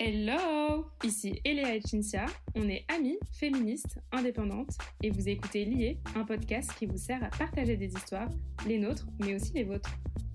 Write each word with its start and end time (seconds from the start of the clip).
Hello 0.00 0.86
Ici 1.02 1.40
Eléa 1.44 1.74
et 1.74 1.80
Cinzia, 1.80 2.26
on 2.54 2.68
est 2.68 2.84
amies, 2.86 3.18
féministes, 3.32 3.98
indépendantes, 4.12 4.78
et 5.02 5.10
vous 5.10 5.28
écoutez 5.28 5.64
Lié, 5.64 5.98
un 6.14 6.22
podcast 6.22 6.72
qui 6.78 6.86
vous 6.86 6.96
sert 6.96 7.20
à 7.24 7.30
partager 7.30 7.76
des 7.76 7.92
histoires, 7.92 8.30
les 8.68 8.78
nôtres, 8.78 9.08
mais 9.18 9.34
aussi 9.34 9.54
les 9.54 9.64
vôtres. 9.64 9.90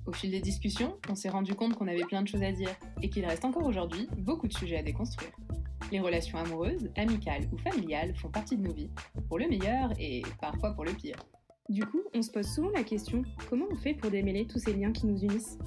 Au 0.06 0.12
fil 0.12 0.32
des 0.32 0.42
discussions, 0.42 0.98
on 1.10 1.16
s'est 1.16 1.30
rendu 1.30 1.56
compte 1.56 1.76
qu'on 1.76 1.88
avait 1.88 2.04
plein 2.04 2.22
de 2.22 2.28
choses 2.28 2.44
à 2.44 2.52
dire, 2.52 2.76
et 3.02 3.10
qu'il 3.10 3.26
reste 3.26 3.46
encore 3.46 3.66
aujourd'hui 3.66 4.10
beaucoup 4.18 4.50
de 4.50 4.54
sujets 4.54 4.80
à 4.80 4.84
déconstruire. 4.84 5.32
Les 5.94 6.02
relations 6.02 6.40
amoureuses, 6.40 6.92
amicales 6.98 7.48
ou 7.54 7.58
familiales 7.58 8.14
font 8.18 8.30
partie 8.30 8.58
de 8.58 8.64
nos 8.64 8.74
vies, 8.74 8.90
pour 9.30 9.40
le 9.40 9.48
meilleur 9.48 9.94
et 9.98 10.24
parfois 10.42 10.74
pour 10.74 10.84
le 10.84 10.92
pire. 10.92 11.16
Du 11.70 11.86
coup, 11.86 12.02
on 12.14 12.22
se 12.22 12.30
pose 12.30 12.46
souvent 12.46 12.72
la 12.72 12.84
question, 12.84 13.24
comment 13.50 13.66
on 13.72 13.76
fait 13.76 13.94
pour 13.94 14.12
démêler 14.12 14.46
tous 14.46 14.60
ces 14.60 14.74
liens 14.74 14.92
qui 14.92 15.06
nous 15.06 15.24
unissent? 15.24 15.58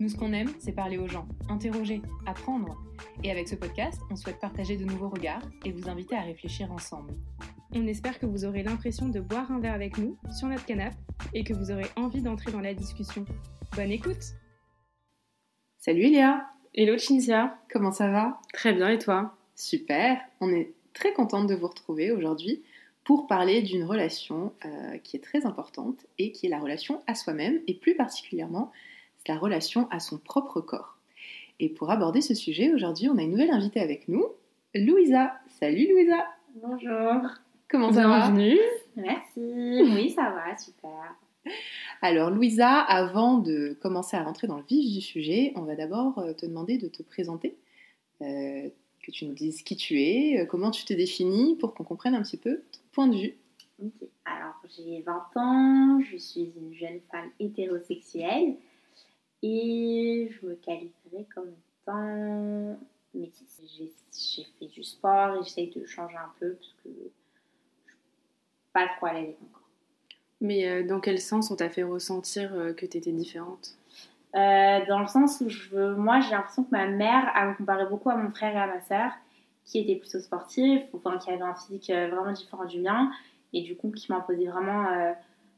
Nous, 0.00 0.08
ce 0.08 0.16
qu'on 0.16 0.32
aime, 0.32 0.50
c'est 0.58 0.72
parler 0.72 0.98
aux 0.98 1.06
gens, 1.06 1.28
interroger, 1.48 2.02
apprendre. 2.26 2.76
Et 3.22 3.30
avec 3.30 3.46
ce 3.46 3.54
podcast, 3.54 4.00
on 4.10 4.16
souhaite 4.16 4.40
partager 4.40 4.76
de 4.76 4.84
nouveaux 4.84 5.10
regards 5.10 5.48
et 5.64 5.70
vous 5.70 5.88
inviter 5.88 6.16
à 6.16 6.22
réfléchir 6.22 6.72
ensemble. 6.72 7.14
On 7.72 7.86
espère 7.86 8.18
que 8.18 8.26
vous 8.26 8.44
aurez 8.44 8.64
l'impression 8.64 9.08
de 9.08 9.20
boire 9.20 9.52
un 9.52 9.60
verre 9.60 9.74
avec 9.74 9.96
nous 9.96 10.18
sur 10.36 10.48
notre 10.48 10.66
canapé 10.66 10.96
et 11.34 11.44
que 11.44 11.54
vous 11.54 11.70
aurez 11.70 11.86
envie 11.94 12.20
d'entrer 12.22 12.50
dans 12.50 12.60
la 12.60 12.74
discussion. 12.74 13.24
Bonne 13.76 13.92
écoute! 13.92 14.34
Salut 15.78 16.10
Léa 16.10 16.48
Hello 16.74 16.98
Cinzia 16.98 17.58
Comment 17.70 17.92
ça 17.92 18.10
va? 18.10 18.40
Très 18.52 18.72
bien 18.72 18.88
et 18.88 18.98
toi? 18.98 19.36
Super! 19.54 20.18
On 20.40 20.50
est 20.50 20.74
très 20.94 21.12
contente 21.12 21.46
de 21.46 21.54
vous 21.54 21.68
retrouver 21.68 22.10
aujourd'hui 22.10 22.64
pour 23.04 23.26
parler 23.26 23.62
d'une 23.62 23.84
relation 23.84 24.52
euh, 24.64 24.98
qui 24.98 25.16
est 25.16 25.20
très 25.20 25.46
importante 25.46 26.06
et 26.18 26.32
qui 26.32 26.46
est 26.46 26.48
la 26.48 26.58
relation 26.58 27.02
à 27.06 27.14
soi-même 27.14 27.60
et 27.66 27.74
plus 27.74 27.94
particulièrement 27.94 28.72
la 29.28 29.36
relation 29.36 29.88
à 29.90 30.00
son 30.00 30.18
propre 30.18 30.60
corps. 30.60 30.98
Et 31.60 31.68
pour 31.68 31.90
aborder 31.90 32.20
ce 32.20 32.34
sujet, 32.34 32.72
aujourd'hui, 32.72 33.08
on 33.08 33.16
a 33.16 33.22
une 33.22 33.30
nouvelle 33.30 33.50
invitée 33.50 33.80
avec 33.80 34.08
nous, 34.08 34.24
Louisa. 34.74 35.34
Salut 35.60 35.86
Louisa. 35.88 36.26
Bonjour. 36.56 37.30
Comment 37.68 37.92
ça 37.92 38.08
va? 38.08 38.30
Bienvenue. 38.30 38.58
Merci. 38.96 39.22
Oui, 39.94 40.10
ça 40.10 40.30
va, 40.30 40.56
super. 40.56 41.16
Alors 42.00 42.30
Louisa, 42.30 42.78
avant 42.80 43.38
de 43.38 43.76
commencer 43.80 44.16
à 44.16 44.22
rentrer 44.22 44.46
dans 44.46 44.56
le 44.56 44.64
vif 44.64 44.92
du 44.92 45.00
sujet, 45.00 45.52
on 45.56 45.62
va 45.62 45.74
d'abord 45.74 46.18
euh, 46.18 46.32
te 46.32 46.46
demander 46.46 46.78
de 46.78 46.88
te 46.88 47.02
présenter, 47.02 47.56
euh, 48.22 48.68
que 49.02 49.10
tu 49.10 49.26
nous 49.26 49.34
dises 49.34 49.62
qui 49.62 49.76
tu 49.76 50.00
es, 50.00 50.46
comment 50.48 50.70
tu 50.70 50.84
te 50.84 50.94
définis, 50.94 51.56
pour 51.56 51.74
qu'on 51.74 51.84
comprenne 51.84 52.14
un 52.14 52.22
petit 52.22 52.38
peu 52.38 52.62
ton 52.72 52.80
point 52.94 53.08
de 53.08 53.16
vue. 53.16 53.34
Ok, 53.82 54.08
alors 54.24 54.54
j'ai 54.76 55.02
20 55.02 55.26
ans, 55.36 56.00
je 56.00 56.16
suis 56.16 56.52
une 56.56 56.72
jeune 56.74 57.00
femme 57.10 57.30
hétérosexuelle 57.40 58.56
et 59.42 60.30
je 60.30 60.46
me 60.46 60.54
qualifierais 60.54 61.26
comme 61.34 61.50
étant 61.82 62.78
métisse. 63.14 63.60
J'ai 63.76 64.44
fait 64.58 64.66
du 64.66 64.82
sport 64.82 65.36
et 65.36 65.44
j'essaye 65.44 65.70
de 65.70 65.84
changer 65.84 66.16
un 66.16 66.32
peu 66.38 66.54
parce 66.54 66.74
que 66.84 66.88
je 66.88 67.90
suis 67.90 67.98
pas 68.72 68.86
trop 68.96 69.06
à 69.06 69.12
l'aise 69.14 69.34
corps. 69.52 69.60
Mais 70.40 70.68
euh, 70.68 70.86
dans 70.86 71.00
quel 71.00 71.20
sens 71.20 71.50
on 71.50 71.56
t'a 71.56 71.68
fait 71.68 71.82
ressentir 71.82 72.54
euh, 72.54 72.72
que 72.72 72.86
t'étais 72.86 73.12
différente? 73.12 73.76
Euh, 74.34 74.84
dans 74.86 74.98
le 74.98 75.06
sens 75.06 75.40
où 75.40 75.48
je 75.48 75.94
moi 75.94 76.20
j'ai 76.20 76.30
l'impression 76.30 76.64
que 76.64 76.70
ma 76.70 76.86
mère 76.88 77.32
elle 77.36 77.50
me 77.50 77.54
comparait 77.54 77.86
beaucoup 77.86 78.10
à 78.10 78.16
mon 78.16 78.30
frère 78.30 78.54
et 78.54 78.58
à 78.58 78.66
ma 78.66 78.80
sœur 78.80 79.12
qui 79.64 79.78
étaient 79.78 79.96
plutôt 79.96 80.20
sportifs, 80.20 80.82
enfin 80.92 81.18
qui 81.18 81.30
avaient 81.30 81.42
un 81.42 81.54
physique 81.54 81.90
euh, 81.90 82.08
vraiment 82.08 82.32
différent 82.32 82.64
du 82.64 82.80
mien 82.80 83.10
et 83.52 83.62
du 83.62 83.76
coup 83.76 83.90
qui 83.90 84.10
m'imposaient 84.12 84.46
vraiment 84.46 84.86
euh, 84.86 85.12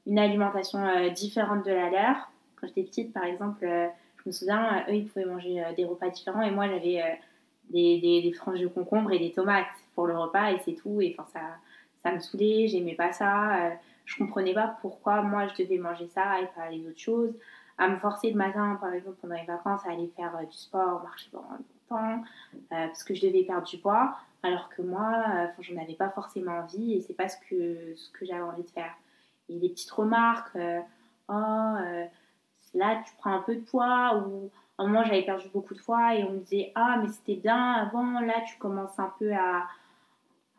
une 0.06 0.18
alimentation 0.18 0.84
euh, 0.84 1.10
différente 1.10 1.64
de 1.64 1.72
la 1.72 1.90
leur. 1.90 2.30
Quand 2.56 2.66
j'étais 2.68 2.84
petite 2.84 3.12
par 3.12 3.24
exemple, 3.24 3.66
je 3.66 4.22
me 4.28 4.32
souviens, 4.32 4.84
eux 4.88 4.94
ils 4.94 5.06
pouvaient 5.06 5.26
manger 5.26 5.62
des 5.76 5.84
repas 5.84 6.08
différents 6.08 6.42
et 6.42 6.50
moi 6.50 6.68
j'avais 6.68 7.18
des, 7.70 8.22
des, 8.22 8.32
franges 8.32 8.60
de 8.60 8.66
concombre 8.66 9.12
et 9.12 9.18
des 9.18 9.32
tomates 9.32 9.66
pour 9.94 10.06
le 10.06 10.16
repas 10.16 10.52
et 10.52 10.58
c'est 10.64 10.74
tout 10.74 11.02
et 11.02 11.14
enfin 11.18 11.28
ça, 11.32 11.40
ça 12.02 12.14
me 12.14 12.20
saoulait, 12.20 12.66
j'aimais 12.66 12.94
pas 12.94 13.12
ça, 13.12 13.72
je 14.06 14.16
comprenais 14.16 14.54
pas 14.54 14.78
pourquoi 14.80 15.20
moi 15.20 15.48
je 15.48 15.62
devais 15.62 15.76
manger 15.76 16.08
ça 16.08 16.40
et 16.40 16.46
pas 16.56 16.70
les 16.70 16.86
autres 16.88 16.98
choses 16.98 17.34
à 17.76 17.88
me 17.88 17.96
forcer 17.96 18.30
le 18.30 18.36
matin, 18.36 18.78
par 18.80 18.94
exemple, 18.94 19.18
pendant 19.20 19.34
les 19.34 19.44
vacances, 19.44 19.82
à 19.86 19.90
aller 19.90 20.10
faire 20.16 20.32
du 20.48 20.56
sport, 20.56 21.02
marcher 21.02 21.28
pendant 21.30 21.58
euh, 21.94 22.16
parce 22.68 23.04
que 23.04 23.14
je 23.14 23.26
devais 23.26 23.44
perdre 23.44 23.66
du 23.66 23.78
poids, 23.78 24.16
alors 24.42 24.68
que 24.68 24.82
moi, 24.82 25.24
euh, 25.28 25.46
j'en 25.60 25.80
avais 25.80 25.94
pas 25.94 26.10
forcément 26.10 26.58
envie 26.58 26.94
et 26.94 27.00
c'est 27.00 27.14
pas 27.14 27.28
ce 27.28 27.36
que, 27.48 27.94
ce 27.96 28.10
que 28.10 28.26
j'avais 28.26 28.42
envie 28.42 28.62
de 28.62 28.70
faire. 28.70 28.92
Et 29.48 29.58
des 29.58 29.68
petites 29.68 29.90
remarques, 29.90 30.56
euh, 30.56 30.80
oh, 31.28 31.74
là 32.74 33.02
tu 33.06 33.14
prends 33.18 33.34
un 33.34 33.42
peu 33.42 33.54
de 33.54 33.60
poids, 33.60 34.24
ou 34.26 34.50
à 34.78 34.82
un 34.82 34.86
moment 34.86 35.04
j'avais 35.04 35.22
perdu 35.22 35.48
beaucoup 35.52 35.74
de 35.74 35.80
poids 35.80 36.14
et 36.14 36.24
on 36.24 36.32
me 36.32 36.38
disait, 36.40 36.72
ah, 36.74 36.98
mais 37.02 37.08
c'était 37.08 37.40
bien 37.40 37.72
avant, 37.72 38.20
là 38.20 38.42
tu 38.46 38.58
commences 38.58 38.98
un 38.98 39.12
peu 39.18 39.32
à 39.32 39.66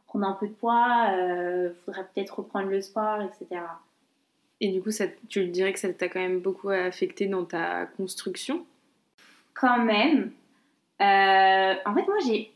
prendre 0.07 0.25
un 0.25 0.33
peu 0.33 0.47
de 0.47 0.53
poids, 0.53 1.11
euh, 1.11 1.73
faudrait 1.85 2.07
peut-être 2.13 2.39
reprendre 2.39 2.69
le 2.69 2.81
sport, 2.81 3.21
etc. 3.21 3.61
Et 4.59 4.71
du 4.71 4.81
coup, 4.81 4.91
ça, 4.91 5.05
tu 5.29 5.41
le 5.41 5.47
dirais 5.47 5.73
que 5.73 5.79
ça 5.79 5.93
t'a 5.93 6.09
quand 6.09 6.19
même 6.19 6.39
beaucoup 6.39 6.69
affecté 6.69 7.27
dans 7.27 7.45
ta 7.45 7.85
construction? 7.85 8.65
Quand 9.53 9.83
même. 9.83 10.31
Euh, 11.01 11.73
en 11.85 11.93
fait, 11.93 12.07
moi, 12.07 12.17
j'ai. 12.25 12.51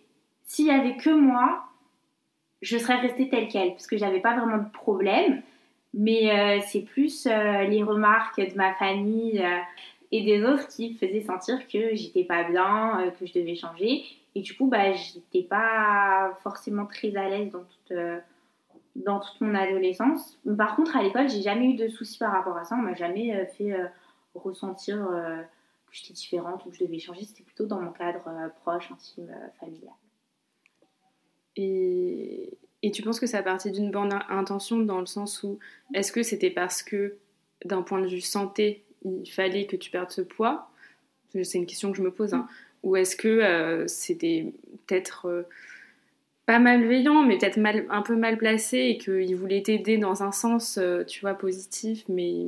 S'il 0.45 0.67
y 0.67 0.71
avait 0.71 0.97
que 0.97 1.09
moi, 1.09 1.63
je 2.61 2.77
serais 2.77 2.95
restée 2.95 3.29
telle 3.29 3.47
qu'elle, 3.47 3.71
parce 3.71 3.87
que 3.87 3.97
j'avais 3.97 4.19
pas 4.19 4.35
vraiment 4.35 4.57
de 4.57 4.69
problème. 4.71 5.41
Mais 5.93 6.31
euh, 6.31 6.61
c'est 6.67 6.81
plus 6.81 7.27
euh, 7.27 7.63
les 7.63 7.83
remarques 7.83 8.39
de 8.39 8.55
ma 8.55 8.73
famille 8.75 9.43
et 10.11 10.23
des 10.23 10.43
autres 10.43 10.67
qui 10.67 10.93
faisaient 10.93 11.21
sentir 11.21 11.67
que 11.67 11.95
j'étais 11.95 12.23
pas 12.23 12.43
bien, 12.43 13.11
que 13.19 13.25
je 13.25 13.33
devais 13.33 13.55
changer. 13.55 14.03
Et 14.35 14.41
du 14.41 14.55
coup, 14.55 14.67
bah, 14.67 14.93
j'étais 14.93 15.43
pas 15.43 16.37
forcément 16.43 16.85
très 16.85 17.15
à 17.15 17.27
l'aise 17.29 17.51
dans 17.51 17.63
toute, 17.63 17.97
dans 18.95 19.19
toute 19.19 19.41
mon 19.41 19.55
adolescence. 19.55 20.39
Par 20.57 20.75
contre, 20.75 20.95
à 20.95 21.03
l'école, 21.03 21.29
j'ai 21.29 21.41
jamais 21.41 21.65
eu 21.65 21.75
de 21.75 21.89
soucis 21.89 22.17
par 22.17 22.31
rapport 22.31 22.57
à 22.57 22.63
ça. 22.63 22.75
On 22.75 22.81
m'a 22.81 22.93
jamais 22.93 23.45
fait 23.57 23.73
ressentir 24.35 25.09
que 25.91 25.97
j'étais 25.97 26.13
différente 26.13 26.65
ou 26.65 26.69
que 26.69 26.77
je 26.77 26.83
devais 26.85 26.99
changer. 26.99 27.25
C'était 27.25 27.43
plutôt 27.43 27.65
dans 27.65 27.79
mon 27.79 27.91
cadre 27.91 28.27
euh, 28.27 28.49
proche, 28.61 28.91
intime, 28.91 29.29
euh, 29.29 29.49
familial. 29.59 29.93
Et, 31.57 32.57
et 32.81 32.91
tu 32.91 33.01
penses 33.01 33.19
que 33.19 33.27
ça 33.27 33.39
a 33.39 33.43
parti 33.43 33.71
d'une 33.71 33.91
bonne 33.91 34.13
in- 34.13 34.25
intention 34.29 34.79
dans 34.79 34.99
le 35.01 35.05
sens 35.05 35.43
où 35.43 35.59
est-ce 35.93 36.11
que 36.11 36.23
c'était 36.23 36.49
parce 36.49 36.81
que 36.81 37.17
d'un 37.65 37.81
point 37.81 38.01
de 38.01 38.07
vue 38.07 38.21
santé, 38.21 38.83
il 39.03 39.29
fallait 39.29 39.65
que 39.67 39.75
tu 39.75 39.91
perdes 39.91 40.11
ce 40.11 40.21
poids? 40.21 40.71
C'est 41.33 41.57
une 41.57 41.65
question 41.65 41.91
que 41.91 41.97
je 41.97 42.03
me 42.03 42.11
pose. 42.11 42.33
hein. 42.33 42.47
Ou 42.83 42.95
est-ce 42.95 43.15
que 43.15 43.27
euh, 43.27 43.85
c'était 43.87 44.53
peut-être 44.87 45.45
pas 46.45 46.59
malveillant, 46.59 47.23
mais 47.23 47.37
peut-être 47.37 47.59
un 47.89 48.01
peu 48.01 48.15
mal 48.15 48.37
placé 48.37 48.77
et 48.77 48.97
qu'il 48.97 49.35
voulait 49.35 49.61
t'aider 49.61 49.97
dans 49.97 50.23
un 50.23 50.31
sens, 50.31 50.79
tu 51.07 51.21
vois, 51.21 51.35
positif, 51.35 52.03
mais 52.09 52.45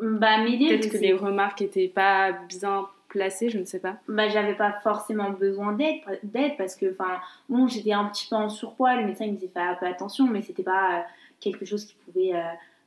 Bah, 0.00 0.38
m'aider, 0.42 0.68
peut-être 0.68 0.92
que 0.92 0.98
les 0.98 1.12
remarques 1.12 1.62
étaient 1.62 1.88
pas 1.88 2.32
bien 2.32 2.86
placées, 3.08 3.48
je 3.48 3.58
ne 3.58 3.64
sais 3.64 3.80
pas. 3.80 3.96
bah, 4.08 4.28
j'avais 4.28 4.54
pas 4.54 4.72
forcément 4.82 5.30
besoin 5.30 5.72
d'aide, 5.72 6.00
d'aide 6.22 6.56
parce 6.58 6.76
que, 6.76 6.92
enfin, 6.92 7.20
bon, 7.48 7.66
j'étais 7.66 7.92
un 7.92 8.04
petit 8.06 8.26
peu 8.28 8.36
en 8.36 8.48
surpoids. 8.48 8.96
Le 8.96 9.06
médecin 9.06 9.24
il 9.24 9.32
me 9.32 9.36
disait 9.36 9.48
faire 9.52 9.70
un 9.70 9.74
peu 9.74 9.86
attention, 9.86 10.26
mais 10.26 10.42
c'était 10.42 10.62
pas 10.62 10.98
euh, 10.98 11.02
quelque 11.40 11.64
chose 11.64 11.84
qui 11.86 11.94
pouvait 12.04 12.34
euh, 12.34 12.42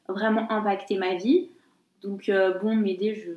vraiment 0.08 0.52
impacter 0.52 0.98
ma 0.98 1.16
vie. 1.16 1.50
Donc, 2.04 2.30
euh, 2.30 2.58
bon, 2.60 2.76
m'aider, 2.76 3.16
je, 3.16 3.32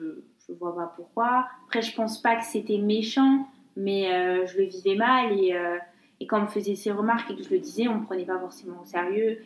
je 0.46 0.52
vois 0.54 0.74
pas 0.74 0.92
pourquoi. 0.96 1.46
Après, 1.64 1.82
je 1.82 1.94
pense 1.94 2.20
pas 2.20 2.36
que 2.36 2.44
c'était 2.44 2.78
méchant, 2.78 3.48
mais 3.76 4.46
je 4.46 4.58
le 4.58 4.64
vivais 4.64 4.96
mal 4.96 5.32
et, 5.32 5.54
euh, 5.54 5.78
et 6.20 6.26
quand 6.26 6.38
on 6.38 6.42
me 6.42 6.46
faisait 6.48 6.74
ces 6.76 6.92
remarques 6.92 7.30
et 7.30 7.36
que 7.36 7.42
je 7.42 7.50
le 7.50 7.58
disais, 7.58 7.88
on 7.88 7.96
me 8.00 8.04
prenait 8.04 8.26
pas 8.26 8.38
forcément 8.38 8.80
au 8.82 8.84
sérieux. 8.84 9.42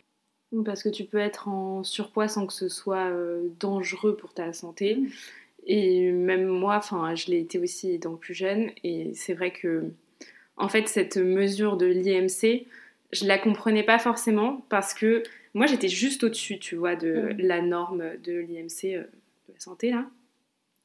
Parce 0.63 0.81
que 0.81 0.89
tu 0.89 1.03
peux 1.03 1.17
être 1.17 1.49
en 1.49 1.83
surpoids 1.83 2.27
sans 2.27 2.47
que 2.47 2.53
ce 2.53 2.69
soit 2.69 3.09
euh, 3.09 3.49
dangereux 3.59 4.15
pour 4.15 4.33
ta 4.33 4.53
santé. 4.53 4.97
Et 5.65 6.11
même 6.11 6.45
moi, 6.47 6.77
enfin, 6.77 7.13
je 7.15 7.27
l'ai 7.29 7.39
été 7.39 7.59
aussi 7.59 7.91
étant 7.93 8.15
plus 8.15 8.33
jeune. 8.33 8.71
Et 8.83 9.11
c'est 9.13 9.33
vrai 9.33 9.51
que, 9.51 9.83
en 10.55 10.69
fait, 10.69 10.87
cette 10.87 11.17
mesure 11.17 11.75
de 11.75 11.85
l'IMC, 11.85 12.65
je 13.11 13.25
la 13.25 13.37
comprenais 13.37 13.83
pas 13.83 13.99
forcément 13.99 14.65
parce 14.69 14.93
que 14.93 15.23
moi, 15.53 15.65
j'étais 15.65 15.89
juste 15.89 16.23
au-dessus, 16.23 16.59
tu 16.59 16.75
vois, 16.75 16.95
de 16.95 17.33
Mhm. 17.33 17.37
la 17.39 17.61
norme 17.61 18.03
de 18.23 18.33
l'IMC 18.33 18.95
euh, 18.95 19.01
de 19.01 19.53
la 19.53 19.59
santé, 19.59 19.91
là. 19.91 20.05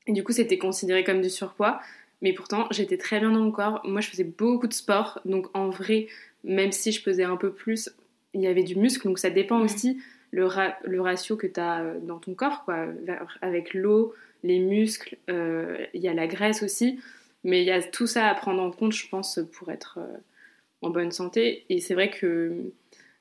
Et 0.09 0.13
du 0.13 0.25
coup, 0.25 0.33
c'était 0.33 0.59
considéré 0.59 1.05
comme 1.05 1.21
du 1.21 1.31
surpoids. 1.31 1.81
Mais 2.21 2.33
pourtant, 2.33 2.67
j'étais 2.73 2.97
très 2.99 3.21
bien 3.21 3.31
dans 3.31 3.41
mon 3.41 3.53
corps. 3.53 3.81
Moi, 3.85 4.01
je 4.01 4.09
faisais 4.09 4.25
beaucoup 4.25 4.67
de 4.67 4.73
sport. 4.73 5.21
Donc, 5.25 5.47
en 5.55 5.71
vrai, 5.71 6.09
même 6.43 6.73
si 6.73 6.91
je 6.91 7.03
pesais 7.03 7.25
un 7.25 7.37
peu 7.37 7.53
plus, 7.53 7.91
il 8.35 8.41
y 8.41 8.47
avait 8.47 8.63
du 8.63 8.77
muscle. 8.77 9.07
Donc, 9.07 9.19
ça 9.19 9.31
dépend 9.31 9.61
aussi 9.61 10.01
le, 10.31 10.47
ra- 10.47 10.77
le 10.85 11.01
ratio 11.01 11.37
que 11.37 11.47
tu 11.47 11.61
as 11.61 11.95
dans 12.03 12.19
ton 12.19 12.35
corps, 12.35 12.65
quoi. 12.65 12.87
Avec 13.41 13.75
l'eau, 13.75 14.15
les 14.43 14.59
muscles, 14.59 15.17
euh, 15.31 15.85
il 15.95 16.01
y 16.03 16.09
a 16.09 16.15
la 16.15 16.27
graisse 16.27 16.63
aussi. 16.63 17.01
Mais 17.45 17.63
il 17.63 17.67
y 17.67 17.73
a 17.73 17.83
tout 17.83 18.07
ça 18.07 18.29
à 18.29 18.35
prendre 18.35 18.63
en 18.63 18.71
compte, 18.71 18.93
je 18.93 19.09
pense, 19.09 19.41
pour 19.53 19.71
être 19.71 19.99
euh, 19.99 20.17
en 20.81 20.91
bonne 20.91 21.11
santé. 21.11 21.65
Et 21.69 21.81
c'est 21.81 21.95
vrai 21.95 22.11
que 22.11 22.53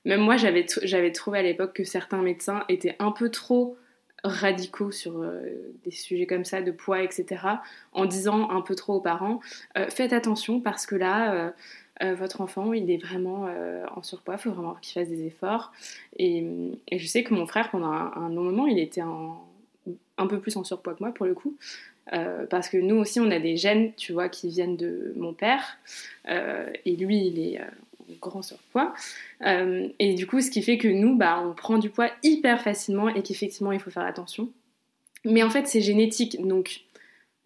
même 0.06 0.22
moi, 0.22 0.36
j'avais 0.38 1.12
trouvé 1.12 1.40
à 1.40 1.44
l'époque 1.44 1.74
que 1.74 1.84
certains 1.84 2.22
médecins 2.22 2.64
étaient 2.70 2.96
un 3.00 3.12
peu 3.12 3.30
trop 3.30 3.78
radicaux 4.24 4.92
sur 4.92 5.22
euh, 5.22 5.42
des 5.84 5.90
sujets 5.90 6.28
comme 6.28 6.46
ça, 6.46 6.62
de 6.62 6.72
poids, 6.72 7.02
etc., 7.02 7.26
en 7.92 8.06
disant 8.06 8.52
un 8.52 8.62
peu 8.62 8.76
trop 8.76 8.96
aux 8.96 9.02
parents, 9.02 9.40
euh, 9.78 9.88
faites 9.90 10.14
attention 10.14 10.62
parce 10.62 10.86
que 10.86 10.96
là, 10.96 11.54
euh, 12.02 12.16
votre 12.16 12.42
enfant, 12.42 12.74
il 12.74 12.90
est 12.90 12.98
vraiment 12.98 13.48
euh, 13.48 13.86
en 13.96 14.02
surpoids, 14.02 14.36
il 14.36 14.40
faut 14.40 14.52
vraiment 14.52 14.76
qu'il 14.82 14.94
fasse 14.94 15.10
des 15.10 15.26
efforts. 15.26 15.72
Et, 16.18 16.44
je 16.92 17.06
sais 17.06 17.24
que 17.24 17.34
mon 17.34 17.46
frère, 17.46 17.70
pendant 17.70 17.92
un, 17.92 18.30
long 18.30 18.44
moment, 18.44 18.68
il 18.68 18.80
était 18.80 19.02
un 19.02 20.28
peu 20.28 20.40
plus 20.40 20.56
en 20.58 20.64
surpoids 20.64 20.94
que 20.94 21.04
moi 21.04 21.14
pour 21.14 21.26
le 21.26 21.34
coup. 21.34 21.56
Euh, 22.14 22.46
parce 22.48 22.70
que 22.70 22.78
nous 22.78 22.96
aussi, 22.96 23.20
on 23.20 23.30
a 23.30 23.40
des 23.40 23.56
gènes, 23.56 23.94
tu 23.96 24.14
vois, 24.14 24.30
qui 24.30 24.50
viennent 24.50 24.78
de 24.78 25.14
mon 25.16 25.34
père. 25.34 25.78
Et 26.28 26.96
lui, 26.96 27.28
il 27.28 27.40
est 27.40 27.62
en 27.62 28.14
grand 28.20 28.42
surpoids. 28.42 28.94
Et 29.46 30.16
du 30.16 30.26
coup, 30.26 30.42
ce 30.42 30.50
qui 30.50 30.62
fait 30.64 30.78
que 30.78 30.88
nous, 30.88 31.16
bah, 31.16 31.44
on 31.46 31.54
prend 31.54 31.78
du 31.78 31.90
poids 31.90 32.10
hyper 32.24 32.62
facilement 32.62 33.10
et 33.10 33.22
qu'effectivement, 33.22 33.72
il 33.72 33.80
faut 33.80 33.92
faire 33.92 34.06
attention. 34.06 34.50
Mais 35.24 35.44
en 35.44 35.52
fait, 35.52 35.68
c'est 35.68 35.82
génétique. 35.82 36.42
Donc, 36.46 36.82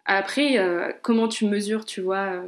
après, 0.06 0.56
comment 1.02 1.28
tu 1.28 1.44
mesures, 1.44 1.84
tu 1.84 2.00
vois, 2.00 2.42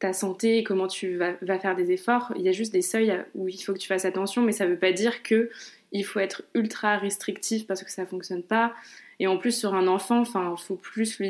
ta 0.00 0.14
santé 0.14 0.58
et 0.58 0.64
comment 0.64 0.88
tu 0.88 1.16
vas, 1.16 1.34
faire 1.58 1.76
des 1.76 1.92
efforts, 1.92 2.32
il 2.34 2.42
y 2.42 2.48
a 2.48 2.52
juste 2.52 2.72
des 2.72 2.82
seuils 2.82 3.22
où 3.34 3.48
il 3.48 3.58
faut 3.58 3.74
que 3.74 3.78
tu 3.78 3.86
fasses 3.86 4.06
attention, 4.06 4.42
mais 4.42 4.52
ça 4.52 4.64
ne 4.64 4.70
veut 4.70 4.78
pas 4.78 4.92
dire 4.92 5.22
que 5.22 5.50
il 5.92 6.04
faut 6.04 6.20
être 6.20 6.42
ultra 6.54 6.96
restrictif 6.96 7.66
parce 7.66 7.82
que 7.82 7.90
ça 7.90 8.06
fonctionne 8.06 8.42
pas. 8.42 8.74
Et 9.18 9.26
en 9.26 9.36
plus, 9.36 9.52
sur 9.52 9.74
un 9.74 9.86
enfant, 9.86 10.20
enfin, 10.20 10.56
faut 10.56 10.76
plus 10.76 11.20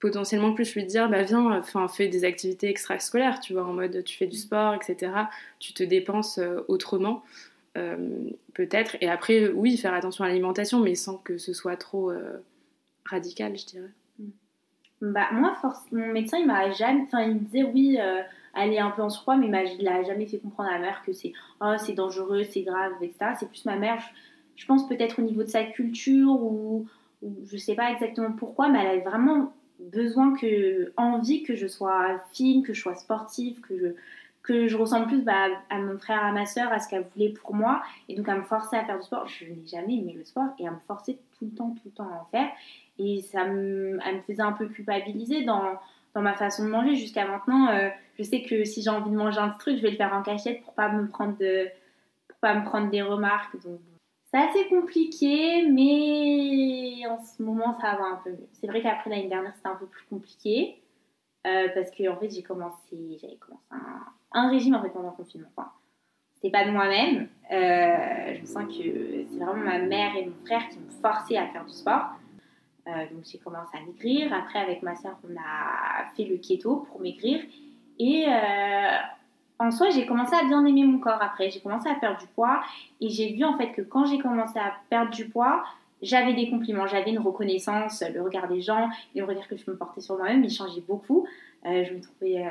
potentiellement 0.00 0.52
plus 0.54 0.74
lui 0.74 0.84
dire, 0.84 1.08
bah 1.08 1.22
viens, 1.22 1.62
fais 1.88 2.08
des 2.08 2.24
activités 2.24 2.68
extrascolaires, 2.68 3.40
tu 3.40 3.52
vois, 3.52 3.64
en 3.64 3.72
mode 3.72 4.02
tu 4.04 4.16
fais 4.16 4.26
du 4.26 4.36
sport, 4.36 4.74
etc. 4.74 5.12
Tu 5.58 5.72
te 5.74 5.82
dépenses 5.82 6.38
euh, 6.38 6.60
autrement, 6.68 7.22
euh, 7.76 8.30
peut-être. 8.54 8.96
Et 9.00 9.08
après, 9.08 9.48
oui, 9.48 9.76
faire 9.76 9.94
attention 9.94 10.24
à 10.24 10.28
l'alimentation, 10.28 10.80
mais 10.80 10.94
sans 10.94 11.18
que 11.18 11.38
ce 11.38 11.52
soit 11.52 11.76
trop 11.76 12.10
euh, 12.10 12.38
radical, 13.04 13.56
je 13.58 13.66
dirais. 13.66 13.90
Bah, 15.12 15.28
moi, 15.32 15.54
mon 15.92 16.12
médecin, 16.12 16.38
il 16.38 16.46
m'a 16.46 16.70
jamais. 16.70 17.02
Enfin, 17.02 17.22
il 17.22 17.34
me 17.34 17.40
disait, 17.40 17.62
oui, 17.64 17.98
euh, 18.00 18.22
est 18.56 18.78
un 18.78 18.90
peu 18.90 19.02
en 19.02 19.10
surpoids, 19.10 19.36
mais 19.36 19.46
il 19.78 19.84
n'a 19.84 20.02
jamais 20.02 20.26
fait 20.26 20.38
comprendre 20.38 20.70
à 20.70 20.72
ma 20.72 20.78
mère 20.78 21.02
que 21.04 21.12
c'est 21.12 21.32
oh, 21.60 21.74
c'est 21.78 21.92
dangereux, 21.92 22.44
c'est 22.44 22.62
grave, 22.62 22.92
etc. 23.02 23.32
C'est 23.38 23.48
plus 23.48 23.64
ma 23.66 23.76
mère, 23.76 24.02
je, 24.56 24.66
pense 24.66 24.88
peut-être 24.88 25.18
au 25.18 25.22
niveau 25.22 25.42
de 25.42 25.48
sa 25.48 25.64
culture, 25.64 26.30
ou, 26.30 26.86
ou 27.22 27.34
je 27.44 27.56
sais 27.56 27.74
pas 27.74 27.90
exactement 27.90 28.32
pourquoi, 28.32 28.68
mais 28.68 28.80
elle 28.80 28.86
avait 28.86 29.00
vraiment 29.00 29.52
besoin 29.78 30.34
que. 30.36 30.92
envie 30.96 31.42
que 31.42 31.54
je 31.54 31.66
sois 31.66 32.22
fine, 32.32 32.62
que 32.62 32.72
je 32.72 32.80
sois 32.80 32.94
sportive, 32.94 33.60
que 33.60 33.76
je 33.78 33.86
que 34.42 34.68
je 34.68 34.76
ressemble 34.76 35.06
plus 35.06 35.22
bah, 35.22 35.46
à 35.70 35.78
mon 35.78 35.96
frère, 35.98 36.22
à 36.22 36.30
ma 36.30 36.44
soeur, 36.44 36.70
à 36.70 36.78
ce 36.78 36.88
qu'elle 36.88 37.06
voulait 37.14 37.30
pour 37.30 37.54
moi, 37.54 37.82
et 38.10 38.14
donc 38.14 38.28
à 38.28 38.36
me 38.36 38.42
forcer 38.42 38.76
à 38.76 38.84
faire 38.84 38.98
du 38.98 39.06
sport. 39.06 39.26
Je 39.26 39.46
n'ai 39.46 39.66
jamais 39.66 39.96
aimé 39.96 40.14
le 40.16 40.24
sport, 40.24 40.50
et 40.58 40.68
à 40.68 40.70
me 40.70 40.80
forcer 40.86 41.18
tout 41.38 41.46
le 41.46 41.50
temps, 41.50 41.70
tout 41.70 41.82
le 41.86 41.90
temps 41.92 42.08
à 42.08 42.20
en 42.20 42.26
faire. 42.30 42.50
Et 42.98 43.22
ça 43.22 43.44
me, 43.44 43.94
me 43.96 44.20
faisait 44.26 44.42
un 44.42 44.52
peu 44.52 44.68
culpabiliser 44.68 45.44
dans, 45.44 45.78
dans 46.14 46.22
ma 46.22 46.34
façon 46.34 46.64
de 46.64 46.70
manger. 46.70 46.94
Jusqu'à 46.94 47.26
maintenant, 47.26 47.68
euh, 47.70 47.88
je 48.18 48.22
sais 48.22 48.42
que 48.42 48.64
si 48.64 48.82
j'ai 48.82 48.90
envie 48.90 49.10
de 49.10 49.16
manger 49.16 49.38
un 49.38 49.50
truc, 49.50 49.76
je 49.76 49.82
vais 49.82 49.90
le 49.90 49.96
faire 49.96 50.14
en 50.14 50.22
cachette 50.22 50.62
pour 50.62 50.74
pas 50.74 50.88
me 50.90 51.08
prendre 51.08 51.36
de, 51.38 51.68
pour 52.28 52.38
pas 52.38 52.54
me 52.54 52.64
prendre 52.64 52.90
des 52.90 53.02
remarques. 53.02 53.60
Donc 53.64 53.80
c'est 54.34 54.40
assez 54.40 54.68
compliqué, 54.68 55.66
mais 55.68 57.06
en 57.06 57.22
ce 57.22 57.42
moment 57.42 57.78
ça 57.80 57.96
va 57.96 58.04
un 58.04 58.20
peu 58.22 58.30
mieux. 58.30 58.48
C'est 58.52 58.66
vrai 58.66 58.82
qu'après 58.82 59.10
l'année 59.10 59.28
dernière 59.28 59.54
c'était 59.56 59.68
un 59.68 59.76
peu 59.76 59.86
plus 59.86 60.04
compliqué 60.06 60.82
euh, 61.46 61.68
parce 61.74 61.90
que 61.90 62.08
en 62.08 62.16
fait 62.16 62.30
j'ai 62.30 62.42
commencé, 62.42 63.18
j'avais 63.20 63.36
commencé 63.36 63.64
un, 64.32 64.50
régime 64.50 64.74
en 64.74 64.82
fait 64.82 64.90
pendant 64.90 65.10
le 65.10 65.16
confinement. 65.16 65.48
Enfin, 65.56 65.70
c'était 66.34 66.50
pas 66.50 66.64
de 66.64 66.70
moi-même. 66.70 67.28
Euh, 67.52 68.34
je 68.40 68.44
sens 68.44 68.64
que 68.64 69.24
c'est 69.30 69.38
vraiment 69.38 69.64
ma 69.64 69.78
mère 69.78 70.16
et 70.16 70.26
mon 70.26 70.36
frère 70.44 70.68
qui 70.68 70.78
m'ont 70.78 71.00
forcé 71.00 71.36
à 71.36 71.46
faire 71.48 71.64
du 71.64 71.72
sport. 71.72 72.14
Euh, 72.86 72.90
donc 73.10 73.24
j'ai 73.24 73.38
commencé 73.38 73.76
à 73.76 73.80
maigrir. 73.80 74.32
Après, 74.32 74.58
avec 74.58 74.82
ma 74.82 74.94
soeur, 74.94 75.16
on 75.24 75.34
a 75.36 76.10
fait 76.16 76.24
le 76.24 76.36
keto 76.36 76.86
pour 76.90 77.00
maigrir. 77.00 77.40
Et 77.98 78.26
euh, 78.28 78.96
en 79.58 79.70
soi, 79.70 79.90
j'ai 79.90 80.06
commencé 80.06 80.34
à 80.34 80.44
bien 80.44 80.64
aimer 80.66 80.84
mon 80.84 80.98
corps 80.98 81.22
après. 81.22 81.50
J'ai 81.50 81.60
commencé 81.60 81.88
à 81.88 81.94
perdre 81.94 82.18
du 82.18 82.26
poids. 82.26 82.62
Et 83.00 83.08
j'ai 83.08 83.32
vu 83.32 83.44
en 83.44 83.56
fait 83.56 83.72
que 83.72 83.82
quand 83.82 84.04
j'ai 84.04 84.18
commencé 84.18 84.58
à 84.58 84.74
perdre 84.90 85.10
du 85.10 85.28
poids, 85.28 85.64
j'avais 86.02 86.34
des 86.34 86.50
compliments, 86.50 86.86
j'avais 86.86 87.10
une 87.10 87.20
reconnaissance, 87.20 88.04
le 88.12 88.20
regard 88.20 88.48
des 88.48 88.60
gens, 88.60 88.90
et 89.14 89.20
le 89.20 89.24
regard 89.24 89.48
que 89.48 89.56
je 89.56 89.70
me 89.70 89.76
portais 89.76 90.02
sur 90.02 90.16
moi-même, 90.16 90.44
il 90.44 90.50
changeait 90.50 90.82
beaucoup. 90.82 91.26
Euh, 91.64 91.84
je 91.84 91.94
me 91.94 92.00
trouvais. 92.00 92.44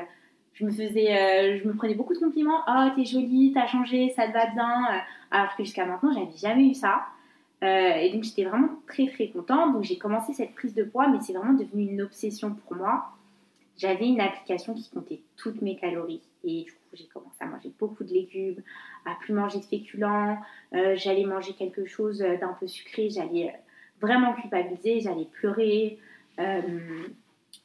je 0.54 0.64
me 0.64 0.70
faisais, 0.72 1.60
je 1.60 1.68
me 1.68 1.74
prenais 1.74 1.94
beaucoup 1.94 2.14
de 2.14 2.18
compliments. 2.18 2.62
Oh, 2.66 2.88
t'es 2.96 3.04
jolie, 3.04 3.52
t'as 3.54 3.68
changé, 3.68 4.12
ça 4.16 4.26
te 4.26 4.32
va 4.32 4.46
bien. 4.46 5.04
alors 5.30 5.54
que 5.54 5.62
jusqu'à 5.62 5.86
maintenant, 5.86 6.12
j'avais 6.12 6.36
jamais 6.36 6.70
eu 6.70 6.74
ça. 6.74 7.02
Euh, 7.64 7.94
et 7.94 8.12
donc 8.12 8.24
j'étais 8.24 8.44
vraiment 8.44 8.68
très 8.86 9.06
très 9.06 9.28
contente. 9.28 9.72
Donc 9.72 9.84
j'ai 9.84 9.96
commencé 9.96 10.34
cette 10.34 10.54
prise 10.54 10.74
de 10.74 10.84
poids, 10.84 11.08
mais 11.08 11.18
c'est 11.20 11.32
vraiment 11.32 11.54
devenu 11.54 11.84
une 11.90 12.02
obsession 12.02 12.54
pour 12.54 12.76
moi. 12.76 13.06
J'avais 13.78 14.06
une 14.06 14.20
application 14.20 14.74
qui 14.74 14.88
comptait 14.90 15.22
toutes 15.36 15.62
mes 15.62 15.76
calories. 15.76 16.22
Et 16.44 16.64
du 16.64 16.72
coup, 16.72 16.78
j'ai 16.92 17.06
commencé 17.06 17.36
à 17.40 17.46
manger 17.46 17.72
beaucoup 17.78 18.04
de 18.04 18.12
légumes, 18.12 18.62
à 19.06 19.14
plus 19.18 19.32
manger 19.32 19.58
de 19.60 19.64
féculents. 19.64 20.38
Euh, 20.74 20.94
j'allais 20.94 21.24
manger 21.24 21.54
quelque 21.54 21.86
chose 21.86 22.18
d'un 22.18 22.52
peu 22.60 22.66
sucré, 22.66 23.08
j'allais 23.08 23.48
euh, 23.48 23.58
vraiment 24.00 24.34
culpabiliser, 24.34 25.00
j'allais 25.00 25.24
pleurer. 25.24 25.98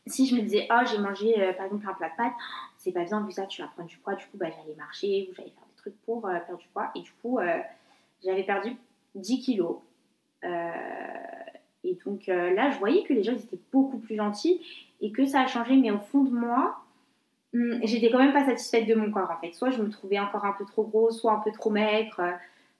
si 0.08 0.28
je 0.28 0.36
me 0.36 0.42
disais, 0.42 0.68
oh, 0.72 0.86
j'ai 0.90 0.98
mangé 1.00 1.34
par 1.58 1.66
exemple 1.66 1.88
un 1.88 1.94
plat 1.94 2.10
de 2.10 2.16
pâtes, 2.16 2.34
c'est 2.78 2.94
pas 2.94 3.04
bien, 3.04 3.22
vu 3.26 3.32
ça, 3.32 3.46
tu 3.46 3.62
vas 3.62 3.68
prendre 3.68 3.90
du 3.90 3.98
poids. 3.98 4.16
Du 4.16 4.26
coup, 4.28 4.38
bah, 4.38 4.48
j'allais 4.50 4.78
marcher 4.78 5.28
ou 5.30 5.36
j'allais 5.36 5.50
faire 5.50 5.68
des 5.68 5.76
trucs 5.76 6.02
pour 6.04 6.22
perdre 6.22 6.58
du 6.58 6.68
poids. 6.70 6.90
Et 6.96 7.02
du 7.02 7.12
coup, 7.22 7.40
j'avais 8.24 8.44
perdu 8.44 8.78
10 9.16 9.42
kilos. 9.42 9.80
Euh, 10.44 10.70
et 11.84 11.98
donc 12.06 12.30
euh, 12.30 12.54
là, 12.54 12.72
je 12.72 12.78
voyais 12.78 13.04
que 13.04 13.14
les 13.14 13.24
gens 13.24 13.34
étaient 13.34 13.60
beaucoup 13.72 14.00
plus 14.00 14.16
gentils 14.16 14.62
et 15.02 15.12
que 15.12 15.26
ça 15.26 15.42
a 15.42 15.48
changé, 15.48 15.76
mais 15.76 15.92
au 15.92 16.00
fond 16.00 16.24
de 16.24 16.32
moi, 16.32 16.78
hmm, 17.54 17.80
j'étais 17.84 18.10
quand 18.10 18.20
même 18.20 18.34
pas 18.34 18.46
satisfaite 18.46 18.88
de 18.88 18.96
mon 18.96 19.12
corps 19.12 19.32
en 19.32 19.40
fait. 19.40 19.54
Soit 19.54 19.72
je 19.72 19.82
me 19.82 19.90
trouvais 19.90 20.20
encore 20.20 20.46
un 20.46 20.54
peu 20.54 20.66
trop 20.66 20.84
gros, 20.84 21.12
soit 21.12 21.34
un 21.34 21.40
peu 21.40 21.52
trop 21.52 21.70
maigre. 21.70 22.22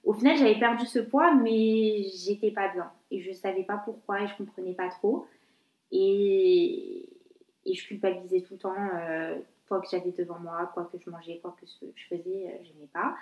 Au 0.04 0.12
final, 0.12 0.36
j'avais 0.36 0.58
perdu 0.58 0.86
ce 0.86 0.98
poids, 0.98 1.34
mais 1.34 2.04
j'étais 2.24 2.50
pas 2.50 2.68
bien. 2.68 2.90
Et 3.10 3.20
je 3.20 3.32
savais 3.32 3.64
pas 3.64 3.76
pourquoi 3.76 4.22
et 4.22 4.28
je 4.28 4.36
comprenais 4.36 4.72
pas 4.72 4.88
trop. 4.88 5.26
Et, 5.92 7.06
et 7.66 7.74
je 7.74 7.86
culpabilisais 7.86 8.40
tout 8.42 8.54
le 8.54 8.60
temps, 8.60 8.74
euh, 8.94 9.36
quoi 9.68 9.80
que 9.80 9.88
j'avais 9.90 10.12
devant 10.12 10.38
moi, 10.38 10.70
quoi 10.72 10.88
que 10.90 10.98
je 11.04 11.10
mangeais, 11.10 11.38
quoi 11.42 11.54
que 11.60 11.66
je 11.66 12.04
faisais, 12.08 12.60
je 12.62 12.72
n'aimais 12.72 12.88
pas. 12.92 13.14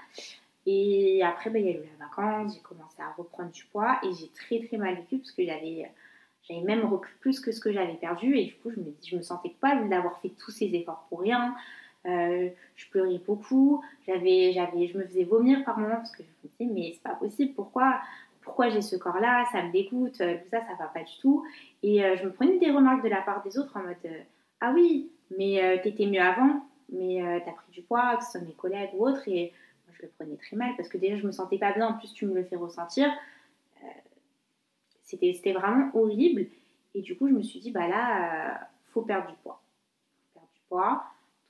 Et 0.66 1.22
après, 1.22 1.50
ben, 1.50 1.64
il 1.64 1.66
y 1.66 1.74
a 1.74 1.78
eu 1.78 1.84
la 1.98 2.06
vacance, 2.06 2.54
j'ai 2.54 2.60
commencé 2.60 3.00
à 3.00 3.12
reprendre 3.16 3.50
du 3.50 3.64
poids 3.66 3.98
et 4.02 4.12
j'ai 4.12 4.28
très 4.28 4.66
très 4.66 4.76
mal 4.76 4.96
vécu 4.96 5.18
parce 5.18 5.32
que 5.32 5.44
j'avais, 5.44 5.90
j'avais 6.42 6.60
même 6.60 6.84
repris 6.84 7.12
plus 7.20 7.40
que 7.40 7.52
ce 7.52 7.60
que 7.60 7.72
j'avais 7.72 7.94
perdu 7.94 8.36
et 8.36 8.44
du 8.44 8.54
coup, 8.56 8.70
je 8.70 8.80
me, 8.80 8.94
je 9.02 9.16
me 9.16 9.22
sentais 9.22 9.50
coupable 9.50 9.88
d'avoir 9.88 10.20
fait 10.20 10.32
tous 10.38 10.50
ces 10.50 10.66
efforts 10.74 11.06
pour 11.08 11.20
rien. 11.20 11.54
Euh, 12.06 12.48
je 12.76 12.88
pleurais 12.90 13.20
beaucoup, 13.26 13.82
j'avais, 14.06 14.52
j'avais, 14.52 14.86
je 14.86 14.96
me 14.96 15.04
faisais 15.04 15.24
vomir 15.24 15.64
par 15.64 15.78
moments 15.78 15.96
parce 15.96 16.12
que 16.12 16.22
je 16.22 16.28
me 16.28 16.50
disais, 16.50 16.72
mais 16.72 16.92
c'est 16.94 17.02
pas 17.02 17.16
possible, 17.16 17.54
pourquoi, 17.54 18.00
pourquoi 18.40 18.70
j'ai 18.70 18.82
ce 18.82 18.96
corps-là, 18.96 19.44
ça 19.52 19.62
me 19.62 19.72
dégoûte, 19.72 20.20
euh, 20.20 20.36
tout 20.36 20.48
ça, 20.50 20.60
ça 20.60 20.74
va 20.78 20.86
pas 20.86 21.02
du 21.02 21.12
tout. 21.20 21.44
Et 21.82 22.04
euh, 22.04 22.16
je 22.16 22.24
me 22.24 22.32
prenais 22.32 22.58
des 22.58 22.70
remarques 22.70 23.02
de 23.02 23.08
la 23.08 23.20
part 23.20 23.42
des 23.42 23.58
autres 23.58 23.76
en 23.76 23.82
mode, 23.82 23.96
ah 24.60 24.72
oui, 24.74 25.10
mais 25.36 25.80
t'étais 25.82 26.06
mieux 26.06 26.20
avant, 26.20 26.62
mais 26.90 27.20
t'as 27.44 27.52
pris 27.52 27.70
du 27.70 27.82
poids, 27.82 28.16
que 28.16 28.24
ce 28.24 28.32
soit 28.32 28.40
mes 28.40 28.54
collègues 28.54 28.90
ou 28.94 29.06
autres, 29.06 29.28
et 29.28 29.52
je 29.98 30.06
le 30.06 30.12
prenais 30.16 30.36
très 30.36 30.56
mal 30.56 30.74
parce 30.76 30.88
que 30.88 30.98
déjà 30.98 31.16
je 31.16 31.26
me 31.26 31.32
sentais 31.32 31.58
pas 31.58 31.72
bien, 31.72 31.88
en 31.88 31.94
plus 31.94 32.12
tu 32.12 32.26
me 32.26 32.34
le 32.34 32.44
fais 32.44 32.56
ressentir. 32.56 33.10
Euh, 33.82 33.86
c'était 35.02 35.52
vraiment 35.52 35.90
horrible. 35.94 36.46
Et 36.94 37.02
du 37.02 37.16
coup, 37.16 37.28
je 37.28 37.34
me 37.34 37.42
suis 37.42 37.60
dit, 37.60 37.70
bah 37.70 37.86
là, 37.86 38.52
euh, 38.52 38.54
faut 38.92 39.02
perdre 39.02 39.28
du 39.28 39.34
poids. 40.68 41.04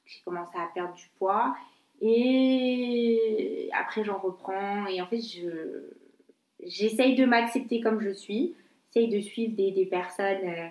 J'ai 0.04 0.20
commencé 0.24 0.56
à 0.56 0.66
perdre 0.74 0.94
du 0.94 1.08
poids. 1.18 1.56
Et 2.00 3.68
après, 3.72 4.04
j'en 4.04 4.18
reprends. 4.18 4.86
Et 4.86 5.00
en 5.00 5.06
fait, 5.06 5.20
je 5.20 5.84
j'essaye 6.64 7.14
de 7.14 7.24
m'accepter 7.24 7.80
comme 7.80 8.00
je 8.00 8.10
suis. 8.10 8.54
J'essaye 8.86 9.08
de 9.08 9.20
suivre 9.20 9.54
des, 9.54 9.70
des 9.70 9.86
personnes 9.86 10.46
euh, 10.46 10.68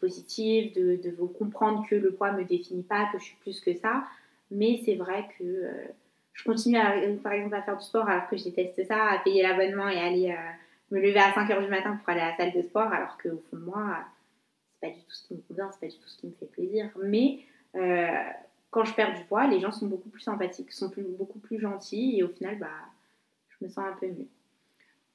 positives, 0.00 0.74
de, 0.74 0.96
de, 0.96 1.10
comprendre 1.10 1.86
que 1.88 1.94
le 1.94 2.12
poids 2.12 2.32
me 2.32 2.44
définit 2.44 2.82
pas, 2.82 3.08
que 3.12 3.18
je 3.18 3.24
suis 3.24 3.36
plus 3.36 3.60
que 3.60 3.74
ça. 3.74 4.04
Mais 4.50 4.80
c'est 4.84 4.94
vrai 4.94 5.28
que 5.38 5.44
euh, 5.44 5.84
je 6.36 6.44
continue 6.44 6.76
à, 6.76 6.94
par 7.22 7.32
exemple 7.32 7.54
à 7.54 7.62
faire 7.62 7.76
du 7.76 7.84
sport 7.84 8.08
alors 8.08 8.28
que 8.28 8.36
je 8.36 8.44
déteste 8.44 8.86
ça, 8.86 9.04
à 9.06 9.18
payer 9.18 9.42
l'abonnement 9.42 9.88
et 9.88 9.98
aller 9.98 10.30
euh, 10.30 10.50
me 10.90 11.00
lever 11.00 11.18
à 11.18 11.30
5h 11.30 11.62
du 11.62 11.68
matin 11.68 11.96
pour 11.96 12.08
aller 12.10 12.20
à 12.20 12.30
la 12.30 12.36
salle 12.36 12.52
de 12.52 12.62
sport 12.62 12.92
alors 12.92 13.16
qu'au 13.16 13.42
fond 13.50 13.56
de 13.56 13.64
moi, 13.64 13.98
c'est 14.70 14.88
pas 14.88 14.94
du 14.94 15.02
tout 15.02 15.10
ce 15.10 15.26
qui 15.26 15.34
me 15.34 15.40
convient, 15.48 15.70
c'est 15.72 15.80
pas 15.80 15.92
du 15.92 15.98
tout 15.98 16.08
ce 16.08 16.18
qui 16.18 16.26
me 16.26 16.32
fait 16.32 16.46
plaisir. 16.46 16.90
Mais 17.02 17.40
euh, 17.74 18.06
quand 18.70 18.84
je 18.84 18.94
perds 18.94 19.16
du 19.16 19.24
poids, 19.24 19.46
les 19.46 19.60
gens 19.60 19.72
sont 19.72 19.86
beaucoup 19.86 20.10
plus 20.10 20.20
sympathiques, 20.20 20.72
sont 20.72 20.90
plus, 20.90 21.04
beaucoup 21.04 21.38
plus 21.38 21.58
gentils 21.58 22.18
et 22.18 22.22
au 22.22 22.28
final, 22.28 22.58
bah, 22.58 22.68
je 23.48 23.64
me 23.64 23.70
sens 23.70 23.86
un 23.86 23.96
peu 23.98 24.06
mieux. 24.06 24.28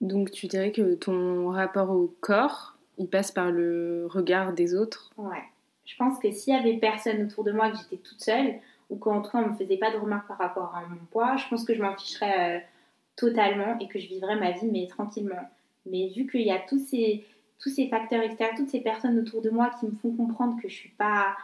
Donc 0.01 0.31
tu 0.31 0.47
dirais 0.47 0.71
que 0.71 0.95
ton 0.95 1.49
rapport 1.49 1.91
au 1.91 2.15
corps, 2.19 2.77
il 2.97 3.07
passe 3.07 3.31
par 3.31 3.51
le 3.51 4.07
regard 4.09 4.53
des 4.53 4.73
autres? 4.73 5.11
Ouais. 5.17 5.43
Je 5.85 5.95
pense 5.97 6.17
que 6.17 6.31
s'il 6.31 6.53
y 6.53 6.57
avait 6.57 6.77
personne 6.77 7.23
autour 7.23 7.43
de 7.43 7.51
moi, 7.51 7.69
que 7.69 7.77
j'étais 7.77 7.97
toute 7.97 8.21
seule, 8.21 8.55
ou 8.91 8.97
qu'en 8.97 9.21
tout 9.23 9.31
cas 9.31 9.39
on 9.39 9.49
me 9.49 9.55
faisait 9.55 9.77
pas 9.77 9.91
de 9.91 9.97
remarques 9.97 10.27
par 10.27 10.37
rapport 10.37 10.75
à 10.75 10.85
mon 10.87 11.03
poids, 11.09 11.35
je 11.37 11.47
pense 11.49 11.65
que 11.65 11.73
je 11.73 11.81
m'en 11.81 11.95
ficherais 11.95 12.57
euh, 12.57 12.59
totalement 13.15 13.79
et 13.79 13.87
que 13.87 13.97
je 13.97 14.07
vivrais 14.07 14.35
ma 14.35 14.51
vie 14.51 14.67
mais 14.71 14.85
tranquillement. 14.87 15.49
Mais 15.87 16.09
vu 16.09 16.27
qu'il 16.27 16.41
y 16.43 16.51
a 16.51 16.59
tous 16.59 16.77
ces, 16.79 17.25
tous 17.57 17.69
ces 17.69 17.87
facteurs 17.87 18.21
extérieurs, 18.21 18.55
toutes 18.55 18.69
ces 18.69 18.81
personnes 18.81 19.17
autour 19.17 19.41
de 19.41 19.49
moi 19.49 19.71
qui 19.79 19.87
me 19.87 19.91
font 19.93 20.11
comprendre 20.15 20.61
que 20.61 20.69
je 20.69 20.75
suis 20.75 20.89
pas, 20.89 21.35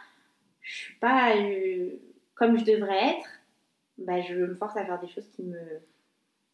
je 0.60 0.72
suis 0.76 0.94
pas 0.96 1.34
euh, 1.36 1.90
comme 2.36 2.56
je 2.56 2.64
devrais 2.64 3.16
être, 3.16 3.28
bah, 3.96 4.20
je 4.20 4.34
me 4.34 4.54
force 4.54 4.76
à 4.76 4.84
faire 4.84 5.00
des 5.00 5.08
choses 5.08 5.26
qui 5.34 5.42
me 5.42 5.58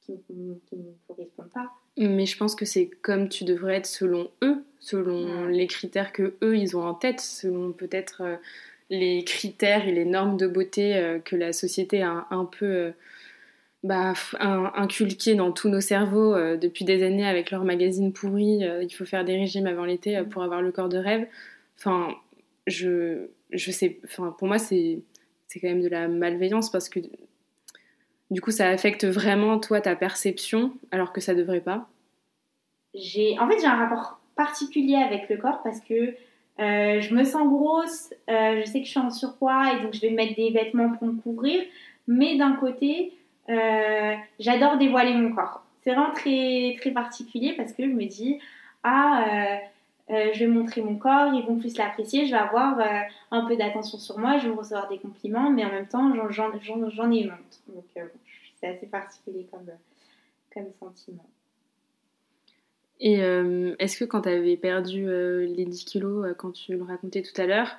qui, 0.01 0.13
me 0.33 0.95
correspondent 1.09 1.51
pas. 1.51 1.73
Mais 1.97 2.27
je 2.27 2.37
pense 2.37 2.55
que 2.55 2.65
c'est 2.65 2.89
comme 3.03 3.29
tu 3.29 3.45
devrais 3.45 3.77
être 3.77 3.87
selon 3.87 4.31
eux, 4.43 4.65
selon 4.81 5.47
Ouais. 5.47 5.53
les 5.53 5.67
critères 5.67 6.13
que 6.13 6.35
eux 6.43 6.57
ils 6.57 6.77
ont 6.77 6.83
en 6.87 6.95
tête, 6.95 7.21
selon 7.21 7.73
peut-être 7.73 8.21
euh, 8.23 8.37
les 8.91 9.25
critères 9.25 9.88
et 9.88 9.93
les 9.93 10.05
normes 10.05 10.37
de 10.37 10.47
beauté 10.47 10.97
euh, 10.97 11.19
que 11.19 11.37
la 11.37 11.53
société 11.53 12.03
a 12.03 12.26
un, 12.31 12.45
peu 12.45 12.67
euh, 12.67 12.91
bah, 13.83 14.14
inculqué 14.41 15.35
dans 15.35 15.53
tous 15.53 15.69
nos 15.69 15.81
cerveaux 15.81 16.35
euh, 16.35 16.57
depuis 16.57 16.85
des 16.85 17.03
années 17.03 17.26
avec 17.26 17.50
leurs 17.50 17.64
magazines 17.64 18.12
pourris. 18.12 18.64
euh, 18.64 18.83
il 18.83 18.91
faut 18.91 19.05
faire 19.05 19.25
des 19.25 19.37
régimes 19.37 19.67
avant 19.67 19.85
l'été 19.85 20.23
pour 20.31 20.43
avoir 20.43 20.62
le 20.62 20.73
corps 20.73 20.88
de 20.88 20.99
rêve. 20.99 21.26
Enfin, 21.79 22.14
je, 22.67 23.29
je 23.50 23.71
sais. 23.71 23.99
Enfin, 24.05 24.35
pour 24.38 24.49
moi 24.49 24.59
c'est 24.59 25.00
c'est 25.49 25.61
quand 25.61 25.69
même 25.69 25.83
de 25.83 25.88
la 25.88 26.09
malveillance 26.09 26.71
parce 26.71 26.88
que 26.88 27.00
du 28.31 28.41
coup 28.41 28.50
ça 28.50 28.69
affecte 28.69 29.05
vraiment 29.05 29.61
toi 29.61 29.81
ta 29.81 29.95
perception 29.95 30.73
alors 30.91 31.12
que 31.12 31.21
ça 31.21 31.35
devrait 31.35 31.61
pas. 31.61 31.88
j'ai 32.95 33.38
en 33.38 33.49
fait 33.49 33.61
j'ai 33.61 33.67
un 33.67 33.76
rapport 33.76 34.21
particulier 34.35 34.97
avec 34.97 35.29
le 35.29 35.37
corps 35.37 35.62
parce 35.62 35.81
que 35.81 36.14
euh, 36.61 37.00
je 37.00 37.14
me 37.14 37.25
sens 37.25 37.46
grosse, 37.49 38.12
euh, 38.30 38.61
je 38.61 38.64
sais 38.64 38.80
que 38.80 38.84
je 38.87 38.90
suis 38.90 39.00
en 39.00 39.11
surpoids 39.11 39.73
et 39.73 39.82
donc 39.82 39.94
je 39.94 40.00
vais 40.00 40.11
mettre 40.11 40.34
des 40.37 40.50
vêtements 40.50 40.90
pour 40.90 41.06
me 41.08 41.20
couvrir, 41.20 41.62
mais 42.06 42.37
d'un 42.37 42.52
côté 42.56 43.12
euh, 43.49 44.14
j'adore 44.38 44.76
dévoiler 44.78 45.14
mon 45.14 45.34
corps. 45.34 45.64
C'est 45.82 45.90
vraiment 45.92 46.12
très 46.12 46.76
très 46.80 46.90
particulier 46.92 47.54
parce 47.56 47.73
que 47.73 47.82
je 47.84 47.90
me 47.92 48.04
dis 48.06 48.38
ah 48.84 49.26
je 50.08 50.38
vais 50.38 50.46
montrer 50.46 50.80
mon 50.82 50.96
corps, 50.96 51.32
ils 51.34 51.44
vont 51.44 51.56
plus 51.58 51.76
l'apprécier, 51.76 52.26
je 52.26 52.32
vais 52.32 52.38
avoir 52.38 52.78
un 53.30 53.44
peu 53.46 53.56
d'attention 53.56 53.99
sur 53.99 54.18
moi, 54.18 54.38
je 54.38 54.49
vais 54.49 54.54
recevoir 54.54 54.88
des 54.88 54.99
compliments, 54.99 55.50
mais 55.50 55.64
en 55.64 55.70
même 55.70 55.87
temps 55.88 56.12
j'en- 56.30 56.52
ai 57.11 57.30
honte. 57.30 57.61
Donc 57.68 57.84
c'est 58.61 58.68
assez 58.68 58.87
particulier 58.87 59.46
comme 59.50 59.70
comme 60.52 60.70
sentiment. 60.78 61.25
Et 63.01 63.23
euh, 63.23 63.75
est-ce 63.79 63.99
que 63.99 64.05
quand 64.05 64.23
tu 64.23 64.29
avais 64.29 64.57
perdu 64.57 65.07
euh, 65.09 65.47
les 65.47 65.65
10 65.65 65.85
kilos, 65.85 66.25
euh, 66.27 66.35
quand 66.35 66.53
tu 66.53 66.73
le 66.77 66.83
racontais 66.83 67.23
tout 67.23 67.39
à 67.41 67.47
l'heure, 67.47 67.77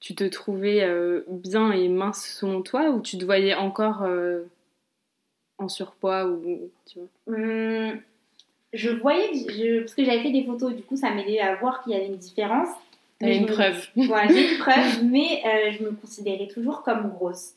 tu 0.00 0.14
te 0.14 0.24
trouvais 0.24 0.84
bien 1.28 1.70
et 1.72 1.88
mince 1.88 2.26
selon 2.40 2.62
toi 2.62 2.90
ou 2.90 3.00
tu 3.00 3.18
te 3.18 3.24
voyais 3.24 3.54
encore 3.54 4.04
en 5.58 5.68
surpoids 5.68 6.26
ou 6.26 6.70
tu 6.86 6.98
vois? 6.98 7.36
Hum, 7.36 8.00
je 8.72 8.90
voyais, 8.90 9.32
je- 9.34 9.80
parce 9.80 9.94
que 9.94 10.04
j'avais 10.04 10.22
fait 10.22 10.32
des 10.32 10.44
photos, 10.44 10.74
du 10.74 10.82
coup 10.82 10.96
ça 10.96 11.12
m'aidait 11.14 11.38
à 11.40 11.54
voir 11.56 11.82
qu'il 11.82 11.92
y 11.92 11.94
avait 11.96 12.06
une 12.06 12.16
différence. 12.16 12.68
T'avais 13.18 13.36
une 13.36 13.42
me- 13.46 13.52
preuve. 13.52 13.86
Voilà, 13.96 14.32
j'ai 14.32 14.52
une 14.54 14.58
preuve, 14.58 15.04
mais 15.10 15.42
je 15.78 15.84
me 15.84 15.92
considérais 15.92 16.48
toujours 16.48 16.82
comme 16.82 17.08
grosse. 17.10 17.54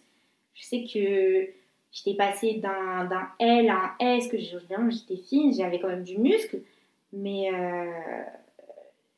Je 0.53 0.63
sais 0.63 0.83
que 0.83 1.47
j'étais 1.91 2.15
passée 2.15 2.55
d'un 2.55 3.05
d'un 3.05 3.27
L 3.39 3.69
à 3.69 3.95
un 3.99 4.17
S, 4.17 4.27
que 4.27 4.37
je- 4.37 4.57
vraiment 4.57 4.89
j'étais 4.91 5.17
fine, 5.17 5.53
j'avais 5.53 5.79
quand 5.79 5.87
même 5.87 6.03
du 6.03 6.17
muscle, 6.19 6.59
mais 7.15 7.49
euh, 7.53 8.23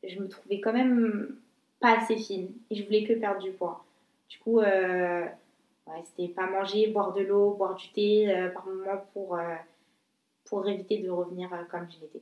je 0.03 0.19
me 0.19 0.27
trouvais 0.27 0.59
quand 0.61 0.73
même 0.73 1.35
pas 1.79 1.97
assez 1.97 2.17
fine 2.17 2.51
et 2.69 2.75
je 2.75 2.85
voulais 2.85 3.03
que 3.03 3.13
perdre 3.13 3.41
du 3.41 3.51
poids. 3.51 3.83
Du 4.29 4.37
coup, 4.39 4.59
euh, 4.59 5.25
ouais, 5.87 6.03
c'était 6.05 6.31
pas 6.33 6.47
manger, 6.47 6.87
boire 6.87 7.13
de 7.13 7.21
l'eau, 7.21 7.53
boire 7.55 7.75
du 7.75 7.89
thé 7.89 8.29
euh, 8.29 8.49
par 8.49 8.65
moment 8.65 9.03
pour, 9.13 9.39
pour 10.45 10.67
éviter 10.67 10.99
de 10.99 11.09
revenir 11.09 11.49
comme 11.69 11.87
je 11.91 11.99
l'étais. 12.01 12.21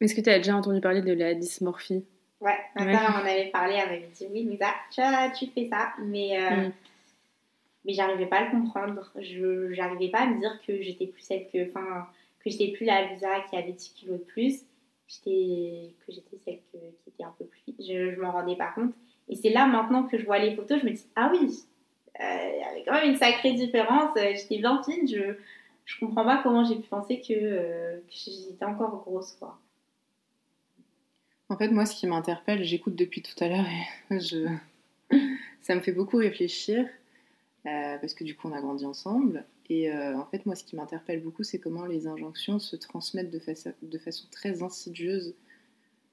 Est-ce 0.00 0.14
que 0.14 0.20
tu 0.20 0.30
as 0.30 0.38
déjà 0.38 0.56
entendu 0.56 0.80
parler 0.80 1.02
de 1.02 1.12
la 1.12 1.34
dysmorphie? 1.34 2.04
Ouais, 2.40 2.58
ma 2.74 2.84
Ouais. 2.84 2.92
sœur 2.92 3.10
m'en 3.10 3.18
avait 3.18 3.50
parlé, 3.50 3.74
elle 3.74 3.88
m'avait 3.88 4.08
dit 4.12 4.26
oui, 4.30 4.44
mais 4.44 4.58
ça, 4.58 4.74
tu, 5.34 5.46
fais 5.46 5.68
ça, 5.68 5.94
mais, 5.98 6.38
Mm. 6.50 6.72
mais 7.86 7.92
j'arrivais 7.94 8.26
pas 8.26 8.38
à 8.38 8.44
le 8.44 8.50
comprendre. 8.50 9.10
Je 9.18 9.72
j'arrivais 9.72 10.10
pas 10.10 10.22
à 10.22 10.26
me 10.26 10.38
dire 10.40 10.60
que 10.66 10.82
j'étais 10.82 11.06
plus 11.06 11.22
celle 11.22 11.48
que, 11.50 11.68
enfin, 11.70 12.06
que 12.44 12.50
j'étais 12.50 12.72
plus 12.72 12.84
la 12.84 13.10
Lusa 13.10 13.40
qui 13.48 13.56
avait 13.56 13.72
10 13.72 13.94
kilos 13.94 14.18
de 14.18 14.24
plus, 14.24 14.60
que 15.24 16.12
j'étais 16.12 16.36
celle 16.44 16.60
qui 16.70 17.08
était 17.08 17.24
un 17.24 17.34
peu 17.38 17.44
plus 17.44 17.62
je 17.78 18.20
m'en 18.20 18.32
rendais 18.32 18.56
pas 18.56 18.72
compte. 18.72 18.92
Et 19.28 19.36
c'est 19.36 19.50
là 19.50 19.66
maintenant 19.66 20.04
que 20.04 20.18
je 20.18 20.24
vois 20.24 20.38
les 20.38 20.54
photos, 20.54 20.80
je 20.80 20.86
me 20.86 20.90
dis 20.92 21.06
ah 21.16 21.30
oui, 21.32 21.48
euh, 22.20 22.50
il 22.54 22.60
y 22.60 22.64
avait 22.64 22.84
quand 22.84 22.92
même 22.92 23.10
une 23.10 23.16
sacrée 23.16 23.52
différence. 23.54 24.16
euh, 24.16 24.34
J'étais 24.34 24.58
bien 24.58 24.82
fine. 24.82 25.08
Je 25.08 25.34
je 25.86 25.98
comprends 26.00 26.24
pas 26.24 26.40
comment 26.42 26.64
j'ai 26.64 26.76
pu 26.76 26.88
penser 26.88 27.20
que, 27.20 27.34
euh, 27.34 27.98
que 28.08 28.14
j'étais 28.14 28.64
encore 28.64 29.02
grosse 29.04 29.32
quoi. 29.38 29.58
En 31.50 31.58
fait, 31.58 31.68
moi, 31.68 31.84
ce 31.84 31.94
qui 31.94 32.06
m'interpelle, 32.06 32.64
j'écoute 32.64 32.94
depuis 32.96 33.20
tout 33.20 33.44
à 33.44 33.48
l'heure 33.48 33.66
et 34.10 34.18
je... 34.20 34.48
ça 35.60 35.74
me 35.74 35.80
fait 35.80 35.92
beaucoup 35.92 36.16
réfléchir 36.16 36.86
euh, 37.66 37.98
parce 37.98 38.14
que 38.14 38.24
du 38.24 38.36
coup, 38.36 38.48
on 38.48 38.52
a 38.52 38.60
grandi 38.60 38.84
ensemble. 38.84 39.44
Et 39.70 39.90
euh, 39.90 40.16
en 40.18 40.26
fait, 40.26 40.44
moi, 40.46 40.54
ce 40.54 40.64
qui 40.64 40.76
m'interpelle 40.76 41.22
beaucoup, 41.22 41.42
c'est 41.42 41.58
comment 41.58 41.86
les 41.86 42.06
injonctions 42.06 42.58
se 42.58 42.76
transmettent 42.76 43.30
de, 43.30 43.38
fa- 43.38 43.52
de 43.82 43.98
façon 43.98 44.26
très 44.30 44.62
insidieuse 44.62 45.34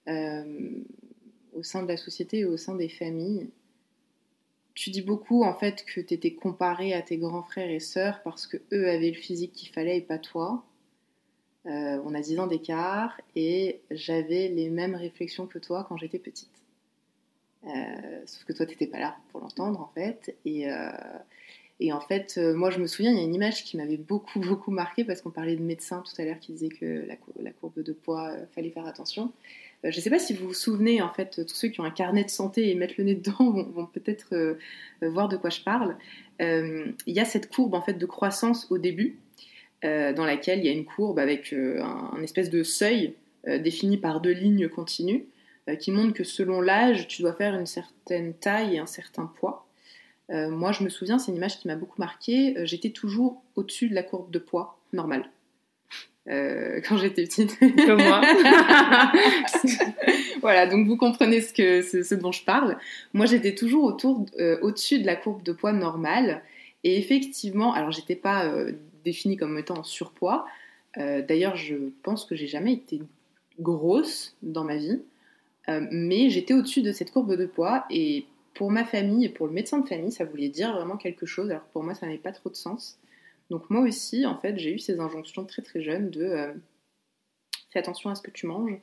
euh, 0.07 0.81
au 1.53 1.63
sein 1.63 1.83
de 1.83 1.87
la 1.89 1.97
société 1.97 2.39
et 2.39 2.45
au 2.45 2.57
sein 2.57 2.75
des 2.75 2.89
familles. 2.89 3.49
Tu 4.73 4.89
dis 4.89 5.01
beaucoup 5.01 5.43
en 5.43 5.53
fait 5.53 5.85
que 5.85 5.99
tu 6.01 6.13
étais 6.13 6.33
comparé 6.33 6.93
à 6.93 7.01
tes 7.01 7.17
grands 7.17 7.43
frères 7.43 7.69
et 7.69 7.79
sœurs 7.79 8.21
parce 8.23 8.47
que 8.47 8.57
eux 8.73 8.89
avaient 8.89 9.11
le 9.11 9.17
physique 9.17 9.53
qu'il 9.53 9.69
fallait 9.69 9.97
et 9.97 10.01
pas 10.01 10.17
toi. 10.17 10.65
On 11.65 12.13
a 12.15 12.21
10 12.21 12.39
ans 12.39 12.47
d'écart 12.47 13.19
et 13.35 13.81
j'avais 13.91 14.47
les 14.47 14.69
mêmes 14.69 14.95
réflexions 14.95 15.47
que 15.47 15.59
toi 15.59 15.85
quand 15.87 15.97
j'étais 15.97 16.19
petite. 16.19 16.60
Euh, 17.67 18.21
sauf 18.25 18.43
que 18.45 18.53
toi, 18.53 18.65
t'étais 18.65 18.87
pas 18.87 18.99
là 18.99 19.17
pour 19.29 19.41
l'entendre 19.41 19.79
en 19.79 19.91
fait. 19.93 20.35
Et, 20.45 20.69
euh, 20.69 20.91
en 21.91 21.99
fait, 21.99 22.35
euh, 22.37 22.53
moi, 22.53 22.69
je 22.69 22.79
me 22.79 22.85
souviens, 22.87 23.11
il 23.11 23.17
y 23.17 23.21
a 23.21 23.23
une 23.23 23.33
image 23.33 23.63
qui 23.63 23.75
m'avait 23.77 23.97
beaucoup, 23.97 24.39
beaucoup 24.39 24.71
marqué 24.71 25.03
parce 25.03 25.21
qu'on 25.21 25.31
parlait 25.31 25.55
de 25.55 25.63
médecins 25.63 26.03
tout 26.05 26.19
à 26.21 26.25
l'heure 26.25 26.39
qui 26.39 26.53
disaient 26.53 26.69
que 26.69 27.05
la, 27.07 27.15
cou- 27.15 27.33
la 27.41 27.51
courbe 27.51 27.81
de 27.81 27.93
poids, 27.93 28.33
fallait 28.53 28.69
faire 28.69 28.85
attention. 28.85 29.31
Je 29.83 29.99
sais 29.99 30.11
pas 30.11 30.19
si 30.19 30.33
vous 30.35 30.47
vous 30.47 30.53
souvenez, 30.53 31.01
en 31.01 31.09
fait, 31.09 31.43
tous 31.43 31.55
ceux 31.55 31.69
qui 31.69 31.81
ont 31.81 31.83
un 31.83 31.91
carnet 31.91 32.23
de 32.23 32.29
santé 32.29 32.69
et 32.69 32.75
mettent 32.75 32.97
le 32.97 33.03
nez 33.03 33.15
dedans 33.15 33.49
vont, 33.73 33.87
peut-être 33.87 34.57
voir 35.01 35.27
de 35.27 35.37
quoi 35.37 35.49
je 35.49 35.61
parle. 35.61 35.97
Il 36.39 36.93
y 37.07 37.19
a 37.19 37.25
cette 37.25 37.51
courbe 37.51 37.73
en 37.73 37.81
fait 37.81 37.95
de 37.95 38.05
croissance 38.05 38.71
au 38.71 38.77
début 38.77 39.17
dans 39.81 40.23
laquelle 40.23 40.59
il 40.59 40.65
y 40.65 40.69
a 40.69 40.71
une 40.71 40.85
courbe 40.85 41.17
avec 41.17 41.51
un, 41.51 42.21
espèce 42.21 42.51
de 42.51 42.61
seuil 42.61 43.15
défini 43.47 43.97
par 43.97 44.21
deux 44.21 44.33
lignes 44.33 44.69
continues 44.69 45.25
qui 45.79 45.91
montre 45.91 46.13
que 46.13 46.23
selon 46.23 46.61
l'âge, 46.61 47.07
tu 47.07 47.21
dois 47.21 47.33
faire 47.33 47.55
une 47.55 47.65
certaine 47.65 48.33
taille 48.33 48.75
et 48.75 48.79
un 48.79 48.85
certain 48.85 49.25
poids. 49.39 49.67
Euh, 50.29 50.49
moi, 50.49 50.71
je 50.71 50.83
me 50.83 50.89
souviens, 50.89 51.19
c'est 51.19 51.31
une 51.31 51.37
image 51.37 51.59
qui 51.59 51.67
m'a 51.67 51.75
beaucoup 51.75 51.99
marquée. 51.99 52.57
euh, 52.57 52.65
J'étais 52.65 52.91
toujours 52.91 53.41
au-dessus 53.55 53.89
de 53.89 53.95
la 53.95 54.03
courbe 54.03 54.31
de 54.31 54.39
poids 54.39 54.77
normale 54.93 55.29
euh, 56.29 56.79
quand 56.87 56.97
j'étais 56.97 57.23
petite. 57.23 57.57
Comme 57.59 58.01
moi. 58.01 58.21
voilà, 60.41 60.67
donc 60.67 60.87
vous 60.87 60.97
comprenez 60.97 61.41
ce, 61.41 61.53
que, 61.53 61.81
ce, 61.81 62.03
ce 62.03 62.15
dont 62.15 62.31
je 62.31 62.43
parle. 62.43 62.77
Moi, 63.13 63.25
j'étais 63.25 63.55
toujours 63.55 63.83
autour, 63.83 64.25
euh, 64.39 64.57
au-dessus 64.61 64.99
de 64.99 65.05
la 65.05 65.15
courbe 65.15 65.43
de 65.43 65.51
poids 65.51 65.73
normale. 65.73 66.41
Et 66.83 66.97
effectivement, 66.97 67.73
alors 67.73 67.91
j'étais 67.91 68.15
pas 68.15 68.45
euh, 68.45 68.71
définie 69.03 69.37
comme 69.37 69.57
étant 69.57 69.79
en 69.79 69.83
surpoids. 69.83 70.45
Euh, 70.97 71.21
D'ailleurs, 71.21 71.55
je 71.55 71.75
pense 72.03 72.25
que 72.25 72.35
j'ai 72.35 72.47
jamais 72.47 72.73
été 72.73 73.01
grosse 73.59 74.35
dans 74.41 74.63
ma 74.63 74.77
vie. 74.77 75.01
Euh, 75.71 75.87
mais 75.91 76.29
j'étais 76.29 76.53
au-dessus 76.53 76.81
de 76.81 76.91
cette 76.91 77.11
courbe 77.11 77.35
de 77.35 77.45
poids. 77.45 77.85
Et 77.89 78.25
pour 78.53 78.71
ma 78.71 78.83
famille 78.83 79.25
et 79.25 79.29
pour 79.29 79.47
le 79.47 79.53
médecin 79.53 79.79
de 79.79 79.87
famille, 79.87 80.11
ça 80.11 80.25
voulait 80.25 80.49
dire 80.49 80.73
vraiment 80.73 80.97
quelque 80.97 81.25
chose. 81.25 81.49
Alors 81.49 81.63
pour 81.73 81.83
moi, 81.83 81.95
ça 81.95 82.05
n'avait 82.05 82.17
pas 82.17 82.31
trop 82.31 82.49
de 82.49 82.55
sens. 82.55 82.99
Donc 83.49 83.69
moi 83.69 83.81
aussi, 83.81 84.25
en 84.25 84.37
fait, 84.37 84.57
j'ai 84.57 84.73
eu 84.73 84.79
ces 84.79 84.99
injonctions 84.99 85.45
très 85.45 85.61
très 85.61 85.81
jeunes 85.81 86.09
de 86.09 86.23
euh, 86.23 86.53
fais 87.71 87.79
attention 87.79 88.09
à 88.09 88.15
ce 88.15 88.21
que 88.21 88.31
tu 88.31 88.45
manges. 88.45 88.77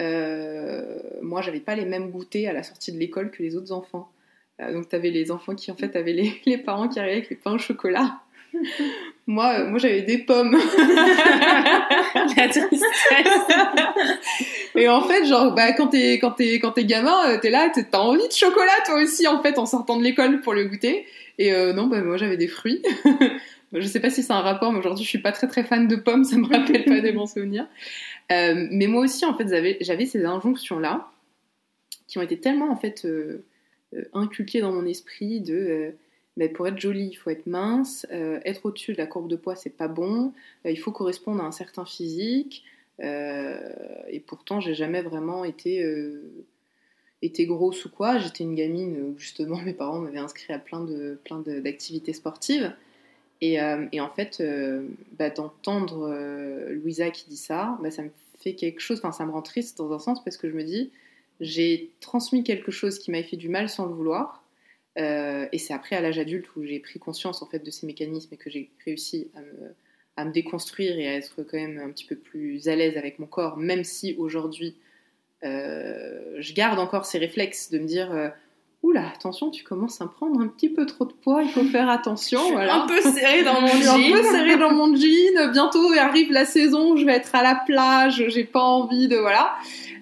Euh, 0.00 0.98
moi, 1.20 1.42
j'avais 1.42 1.60
pas 1.60 1.74
les 1.74 1.84
mêmes 1.84 2.10
goûters 2.10 2.48
à 2.48 2.52
la 2.52 2.62
sortie 2.62 2.92
de 2.92 2.98
l'école 2.98 3.30
que 3.30 3.42
les 3.42 3.56
autres 3.56 3.72
enfants. 3.72 4.10
Euh, 4.60 4.72
donc, 4.72 4.88
t'avais 4.88 5.10
les 5.10 5.30
enfants 5.30 5.54
qui, 5.54 5.70
en 5.70 5.76
fait, 5.76 5.94
avaient 5.96 6.12
les, 6.12 6.40
les 6.46 6.58
parents 6.58 6.88
qui 6.88 6.98
arrivaient 6.98 7.16
avec 7.16 7.30
les 7.30 7.36
pains 7.36 7.54
au 7.54 7.58
chocolat. 7.58 8.20
moi, 9.26 9.60
euh, 9.60 9.68
moi 9.68 9.78
j'avais 9.78 10.02
des 10.02 10.18
pommes. 10.18 10.52
La 12.36 12.48
tristesse. 12.48 12.82
Et 14.74 14.88
en 14.88 15.02
fait, 15.02 15.24
genre, 15.26 15.54
bah, 15.54 15.72
quand 15.72 15.88
t'es, 15.88 16.14
quand 16.14 16.32
t'es, 16.32 16.58
quand 16.58 16.72
t'es 16.72 16.84
gamin, 16.84 17.30
euh, 17.30 17.38
t'es 17.40 17.50
là, 17.50 17.70
t'as 17.70 17.98
envie 17.98 18.26
de 18.26 18.32
chocolat 18.32 18.72
toi 18.84 19.00
aussi, 19.02 19.28
en 19.28 19.40
fait, 19.42 19.58
en 19.58 19.66
sortant 19.66 19.96
de 19.96 20.02
l'école 20.02 20.40
pour 20.40 20.54
le 20.54 20.64
goûter. 20.64 21.06
Et 21.38 21.52
euh, 21.52 21.72
non, 21.72 21.86
bah, 21.86 22.00
moi, 22.02 22.16
j'avais 22.16 22.36
des 22.36 22.48
fruits. 22.48 22.82
je 23.72 23.86
sais 23.86 24.00
pas 24.00 24.10
si 24.10 24.22
c'est 24.22 24.32
un 24.32 24.40
rapport, 24.40 24.72
mais 24.72 24.80
aujourd'hui, 24.80 25.04
je 25.04 25.08
suis 25.08 25.22
pas 25.22 25.32
très 25.32 25.46
très 25.46 25.62
fan 25.62 25.86
de 25.86 25.96
pommes, 25.96 26.24
ça 26.24 26.36
me 26.36 26.46
rappelle 26.46 26.84
pas 26.84 27.00
des 27.00 27.12
bons 27.12 27.26
souvenirs. 27.26 27.66
Mais 28.30 28.86
moi 28.86 29.02
aussi, 29.02 29.24
en 29.24 29.34
fait, 29.36 29.48
j'avais, 29.48 29.76
j'avais 29.82 30.06
ces 30.06 30.24
injonctions-là 30.24 31.10
qui 32.08 32.18
ont 32.18 32.22
été 32.22 32.40
tellement, 32.40 32.70
en 32.70 32.76
fait, 32.76 33.06
inculquées 34.14 34.60
dans 34.60 34.72
mon 34.72 34.86
esprit 34.86 35.40
de. 35.40 35.94
Bah, 36.36 36.48
pour 36.48 36.66
être 36.66 36.78
jolie, 36.78 37.08
il 37.08 37.14
faut 37.14 37.30
être 37.30 37.46
mince. 37.46 38.06
euh, 38.12 38.40
être 38.44 38.64
au-dessus 38.66 38.92
de 38.92 38.98
la 38.98 39.06
courbe 39.06 39.28
de 39.28 39.36
poids, 39.36 39.56
c'est 39.56 39.76
pas 39.76 39.88
bon. 39.88 40.32
euh, 40.66 40.70
il 40.70 40.78
faut 40.78 40.92
correspondre 40.92 41.42
à 41.42 41.46
un 41.46 41.52
certain 41.52 41.84
physique. 41.84 42.64
Euh, 43.00 43.58
et 44.08 44.20
pourtant, 44.20 44.60
j'ai 44.60 44.74
jamais 44.74 45.02
vraiment 45.02 45.44
été. 45.44 45.84
été 47.22 47.46
grosse 47.46 47.84
ou 47.84 47.90
quoi. 47.90 48.18
J'étais 48.18 48.44
une 48.44 48.54
gamine 48.54 49.14
justement 49.18 49.56
mes 49.62 49.74
parents 49.74 49.98
m'avaient 49.98 50.18
inscrit 50.18 50.52
à 50.52 50.58
plein 50.58 50.80
de 50.80 51.18
plein 51.24 51.40
d'activités 51.40 52.12
sportives. 52.12 52.74
Et, 53.40 53.60
en 53.60 54.10
fait, 54.14 54.42
bah, 55.18 55.30
d'entendre 55.30 56.08
Louisa 56.70 57.10
qui 57.10 57.28
dit 57.28 57.36
ça, 57.36 57.76
bah, 57.82 57.90
ça 57.90 58.02
me 58.02 58.10
fait 58.38 58.54
quelque 58.54 58.80
chose, 58.80 58.98
enfin 58.98 59.12
ça 59.12 59.26
me 59.26 59.32
rend 59.32 59.42
triste 59.42 59.78
dans 59.78 59.92
un 59.92 59.98
sens 59.98 60.22
parce 60.22 60.36
que 60.36 60.48
je 60.48 60.54
me 60.54 60.64
dis, 60.64 60.90
j'ai 61.40 61.90
transmis 62.00 62.44
quelque 62.44 62.70
chose 62.70 62.98
qui 62.98 63.10
m'a 63.10 63.22
fait 63.22 63.36
du 63.36 63.48
mal 63.48 63.68
sans 63.68 63.86
le 63.86 63.94
vouloir. 63.94 64.41
Et 64.96 65.58
c'est 65.58 65.72
après 65.72 65.96
à 65.96 66.00
l'âge 66.00 66.18
adulte 66.18 66.54
où 66.56 66.64
j'ai 66.64 66.78
pris 66.78 66.98
conscience 66.98 67.42
en 67.42 67.46
fait 67.46 67.60
de 67.60 67.70
ces 67.70 67.86
mécanismes 67.86 68.34
et 68.34 68.36
que 68.36 68.50
j'ai 68.50 68.70
réussi 68.84 69.30
à 69.34 69.40
me, 69.40 69.74
à 70.16 70.24
me, 70.24 70.32
déconstruire 70.32 70.98
et 70.98 71.08
à 71.08 71.14
être 71.14 71.42
quand 71.42 71.56
même 71.56 71.78
un 71.78 71.90
petit 71.90 72.04
peu 72.04 72.16
plus 72.16 72.68
à 72.68 72.76
l'aise 72.76 72.96
avec 72.96 73.18
mon 73.18 73.26
corps, 73.26 73.56
même 73.56 73.84
si 73.84 74.14
aujourd'hui 74.18 74.76
je 75.42 76.52
garde 76.54 76.78
encore 76.78 77.06
ces 77.06 77.18
réflexes 77.18 77.70
de 77.70 77.78
me 77.78 77.86
dire 77.86 78.32
Oula, 78.82 79.12
attention, 79.14 79.50
tu 79.50 79.62
commences 79.62 80.00
à 80.00 80.06
prendre 80.06 80.40
un 80.40 80.48
petit 80.48 80.68
peu 80.68 80.86
trop 80.86 81.04
de 81.04 81.12
poids, 81.12 81.42
il 81.44 81.50
faut 81.50 81.62
faire 81.62 81.88
attention. 81.88 82.40
Je 82.40 82.62
suis 82.62 82.70
un 82.70 82.86
peu 82.88 83.00
serré 83.00 83.44
dans 83.44 83.60
mon 83.60 83.68
jean. 83.68 83.94
un 83.94 84.10
peu 84.10 84.22
serré 84.24 84.56
dans 84.56 84.72
mon 84.72 84.96
jean. 84.96 85.52
Bientôt 85.52 85.92
arrive 85.96 86.32
la 86.32 86.44
saison, 86.44 86.96
je 86.96 87.04
vais 87.04 87.12
être 87.12 87.32
à 87.36 87.44
la 87.44 87.54
plage, 87.64 88.24
j'ai 88.28 88.42
pas 88.42 88.62
envie 88.62 89.06
de. 89.06 89.16
Voilà. 89.16 89.54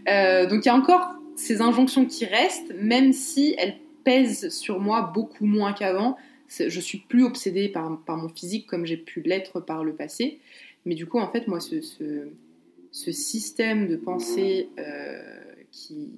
Euh, 0.09 0.47
donc 0.47 0.65
il 0.65 0.69
y 0.69 0.71
a 0.71 0.75
encore 0.75 1.11
ces 1.37 1.61
injonctions 1.61 2.07
qui 2.07 2.25
restent, 2.25 2.73
même 2.75 3.13
si 3.13 3.55
elles 3.59 3.77
pèsent 4.05 4.51
sur 4.51 4.81
moi 4.81 5.11
beaucoup 5.15 5.47
moins 5.47 5.73
qu'avant. 5.73 6.17
Je 6.49 6.81
suis 6.81 6.99
plus 6.99 7.25
obsédée 7.25 7.69
par, 7.69 7.91
mon 8.09 8.29
physique 8.29 8.67
comme 8.67 8.85
j'ai 8.85 8.97
pu 8.97 9.21
l'être 9.21 9.61
par 9.61 9.85
le 9.85 9.95
passé. 9.95 10.41
Mais 10.85 10.95
du 10.95 11.07
coup, 11.07 11.19
en 11.19 11.31
fait, 11.31 11.47
moi, 11.47 11.61
ce 11.61 13.13
système 13.13 13.87
de 13.87 13.97
pensée 13.97 14.69
euh, 14.79 15.41
qui 15.71 16.11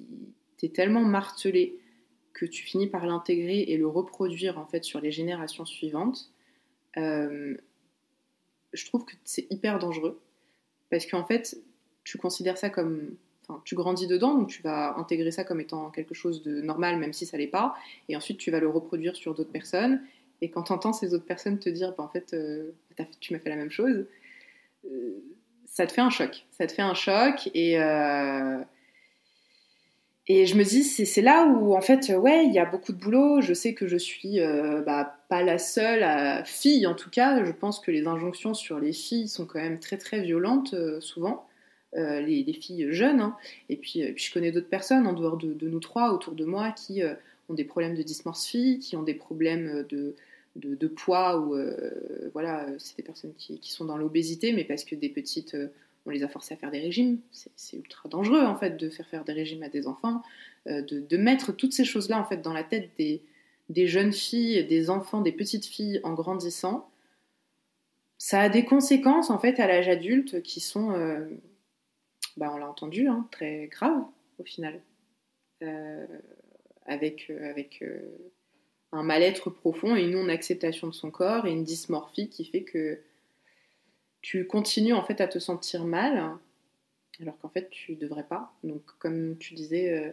t'est 0.57 0.73
tellement 0.73 1.03
martelé 1.03 1.77
que 2.33 2.45
tu 2.45 2.63
finis 2.63 2.87
par 2.87 3.05
l'intégrer 3.05 3.59
et 3.59 3.77
le 3.77 3.87
reproduire 3.87 4.57
en 4.57 4.65
fait 4.65 4.83
sur 4.83 4.99
les 4.99 5.11
générations 5.11 5.65
suivantes, 5.65 6.31
euh, 6.97 7.55
je 8.73 8.85
trouve 8.85 9.05
que 9.05 9.13
c'est 9.23 9.45
hyper 9.51 9.79
dangereux 9.79 10.19
parce 10.89 11.05
qu'en 11.05 11.25
fait 11.25 11.57
tu 12.03 12.17
considères 12.17 12.57
ça 12.57 12.69
comme, 12.69 13.15
tu 13.65 13.75
grandis 13.75 14.07
dedans 14.07 14.35
donc 14.35 14.49
tu 14.49 14.61
vas 14.61 14.97
intégrer 14.97 15.31
ça 15.31 15.43
comme 15.43 15.59
étant 15.59 15.89
quelque 15.89 16.13
chose 16.13 16.43
de 16.43 16.61
normal 16.61 16.97
même 16.97 17.13
si 17.13 17.25
ça 17.25 17.37
l'est 17.37 17.47
pas 17.47 17.75
et 18.09 18.15
ensuite 18.15 18.37
tu 18.37 18.51
vas 18.51 18.59
le 18.59 18.69
reproduire 18.69 19.15
sur 19.15 19.33
d'autres 19.33 19.51
personnes 19.51 20.01
et 20.41 20.49
quand 20.49 20.63
tu 20.63 20.73
entends 20.73 20.93
ces 20.93 21.13
autres 21.13 21.25
personnes 21.25 21.59
te 21.59 21.69
dire 21.69 21.93
bah, 21.97 22.03
en 22.03 22.09
fait 22.09 22.33
euh, 22.33 22.71
tu 23.19 23.33
m'as 23.33 23.39
fait 23.39 23.49
la 23.49 23.55
même 23.55 23.71
chose, 23.71 24.05
euh, 24.85 25.23
ça 25.65 25.87
te 25.87 25.93
fait 25.93 26.01
un 26.01 26.09
choc, 26.09 26.45
ça 26.51 26.67
te 26.67 26.71
fait 26.71 26.81
un 26.81 26.93
choc 26.93 27.49
et 27.53 27.77
et 30.27 30.45
je 30.45 30.55
me 30.55 30.63
dis, 30.63 30.83
c'est 30.83 31.21
là 31.21 31.45
où, 31.45 31.75
en 31.75 31.81
fait, 31.81 32.09
ouais, 32.17 32.45
il 32.45 32.53
y 32.53 32.59
a 32.59 32.65
beaucoup 32.65 32.93
de 32.93 32.97
boulot. 32.97 33.41
Je 33.41 33.53
sais 33.53 33.73
que 33.73 33.87
je 33.87 33.97
suis 33.97 34.39
euh, 34.39 34.81
bah, 34.81 35.17
pas 35.27 35.43
la 35.43 35.57
seule 35.57 36.45
fille, 36.45 36.87
en 36.87 36.95
tout 36.95 37.09
cas. 37.09 37.43
Je 37.43 37.51
pense 37.51 37.81
que 37.81 37.91
les 37.91 38.07
injonctions 38.07 38.53
sur 38.53 38.79
les 38.79 38.93
filles 38.93 39.27
sont 39.27 39.45
quand 39.45 39.59
même 39.59 39.79
très, 39.79 39.97
très 39.97 40.21
violentes, 40.21 40.73
euh, 40.75 41.01
souvent. 41.01 41.45
Euh, 41.95 42.21
les, 42.21 42.53
filles 42.53 42.87
jeunes. 42.91 43.19
Hein. 43.19 43.35
Et, 43.69 43.75
puis, 43.75 44.01
puis, 44.13 44.25
je 44.25 44.33
connais 44.33 44.51
d'autres 44.51 44.69
personnes 44.69 45.05
en 45.05 45.13
dehors 45.13 45.37
de, 45.37 45.67
nous 45.67 45.79
trois, 45.79 46.11
autour 46.11 46.33
de 46.33 46.45
moi, 46.45 46.71
qui 46.71 47.01
ont 47.49 47.53
des 47.53 47.65
problèmes 47.65 47.95
de 47.95 48.01
dysmorphie, 48.01 48.79
qui 48.79 48.95
ont 48.95 49.03
des 49.03 49.13
problèmes 49.13 49.85
de, 49.89 50.15
de, 50.55 50.87
poids, 50.87 51.39
ou 51.39 51.55
voilà, 52.33 52.65
c'est 52.79 52.97
des 52.97 53.03
personnes 53.03 53.33
qui, 53.37 53.59
qui 53.59 53.71
sont 53.71 53.85
dans 53.85 53.97
l'obésité, 53.97 54.53
mais 54.53 54.63
parce 54.63 54.83
que 54.83 54.95
des 54.95 55.09
petites 55.09 55.55
on 56.05 56.09
les 56.09 56.23
a 56.23 56.27
forcés 56.27 56.53
à 56.53 56.57
faire 56.57 56.71
des 56.71 56.79
régimes. 56.79 57.19
C'est 57.31 57.77
ultra 57.77 58.09
dangereux 58.09 58.41
en 58.41 58.55
fait 58.55 58.77
de 58.77 58.89
faire 58.89 59.07
faire 59.07 59.23
des 59.23 59.33
régimes 59.33 59.63
à 59.63 59.69
des 59.69 59.87
enfants, 59.87 60.21
euh, 60.67 60.81
de, 60.81 61.17
mettre 61.17 61.51
toutes 61.51 61.73
ces 61.73 61.85
choses-là 61.85 62.19
en 62.19 62.25
fait 62.25 62.41
dans 62.41 62.53
la 62.53 62.63
tête 62.63 62.91
des, 62.97 63.21
des, 63.69 63.87
jeunes 63.87 64.13
filles, 64.13 64.65
des 64.65 64.89
enfants, 64.89 65.21
des 65.21 65.31
petites 65.31 65.65
filles 65.65 65.99
en 66.03 66.13
grandissant. 66.13 66.89
Ça 68.17 68.41
a 68.41 68.49
des 68.49 68.65
conséquences 68.65 69.29
en 69.29 69.39
fait 69.39 69.59
à 69.59 69.67
l'âge 69.67 69.87
adulte 69.87 70.41
qui 70.41 70.59
sont, 70.59 70.91
euh, 70.91 71.25
bah, 72.37 72.51
on 72.53 72.57
l'a 72.57 72.69
entendu, 72.69 73.07
hein, 73.07 73.27
très 73.31 73.67
graves 73.67 74.05
au 74.39 74.43
final, 74.43 74.81
euh, 75.61 76.05
avec, 76.85 77.29
avec 77.29 77.83
un 78.91 79.03
mal-être 79.03 79.49
profond 79.49 79.95
et 79.95 80.03
une 80.03 80.11
non-acceptation 80.11 80.87
de 80.87 80.93
son 80.93 81.11
corps 81.11 81.45
et 81.47 81.51
une 81.51 81.63
dysmorphie 81.63 82.29
qui 82.29 82.45
fait 82.45 82.63
que 82.63 82.99
tu 84.21 84.47
continues 84.47 84.93
en 84.93 85.03
fait 85.03 85.19
à 85.19 85.27
te 85.27 85.39
sentir 85.39 85.83
mal, 85.83 86.37
alors 87.19 87.37
qu'en 87.39 87.49
fait 87.49 87.69
tu 87.69 87.95
devrais 87.95 88.23
pas. 88.23 88.53
Donc 88.63 88.81
comme 88.99 89.37
tu 89.37 89.53
disais, 89.53 89.91
euh, 89.91 90.11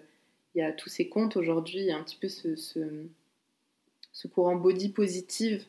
il 0.55 0.59
y 0.59 0.63
a 0.63 0.73
tous 0.73 0.89
ces 0.89 1.09
comptes 1.09 1.37
aujourd'hui, 1.37 1.79
il 1.79 1.87
y 1.87 1.93
a 1.93 1.97
un 1.97 2.03
petit 2.03 2.17
peu 2.17 2.29
ce, 2.29 2.57
ce, 2.57 4.27
courant 4.29 4.57
body 4.57 4.91
positive 4.91 5.65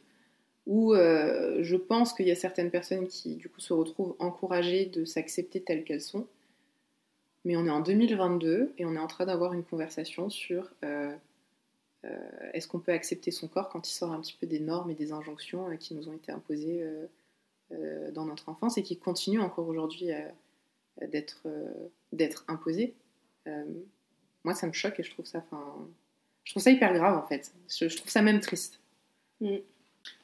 où 0.66 0.94
euh, 0.94 1.64
je 1.64 1.76
pense 1.76 2.14
qu'il 2.14 2.28
y 2.28 2.32
a 2.32 2.36
certaines 2.36 2.72
personnes 2.72 3.08
qui 3.08 3.36
du 3.36 3.50
coup 3.50 3.60
se 3.60 3.74
retrouvent 3.74 4.16
encouragées 4.20 4.86
de 4.86 5.06
s'accepter 5.06 5.62
telles 5.62 5.84
qu'elles 5.84 6.02
sont. 6.02 6.28
Mais 7.43 7.56
on 7.56 7.65
est 7.65 7.71
en 7.71 7.82
2022 7.82 8.73
et 8.77 8.86
on 8.86 8.95
est 8.95 8.99
en 8.99 9.08
train 9.08 9.25
d'avoir 9.25 9.54
une 9.54 9.63
conversation 9.63 10.30
sur 10.30 10.71
euh, 10.84 11.12
est-ce 12.54 12.67
qu'on 12.67 12.80
peut 12.80 12.91
accepter 12.91 13.32
son 13.32 13.47
corps 13.47 13.69
quand 13.69 13.89
il 13.89 13.93
sort 13.93 14.12
un 14.12 14.21
petit 14.21 14.36
peu 14.39 14.47
des 14.47 14.60
normes 14.60 14.89
et 14.89 14.95
des 14.95 15.12
injonctions 15.12 15.75
qui 15.77 15.95
nous 15.95 16.10
ont 16.10 16.13
été 16.13 16.32
imposées 16.32 16.84
euh, 17.73 18.12
dans 18.12 18.25
notre 18.25 18.49
enfance 18.49 18.77
et 18.77 18.84
qui 18.84 18.97
continue 18.97 19.39
encore 19.39 19.67
aujourd'hui 19.67 20.10
d'être 21.01 21.43
euh, 21.45 21.71
d'être 22.12 22.43
imposé. 22.49 22.93
Euh, 23.47 23.63
moi, 24.43 24.54
ça 24.54 24.67
me 24.67 24.73
choque 24.73 24.99
et 24.99 25.04
je 25.04 25.12
trouve 25.12 25.25
ça, 25.25 25.41
je 26.43 26.51
trouve 26.51 26.62
ça 26.62 26.71
hyper 26.71 26.93
grave 26.93 27.17
en 27.17 27.25
fait. 27.25 27.54
Je, 27.69 27.95
trouve 27.95 28.10
ça 28.10 28.21
même 28.21 28.41
triste. 28.41 28.82
Mm. 29.39 29.58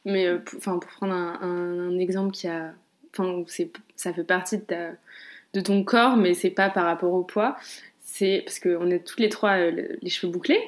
Mais 0.03 0.29
enfin, 0.57 0.77
pour 0.77 0.91
prendre 0.91 1.13
un, 1.13 1.97
exemple 1.99 2.31
qui 2.31 2.47
a, 2.47 2.73
enfin, 3.13 3.45
ça 3.95 4.13
fait 4.13 4.23
partie 4.25 4.57
de, 4.57 4.63
ta, 4.63 4.91
de 5.53 5.61
ton 5.61 5.83
corps, 5.83 6.17
mais 6.17 6.33
c'est 6.33 6.49
pas 6.49 6.69
par 6.69 6.85
rapport 6.85 7.13
au 7.13 7.23
poids. 7.23 7.57
C'est 8.01 8.41
parce 8.45 8.59
qu'on 8.59 8.89
est 8.89 9.05
toutes 9.05 9.19
les 9.19 9.29
trois 9.29 9.57
les 9.57 10.09
cheveux 10.09 10.31
bouclés. 10.31 10.61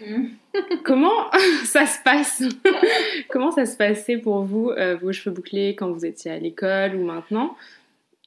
Comment 0.84 1.30
ça 1.64 1.86
se 1.86 2.02
passe 2.02 2.42
Comment 3.28 3.50
ça 3.50 3.66
se 3.66 3.76
passait 3.76 4.18
pour 4.18 4.42
vous, 4.42 4.70
euh, 4.70 4.96
vos 4.96 5.12
cheveux 5.12 5.34
bouclés, 5.34 5.74
quand 5.76 5.90
vous 5.90 6.04
étiez 6.04 6.30
à 6.30 6.38
l'école 6.38 6.96
ou 6.96 7.04
maintenant? 7.04 7.56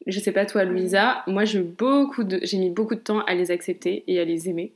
Je 0.05 0.19
sais 0.19 0.31
pas 0.31 0.45
toi, 0.45 0.63
Louisa. 0.63 1.23
Moi, 1.27 1.43
j'ai 1.45 1.61
beaucoup 1.61 2.23
de, 2.23 2.39
j'ai 2.43 2.57
mis 2.57 2.69
beaucoup 2.69 2.95
de 2.95 2.99
temps 2.99 3.21
à 3.25 3.33
les 3.33 3.51
accepter 3.51 4.03
et 4.07 4.19
à 4.19 4.23
les 4.23 4.47
aimer. 4.47 4.73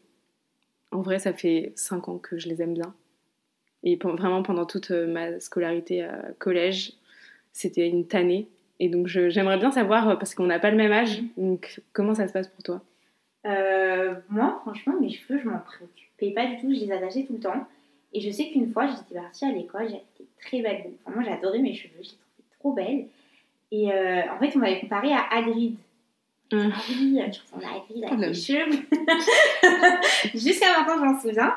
En 0.92 1.02
vrai, 1.02 1.20
ça 1.20 1.32
fait 1.32 1.72
5 1.76 2.10
ans 2.10 2.18
que 2.18 2.38
je 2.38 2.50
les 2.50 2.62
aime 2.62 2.74
bien. 2.74 2.94
Et 3.84 3.96
vraiment, 3.96 4.44
pendant 4.44 4.66
toute 4.66 4.92
euh, 4.92 5.08
ma 5.08 5.40
scolarité 5.40 6.04
à 6.04 6.22
collège, 6.38 6.94
c'était 7.54 7.88
une 7.88 8.06
tannée. 8.06 8.48
Et 8.82 8.90
donc, 8.90 9.08
j'aimerais 9.08 9.58
bien 9.58 9.72
savoir, 9.72 10.10
euh, 10.10 10.16
parce 10.16 10.36
qu'on 10.36 10.48
n'a 10.48 10.60
pas 10.60 10.72
le 10.72 10.78
même 10.78 10.92
âge, 10.92 11.22
donc 11.38 11.82
comment 11.94 12.16
ça 12.16 12.28
se 12.28 12.34
passe 12.34 12.48
pour 12.48 12.64
toi? 12.64 12.82
Moi, 14.30 14.60
franchement, 14.62 14.94
mes 15.00 15.10
cheveux, 15.10 15.40
je 15.42 15.48
m'en 15.48 15.60
préoccupe 15.60 16.12
pas 16.30 16.46
du 16.46 16.58
tout, 16.58 16.72
je 16.74 16.86
les 16.86 16.92
attachais 16.92 17.24
tout 17.24 17.34
le 17.34 17.40
temps. 17.40 17.66
Et 18.14 18.22
je 18.22 18.30
sais 18.30 18.50
qu'une 18.50 18.72
fois, 18.72 18.88
j'étais 18.88 19.20
partie 19.20 19.46
à 19.46 19.52
l'école, 19.52 19.88
j'étais 19.88 20.30
très 20.42 20.62
belle. 20.62 20.92
Enfin, 21.04 21.16
moi, 21.16 21.24
j'adorais 21.24 21.60
mes 21.60 21.74
cheveux, 21.74 21.94
je 22.02 22.10
les 22.10 22.18
trouvais 22.18 22.60
trop 22.60 22.74
belles. 22.74 23.06
Et 23.72 23.92
euh, 23.92 24.22
en 24.32 24.38
fait, 24.38 24.56
on 24.56 24.60
m'avait 24.60 24.82
comparé 24.82 25.12
à 25.14 25.26
Hagrid. 25.32 25.78
Oui, 26.52 26.70
tu 27.32 27.40
ressembles 27.42 27.64
à 27.64 27.78
Hagrid 27.78 28.04
avec 28.04 28.20
les 28.20 28.34
cheveux. 28.34 28.80
Jusqu'à 30.38 30.78
maintenant, 30.78 31.06
j'en 31.06 31.20
souviens. 31.20 31.56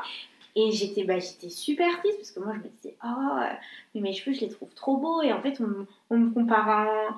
Et 0.56 0.70
j'étais 0.70 1.04
bah, 1.04 1.20
super 1.20 1.98
triste 1.98 2.18
parce 2.18 2.30
que 2.30 2.40
moi, 2.40 2.52
je 2.54 2.60
me 2.60 2.68
disais, 2.76 2.96
oh, 3.04 3.40
mais 3.94 4.00
mes 4.00 4.12
cheveux, 4.12 4.34
je 4.34 4.42
les 4.42 4.48
trouve 4.48 4.72
trop 4.74 4.96
beaux. 4.96 5.22
Et 5.22 5.32
en 5.32 5.40
fait, 5.40 5.60
on, 5.60 5.86
on 6.10 6.18
me 6.18 6.30
compare 6.32 6.68
à 6.68 7.16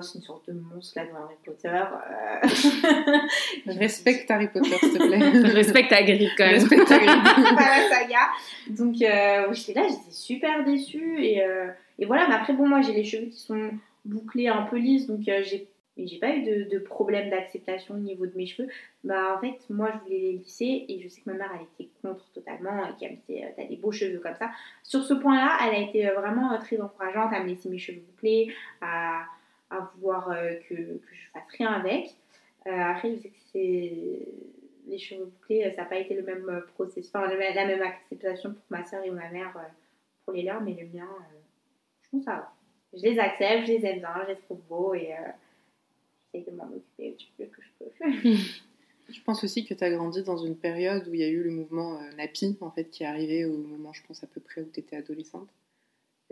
c'est 0.00 0.18
une 0.18 0.24
sorte 0.24 0.48
de 0.48 0.52
monstre 0.52 0.98
là 0.98 1.06
dans 1.06 1.24
Harry 1.24 1.34
Potter. 1.44 1.68
Euh. 1.68 3.18
Respecte 3.78 4.30
Harry 4.30 4.48
Potter, 4.48 4.76
s'il 4.78 4.92
te 4.92 5.06
plaît. 5.06 5.50
Respecte 5.52 5.92
Hagrid 5.92 6.30
quand 6.36 6.44
même. 6.44 6.54
Respecte 6.54 6.90
Hagrid. 6.90 7.22
pas 7.56 7.78
la 7.78 7.88
saga. 7.88 8.28
Donc 8.70 8.96
euh, 9.02 9.52
j'étais 9.52 9.80
là, 9.80 9.86
j'étais 9.88 10.10
super 10.10 10.64
déçue. 10.64 11.22
Et, 11.22 11.42
euh, 11.42 11.68
et, 11.98 12.06
voilà, 12.06 12.28
mais 12.28 12.34
après, 12.34 12.52
bon, 12.52 12.68
moi 12.68 12.80
j'ai 12.82 12.92
les 12.92 13.04
cheveux 13.04 13.26
qui 13.26 13.38
sont 13.38 13.70
bouclés 14.04 14.48
un 14.48 14.62
peu 14.62 14.76
lisses, 14.76 15.06
donc 15.06 15.20
j'ai 15.24 15.68
j'ai 15.96 16.18
pas 16.18 16.34
eu 16.34 16.42
de, 16.42 16.78
problème 16.78 17.30
d'acceptation 17.30 17.94
au 17.94 17.98
niveau 17.98 18.26
de 18.26 18.36
mes 18.36 18.46
cheveux. 18.46 18.68
Bah 19.04 19.36
en 19.36 19.40
fait, 19.40 19.58
moi 19.70 19.92
je 19.94 19.98
voulais 20.04 20.18
les 20.18 20.32
lisser 20.32 20.86
et 20.88 21.00
je 21.00 21.08
sais 21.08 21.20
que 21.20 21.30
ma 21.30 21.36
mère 21.36 21.50
elle 21.54 21.66
était 21.78 21.90
contre 22.02 22.28
totalement 22.32 22.84
et 22.86 22.96
qu'elle 22.98 23.12
me 23.12 23.16
disait 23.28 23.52
t'as 23.56 23.64
des 23.64 23.76
beaux 23.76 23.92
cheveux 23.92 24.18
comme 24.18 24.34
ça. 24.34 24.50
Sur 24.82 25.04
ce 25.04 25.14
point-là, 25.14 25.58
elle 25.62 25.74
a 25.74 25.88
été 25.88 26.06
vraiment 26.10 26.56
très 26.58 26.80
encourageante 26.80 27.32
à 27.32 27.42
me 27.42 27.48
laisser 27.48 27.68
mes 27.68 27.78
cheveux 27.78 28.00
bouclés, 28.00 28.52
à, 28.80 29.24
à 29.70 29.90
vouloir 29.94 30.30
euh, 30.30 30.54
que, 30.68 30.74
je 30.74 31.30
fasse 31.32 31.48
rien 31.56 31.72
avec. 31.72 32.16
Euh, 32.66 32.70
après, 32.70 33.14
je 33.14 33.22
sais 33.22 33.28
que 33.28 33.36
c'est 33.52 34.28
les 34.86 34.98
cheveux 34.98 35.26
bouclés, 35.26 35.70
ça 35.74 35.82
n'a 35.82 35.88
pas 35.88 35.98
été 35.98 36.14
le 36.14 36.22
même 36.22 36.62
processus, 36.74 37.10
enfin 37.14 37.26
la 37.26 37.66
même 37.66 37.82
acceptation 37.82 38.52
pour 38.52 38.64
ma 38.68 38.84
soeur 38.84 39.02
et 39.04 39.10
ma 39.10 39.30
mère 39.30 39.56
euh, 39.56 39.68
pour 40.24 40.34
les 40.34 40.42
leurs, 40.42 40.60
mais 40.60 40.74
le 40.74 40.86
mien, 40.86 41.08
je 42.02 42.08
trouve 42.08 42.22
ça. 42.22 42.52
Je 42.92 43.02
les 43.02 43.18
accepte, 43.18 43.66
je 43.66 43.72
les 43.72 43.86
aime 43.86 43.98
bien, 44.00 44.14
je 44.24 44.32
les 44.32 44.36
trouve 44.36 44.60
beaux 44.68 44.94
et 44.94 45.12
j'essaie 46.34 46.50
de 46.50 46.56
m'en 46.56 46.64
occuper 46.64 47.16
du 47.18 47.26
mieux 47.38 47.46
que 47.50 47.60
je 47.62 47.84
peux. 48.24 48.36
Je 49.12 49.20
pense 49.20 49.44
aussi 49.44 49.66
que 49.66 49.74
tu 49.74 49.84
as 49.84 49.90
grandi 49.90 50.22
dans 50.22 50.38
une 50.38 50.56
période 50.56 51.06
où 51.08 51.12
il 51.14 51.20
y 51.20 51.24
a 51.24 51.28
eu 51.28 51.42
le 51.42 51.50
mouvement 51.50 51.98
euh, 52.00 52.10
Napi, 52.16 52.56
en 52.62 52.70
fait, 52.70 52.84
qui 52.88 53.02
est 53.02 53.06
arrivé 53.06 53.44
au 53.44 53.58
moment, 53.58 53.92
je 53.92 54.00
pense, 54.08 54.24
à 54.24 54.26
peu 54.26 54.40
près 54.40 54.62
où 54.62 54.68
tu 54.72 54.80
étais 54.80 54.96
adolescente, 54.96 55.46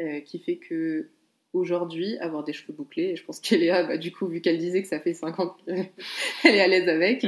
euh, 0.01 0.21
qui 0.21 0.39
fait 0.39 0.57
que 0.57 1.11
aujourd'hui, 1.53 2.17
avoir 2.19 2.45
des 2.45 2.55
cheveux 2.55 2.73
bouclés, 2.73 3.11
et 3.11 3.17
je 3.17 3.25
pense 3.27 3.41
qu'Eléa, 3.41 3.85
bah, 3.85 3.99
du 3.99 4.11
coup, 4.11 4.27
vu 4.27 4.41
qu'elle 4.41 4.57
disait 4.57 4.81
que 4.81 4.89
ça 4.89 5.01
fait 5.01 5.13
5 5.13 5.39
ans 5.39 5.55
qu'elle 5.67 5.91
est 6.57 6.61
à 6.61 6.67
l'aise 6.67 6.89
avec, 6.89 7.27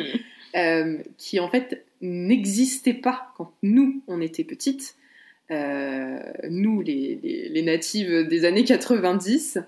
euh, 0.56 1.02
qui 1.18 1.38
en 1.40 1.50
fait 1.50 1.84
n'existait 2.00 2.94
pas 2.94 3.30
quand 3.36 3.52
nous, 3.62 4.02
on 4.06 4.22
était 4.22 4.44
petites, 4.44 4.96
euh, 5.50 6.20
nous, 6.48 6.80
les, 6.80 7.16
les- 7.22 7.50
les 7.50 7.62
natives 7.62 8.26
des 8.28 8.46
années 8.46 8.64
90, 8.64 9.58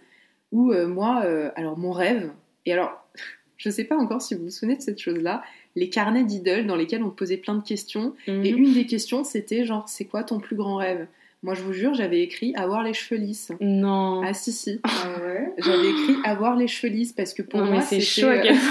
où 0.53 0.73
moi, 0.73 1.17
alors 1.55 1.77
mon 1.77 1.93
rêve, 1.93 2.33
et 2.67 2.73
alors, 2.73 3.07
je 3.57 3.71
sais 3.71 3.85
pas 3.85 3.97
encore 3.97 4.21
si 4.21 4.35
vous 4.35 4.45
vous 4.45 4.51
souvenez 4.51 4.77
de 4.77 4.83
cette 4.83 4.99
chose-là, 4.99 5.43
les 5.77 5.89
carnets 5.89 6.25
d'idoles 6.25 6.67
dans 6.67 6.77
lesquels 6.77 7.03
on 7.03 7.11
posait 7.11 7.37
plein 7.39 7.55
de 7.55 7.63
questions, 7.63 8.15
et 8.27 8.33
Mhm. 8.53 8.59
une 8.65 8.75
des 8.75 8.87
questions, 8.87 9.25
c'était 9.25 9.65
genre, 9.65 9.89
c'est 9.89 10.05
quoi 10.05 10.25
ton 10.25 10.39
plus 10.41 10.57
grand 10.57 10.77
rêve? 10.77 11.07
Moi, 11.43 11.55
je 11.55 11.63
vous 11.63 11.73
jure, 11.75 11.95
j'avais 11.95 12.23
écrit 12.23 12.55
avoir 12.57 12.83
les 12.83 12.95
cheveux 12.95 13.21
lisses. 13.21 13.53
Non. 13.61 14.23
Ah 14.25 14.33
si, 14.35 14.53
si. 14.53 14.81
Ah 14.85 15.21
ouais? 15.25 15.53
J'avais 15.59 15.91
écrit 15.91 16.17
avoir 16.25 16.57
les 16.57 16.67
cheveux 16.67 16.93
lisses 16.93 17.13
parce 17.13 17.35
que 17.35 17.43
pour 17.43 17.61
non, 17.61 17.67
moi, 17.67 17.81
c'est 17.83 18.01
chaud 18.01 18.27
à 18.29 18.33
euh, 18.33 18.41
quel. 18.43 18.57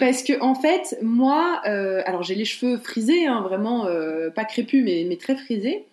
Parce 0.00 0.22
que 0.22 0.40
en 0.40 0.54
fait, 0.54 0.96
moi, 1.02 1.60
euh, 1.66 2.02
alors 2.06 2.22
j'ai 2.22 2.34
les 2.34 2.44
cheveux 2.44 2.78
frisés, 2.78 3.26
hein, 3.26 3.42
vraiment 3.42 3.86
euh, 3.86 4.30
pas 4.30 4.44
crépus, 4.44 4.82
mais, 4.84 5.04
mais 5.08 5.16
très 5.16 5.36
frisés. 5.36 5.84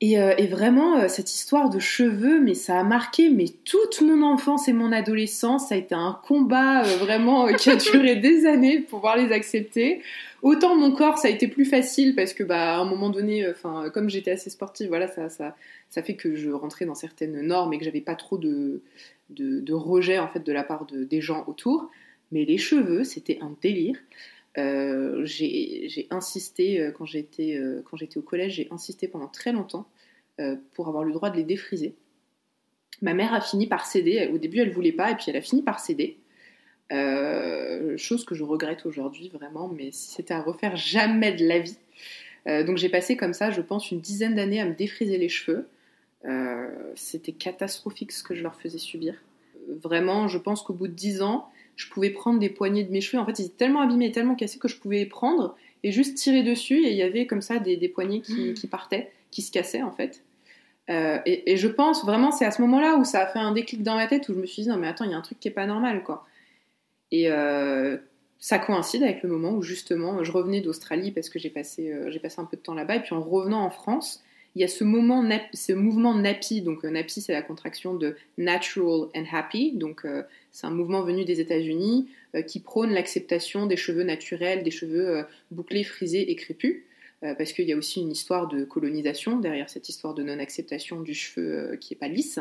Et, 0.00 0.20
euh, 0.20 0.32
et 0.38 0.46
vraiment, 0.46 0.98
euh, 0.98 1.08
cette 1.08 1.34
histoire 1.34 1.70
de 1.70 1.80
cheveux, 1.80 2.40
mais 2.40 2.54
ça 2.54 2.78
a 2.78 2.84
marqué 2.84 3.30
mais 3.30 3.46
toute 3.64 4.00
mon 4.00 4.22
enfance 4.22 4.68
et 4.68 4.72
mon 4.72 4.92
adolescence. 4.92 5.68
Ça 5.68 5.74
a 5.74 5.78
été 5.78 5.94
un 5.94 6.20
combat 6.22 6.84
euh, 6.84 6.96
vraiment 6.98 7.52
qui 7.52 7.68
a 7.68 7.76
duré 7.76 8.14
des 8.16 8.46
années 8.46 8.78
pour 8.78 9.00
pouvoir 9.00 9.16
les 9.16 9.32
accepter. 9.32 10.02
Autant 10.42 10.76
mon 10.76 10.92
corps, 10.92 11.18
ça 11.18 11.26
a 11.26 11.32
été 11.32 11.48
plus 11.48 11.64
facile 11.64 12.14
parce 12.14 12.32
que, 12.32 12.44
bah, 12.44 12.76
à 12.76 12.78
un 12.78 12.84
moment 12.84 13.10
donné, 13.10 13.48
enfin, 13.48 13.90
comme 13.92 14.08
j'étais 14.08 14.30
assez 14.30 14.50
sportive, 14.50 14.86
voilà, 14.86 15.08
ça, 15.08 15.28
ça, 15.28 15.56
ça 15.90 16.02
fait 16.04 16.14
que 16.14 16.36
je 16.36 16.50
rentrais 16.50 16.84
dans 16.84 16.94
certaines 16.94 17.40
normes 17.40 17.72
et 17.72 17.78
que 17.78 17.84
j'avais 17.84 18.00
pas 18.00 18.14
trop 18.14 18.38
de, 18.38 18.82
de, 19.30 19.58
de 19.58 19.72
rejet 19.72 20.20
en 20.20 20.28
fait 20.28 20.46
de 20.46 20.52
la 20.52 20.62
part 20.62 20.86
de, 20.86 21.02
des 21.02 21.20
gens 21.20 21.42
autour. 21.48 21.90
Mais 22.30 22.44
les 22.44 22.58
cheveux, 22.58 23.02
c'était 23.02 23.38
un 23.40 23.56
délire. 23.62 23.96
Euh, 24.56 25.24
j'ai 25.24 26.06
insisté 26.10 26.80
euh, 26.80 26.90
quand 26.90 27.04
j'étais 27.04 27.56
euh, 27.56 27.82
quand 27.84 27.96
j'étais 27.96 28.18
au 28.18 28.22
collège, 28.22 28.54
j'ai 28.54 28.68
insisté 28.70 29.06
pendant 29.06 29.28
très 29.28 29.52
longtemps 29.52 29.88
pour 30.72 30.86
avoir 30.86 31.02
le 31.02 31.12
droit 31.12 31.30
de 31.30 31.36
les 31.36 31.42
défriser. 31.42 31.96
Ma 33.02 33.12
mère 33.12 33.34
a 33.34 33.40
fini 33.40 33.66
par 33.66 33.86
céder. 33.86 34.30
Au 34.32 34.38
début, 34.38 34.60
elle 34.60 34.70
voulait 34.70 34.92
pas, 34.92 35.10
et 35.10 35.16
puis 35.16 35.24
elle 35.26 35.36
a 35.36 35.40
fini 35.40 35.62
par 35.62 35.80
céder. 35.80 36.20
Chose 37.96 38.24
que 38.24 38.36
je 38.36 38.44
regrette 38.44 38.86
aujourd'hui 38.86 39.30
vraiment, 39.30 39.66
mais 39.66 39.90
si 39.90 40.12
c'était 40.12 40.34
à 40.34 40.40
refaire, 40.40 40.76
jamais 40.76 41.32
de 41.32 41.44
la 41.44 41.58
vie. 41.58 41.76
Donc 42.46 42.76
j'ai 42.76 42.88
passé 42.88 43.16
comme 43.16 43.32
ça, 43.32 43.50
je 43.50 43.60
pense, 43.60 43.90
une 43.90 44.00
dizaine 44.00 44.36
d'années 44.36 44.60
à 44.60 44.64
me 44.64 44.74
défriser 44.74 45.18
les 45.18 45.28
cheveux. 45.28 45.66
C'était 46.94 47.32
catastrophique 47.32 48.12
ce 48.12 48.22
que 48.22 48.36
je 48.36 48.44
leur 48.44 48.54
faisais 48.54 48.78
subir. 48.78 49.20
Vraiment, 49.68 50.28
je 50.28 50.38
pense 50.38 50.62
qu'au 50.62 50.72
bout 50.72 50.86
de 50.86 50.94
dix 50.94 51.20
ans, 51.20 51.50
je 51.78 51.88
pouvais 51.88 52.10
prendre 52.10 52.40
des 52.40 52.50
poignées 52.50 52.82
de 52.82 52.90
mes 52.90 53.00
cheveux. 53.00 53.22
En 53.22 53.24
fait, 53.24 53.38
ils 53.38 53.46
étaient 53.46 53.56
tellement 53.56 53.80
abîmés, 53.80 54.10
tellement 54.10 54.34
cassés 54.34 54.58
que 54.58 54.68
je 54.68 54.76
pouvais 54.76 55.06
prendre 55.06 55.56
et 55.84 55.92
juste 55.92 56.16
tirer 56.16 56.42
dessus. 56.42 56.84
Et 56.84 56.90
il 56.90 56.96
y 56.96 57.02
avait 57.02 57.26
comme 57.26 57.40
ça 57.40 57.60
des, 57.60 57.76
des 57.76 57.88
poignées 57.88 58.20
qui, 58.20 58.52
qui 58.52 58.66
partaient, 58.66 59.12
qui 59.30 59.42
se 59.42 59.52
cassaient 59.52 59.82
en 59.82 59.92
fait. 59.92 60.24
Euh, 60.90 61.20
et, 61.24 61.52
et 61.52 61.56
je 61.56 61.68
pense 61.68 62.04
vraiment, 62.04 62.32
c'est 62.32 62.44
à 62.44 62.50
ce 62.50 62.60
moment-là 62.62 62.96
où 62.96 63.04
ça 63.04 63.20
a 63.20 63.26
fait 63.26 63.38
un 63.38 63.52
déclic 63.52 63.84
dans 63.84 63.94
ma 63.94 64.08
tête 64.08 64.28
où 64.28 64.34
je 64.34 64.40
me 64.40 64.46
suis 64.46 64.62
dit 64.62 64.68
non 64.68 64.76
mais 64.76 64.88
attends, 64.88 65.04
il 65.04 65.12
y 65.12 65.14
a 65.14 65.16
un 65.16 65.22
truc 65.22 65.38
qui 65.38 65.46
est 65.46 65.52
pas 65.52 65.66
normal 65.66 66.02
quoi. 66.02 66.26
Et 67.12 67.30
euh, 67.30 67.96
ça 68.40 68.58
coïncide 68.58 69.04
avec 69.04 69.22
le 69.22 69.28
moment 69.28 69.52
où 69.52 69.62
justement 69.62 70.24
je 70.24 70.32
revenais 70.32 70.60
d'Australie 70.60 71.12
parce 71.12 71.28
que 71.28 71.38
j'ai 71.38 71.50
passé, 71.50 71.92
euh, 71.92 72.10
j'ai 72.10 72.18
passé 72.18 72.40
un 72.40 72.44
peu 72.44 72.56
de 72.56 72.62
temps 72.62 72.74
là-bas 72.74 72.96
et 72.96 73.02
puis 73.02 73.14
en 73.14 73.20
revenant 73.20 73.62
en 73.62 73.70
France, 73.70 74.24
il 74.58 74.62
y 74.62 74.64
a 74.64 74.68
ce, 74.68 74.82
mouvement 74.82 76.14
NAPI. 76.14 76.62
Donc 76.62 76.84
euh, 76.84 76.90
NAPI 76.90 77.20
c'est 77.20 77.32
la 77.32 77.42
contraction 77.42 77.94
de 77.94 78.16
Natural 78.38 79.08
and 79.14 79.24
Happy. 79.30 79.72
Donc 79.72 80.04
euh, 80.04 80.24
c'est 80.50 80.66
un 80.66 80.72
mouvement 80.72 81.02
venu 81.02 81.24
des 81.24 81.40
États-Unis 81.40 82.08
euh, 82.34 82.42
qui 82.42 82.58
prône 82.58 82.90
l'acceptation 82.90 83.66
des 83.66 83.76
cheveux 83.76 84.02
naturels, 84.02 84.64
des 84.64 84.72
cheveux 84.72 85.24
bouclés, 85.52 85.84
frisés 85.84 86.30
et 86.30 86.34
crépus. 86.34 86.82
Parce 87.20 87.52
qu'il 87.52 87.68
y 87.68 87.72
a 87.72 87.76
aussi 87.76 88.00
une 88.00 88.12
histoire 88.12 88.46
de 88.46 88.62
colonisation 88.62 89.40
derrière 89.40 89.68
cette 89.68 89.88
histoire 89.88 90.14
de 90.14 90.22
non-acceptation 90.22 91.00
du 91.00 91.14
cheveu 91.14 91.76
qui 91.80 91.94
est 91.94 91.96
pas 91.96 92.06
lisse. 92.06 92.38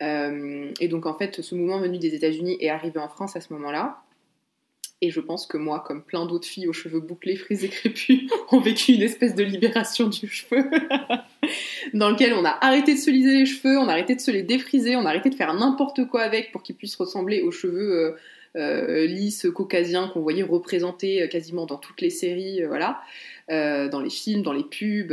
Et 0.00 0.88
donc 0.88 1.06
en 1.06 1.14
fait, 1.14 1.42
ce 1.42 1.54
mouvement 1.54 1.78
venu 1.78 1.98
des 1.98 2.12
États-Unis 2.12 2.56
est 2.58 2.70
arrivé 2.70 2.98
en 2.98 3.08
France 3.08 3.36
à 3.36 3.40
ce 3.40 3.52
moment-là. 3.52 4.03
Et 5.00 5.10
je 5.10 5.20
pense 5.20 5.46
que 5.46 5.58
moi, 5.58 5.82
comme 5.86 6.02
plein 6.02 6.24
d'autres 6.24 6.46
filles 6.46 6.66
aux 6.68 6.72
cheveux 6.72 7.00
bouclés, 7.00 7.36
frisés, 7.36 7.68
crépus, 7.68 8.30
ont 8.50 8.60
vécu 8.60 8.92
une 8.92 9.02
espèce 9.02 9.34
de 9.34 9.42
libération 9.42 10.08
du 10.08 10.28
cheveu, 10.28 10.64
dans 11.94 12.10
lequel 12.10 12.32
on 12.32 12.44
a 12.44 12.56
arrêté 12.60 12.94
de 12.94 12.98
se 12.98 13.10
liser 13.10 13.32
les 13.32 13.46
cheveux, 13.46 13.76
on 13.78 13.88
a 13.88 13.92
arrêté 13.92 14.14
de 14.14 14.20
se 14.20 14.30
les 14.30 14.42
défriser, 14.42 14.96
on 14.96 15.04
a 15.04 15.10
arrêté 15.10 15.30
de 15.30 15.34
faire 15.34 15.52
n'importe 15.52 16.06
quoi 16.06 16.22
avec 16.22 16.52
pour 16.52 16.62
qu'ils 16.62 16.76
puissent 16.76 16.96
ressembler 16.96 17.42
aux 17.42 17.50
cheveux 17.50 17.92
euh, 17.92 18.12
euh, 18.56 19.06
lisses 19.06 19.46
caucasiens 19.52 20.08
qu'on 20.08 20.20
voyait 20.20 20.42
représentés 20.42 21.22
euh, 21.22 21.26
quasiment 21.26 21.66
dans 21.66 21.76
toutes 21.76 22.00
les 22.00 22.10
séries, 22.10 22.62
voilà, 22.64 23.00
dans 23.48 24.00
les 24.00 24.10
films, 24.10 24.42
dans 24.42 24.54
les 24.54 24.64
pubs. 24.64 25.12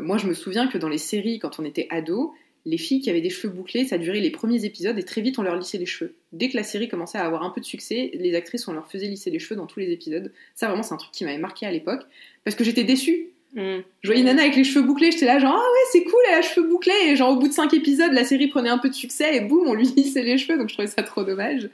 moi, 0.00 0.16
je 0.16 0.26
me 0.26 0.34
souviens 0.34 0.66
que 0.66 0.78
dans 0.78 0.88
les 0.88 0.98
séries, 0.98 1.38
quand 1.38 1.58
on 1.58 1.64
était 1.64 1.88
ado, 1.90 2.32
les 2.66 2.78
filles 2.78 3.00
qui 3.00 3.10
avaient 3.10 3.20
des 3.20 3.30
cheveux 3.30 3.52
bouclés, 3.52 3.84
ça 3.84 3.98
durait 3.98 4.20
les 4.20 4.30
premiers 4.30 4.64
épisodes 4.64 4.98
et 4.98 5.02
très 5.02 5.20
vite 5.20 5.38
on 5.38 5.42
leur 5.42 5.56
lissait 5.56 5.78
les 5.78 5.86
cheveux. 5.86 6.14
Dès 6.32 6.48
que 6.48 6.56
la 6.56 6.62
série 6.62 6.88
commençait 6.88 7.18
à 7.18 7.24
avoir 7.24 7.42
un 7.42 7.50
peu 7.50 7.60
de 7.60 7.66
succès, 7.66 8.10
les 8.14 8.34
actrices 8.34 8.66
on 8.68 8.72
leur 8.72 8.90
faisait 8.90 9.06
lisser 9.06 9.30
les 9.30 9.38
cheveux 9.38 9.56
dans 9.56 9.66
tous 9.66 9.80
les 9.80 9.90
épisodes. 9.90 10.32
Ça 10.54 10.68
vraiment 10.68 10.82
c'est 10.82 10.94
un 10.94 10.98
truc 10.98 11.12
qui 11.12 11.24
m'avait 11.24 11.38
marqué 11.38 11.66
à 11.66 11.70
l'époque 11.70 12.02
parce 12.44 12.56
que 12.56 12.64
j'étais 12.64 12.84
déçue. 12.84 13.28
Mm. 13.54 13.80
Je 14.02 14.08
voyais 14.08 14.22
nana 14.22 14.42
avec 14.42 14.56
les 14.56 14.64
cheveux 14.64 14.84
bouclés, 14.84 15.12
j'étais 15.12 15.26
là 15.26 15.38
genre 15.38 15.54
ah 15.54 15.58
ouais 15.58 15.88
c'est 15.92 16.04
cool 16.04 16.20
elle 16.28 16.34
a 16.34 16.40
les 16.40 16.46
cheveux 16.46 16.68
bouclés 16.68 16.92
et 17.06 17.16
genre 17.16 17.32
au 17.32 17.36
bout 17.36 17.48
de 17.48 17.52
5 17.52 17.72
épisodes 17.74 18.12
la 18.12 18.24
série 18.24 18.48
prenait 18.48 18.70
un 18.70 18.78
peu 18.78 18.88
de 18.88 18.94
succès 18.94 19.36
et 19.36 19.40
boum 19.40 19.68
on 19.68 19.74
lui 19.74 19.86
lissait 19.96 20.22
les 20.22 20.38
cheveux 20.38 20.58
donc 20.58 20.68
je 20.68 20.74
trouvais 20.74 20.88
ça 20.88 21.02
trop 21.02 21.24
dommage. 21.24 21.68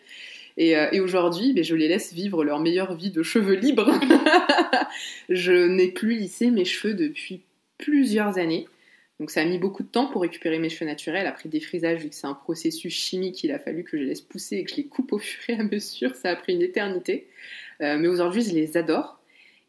Et, 0.56 0.76
euh, 0.76 0.88
et 0.92 1.00
aujourd'hui, 1.00 1.52
ben, 1.52 1.64
je 1.64 1.74
les 1.74 1.88
laisse 1.88 2.12
vivre 2.12 2.44
leur 2.44 2.58
meilleure 2.58 2.94
vie 2.94 3.10
de 3.10 3.22
cheveux 3.22 3.54
libres. 3.54 3.92
je 5.30 5.52
n'ai 5.52 5.88
plus 5.88 6.16
lissé 6.16 6.50
mes 6.50 6.64
cheveux 6.64 6.92
depuis 6.92 7.40
plusieurs 7.78 8.36
années. 8.36 8.66
Donc 9.20 9.30
ça 9.30 9.42
a 9.42 9.44
mis 9.44 9.58
beaucoup 9.58 9.82
de 9.82 9.88
temps 9.88 10.06
pour 10.06 10.22
récupérer 10.22 10.58
mes 10.58 10.70
cheveux 10.70 10.86
naturels. 10.90 11.26
Après 11.26 11.48
défrisage, 11.48 12.00
vu 12.02 12.08
que 12.08 12.14
c'est 12.14 12.26
un 12.26 12.34
processus 12.34 12.92
chimique, 12.92 13.44
il 13.44 13.52
a 13.52 13.58
fallu 13.58 13.84
que 13.84 13.90
je 13.96 14.02
les 14.02 14.06
laisse 14.08 14.22
pousser 14.22 14.56
et 14.56 14.64
que 14.64 14.70
je 14.70 14.76
les 14.76 14.86
coupe 14.86 15.12
au 15.12 15.18
fur 15.18 15.54
et 15.54 15.60
à 15.60 15.62
mesure. 15.62 16.16
Ça 16.16 16.30
a 16.30 16.36
pris 16.36 16.54
une 16.54 16.62
éternité. 16.62 17.28
Euh, 17.82 17.98
mais 17.98 18.08
aujourd'hui, 18.08 18.42
je 18.42 18.52
les 18.54 18.76
adore. 18.76 19.20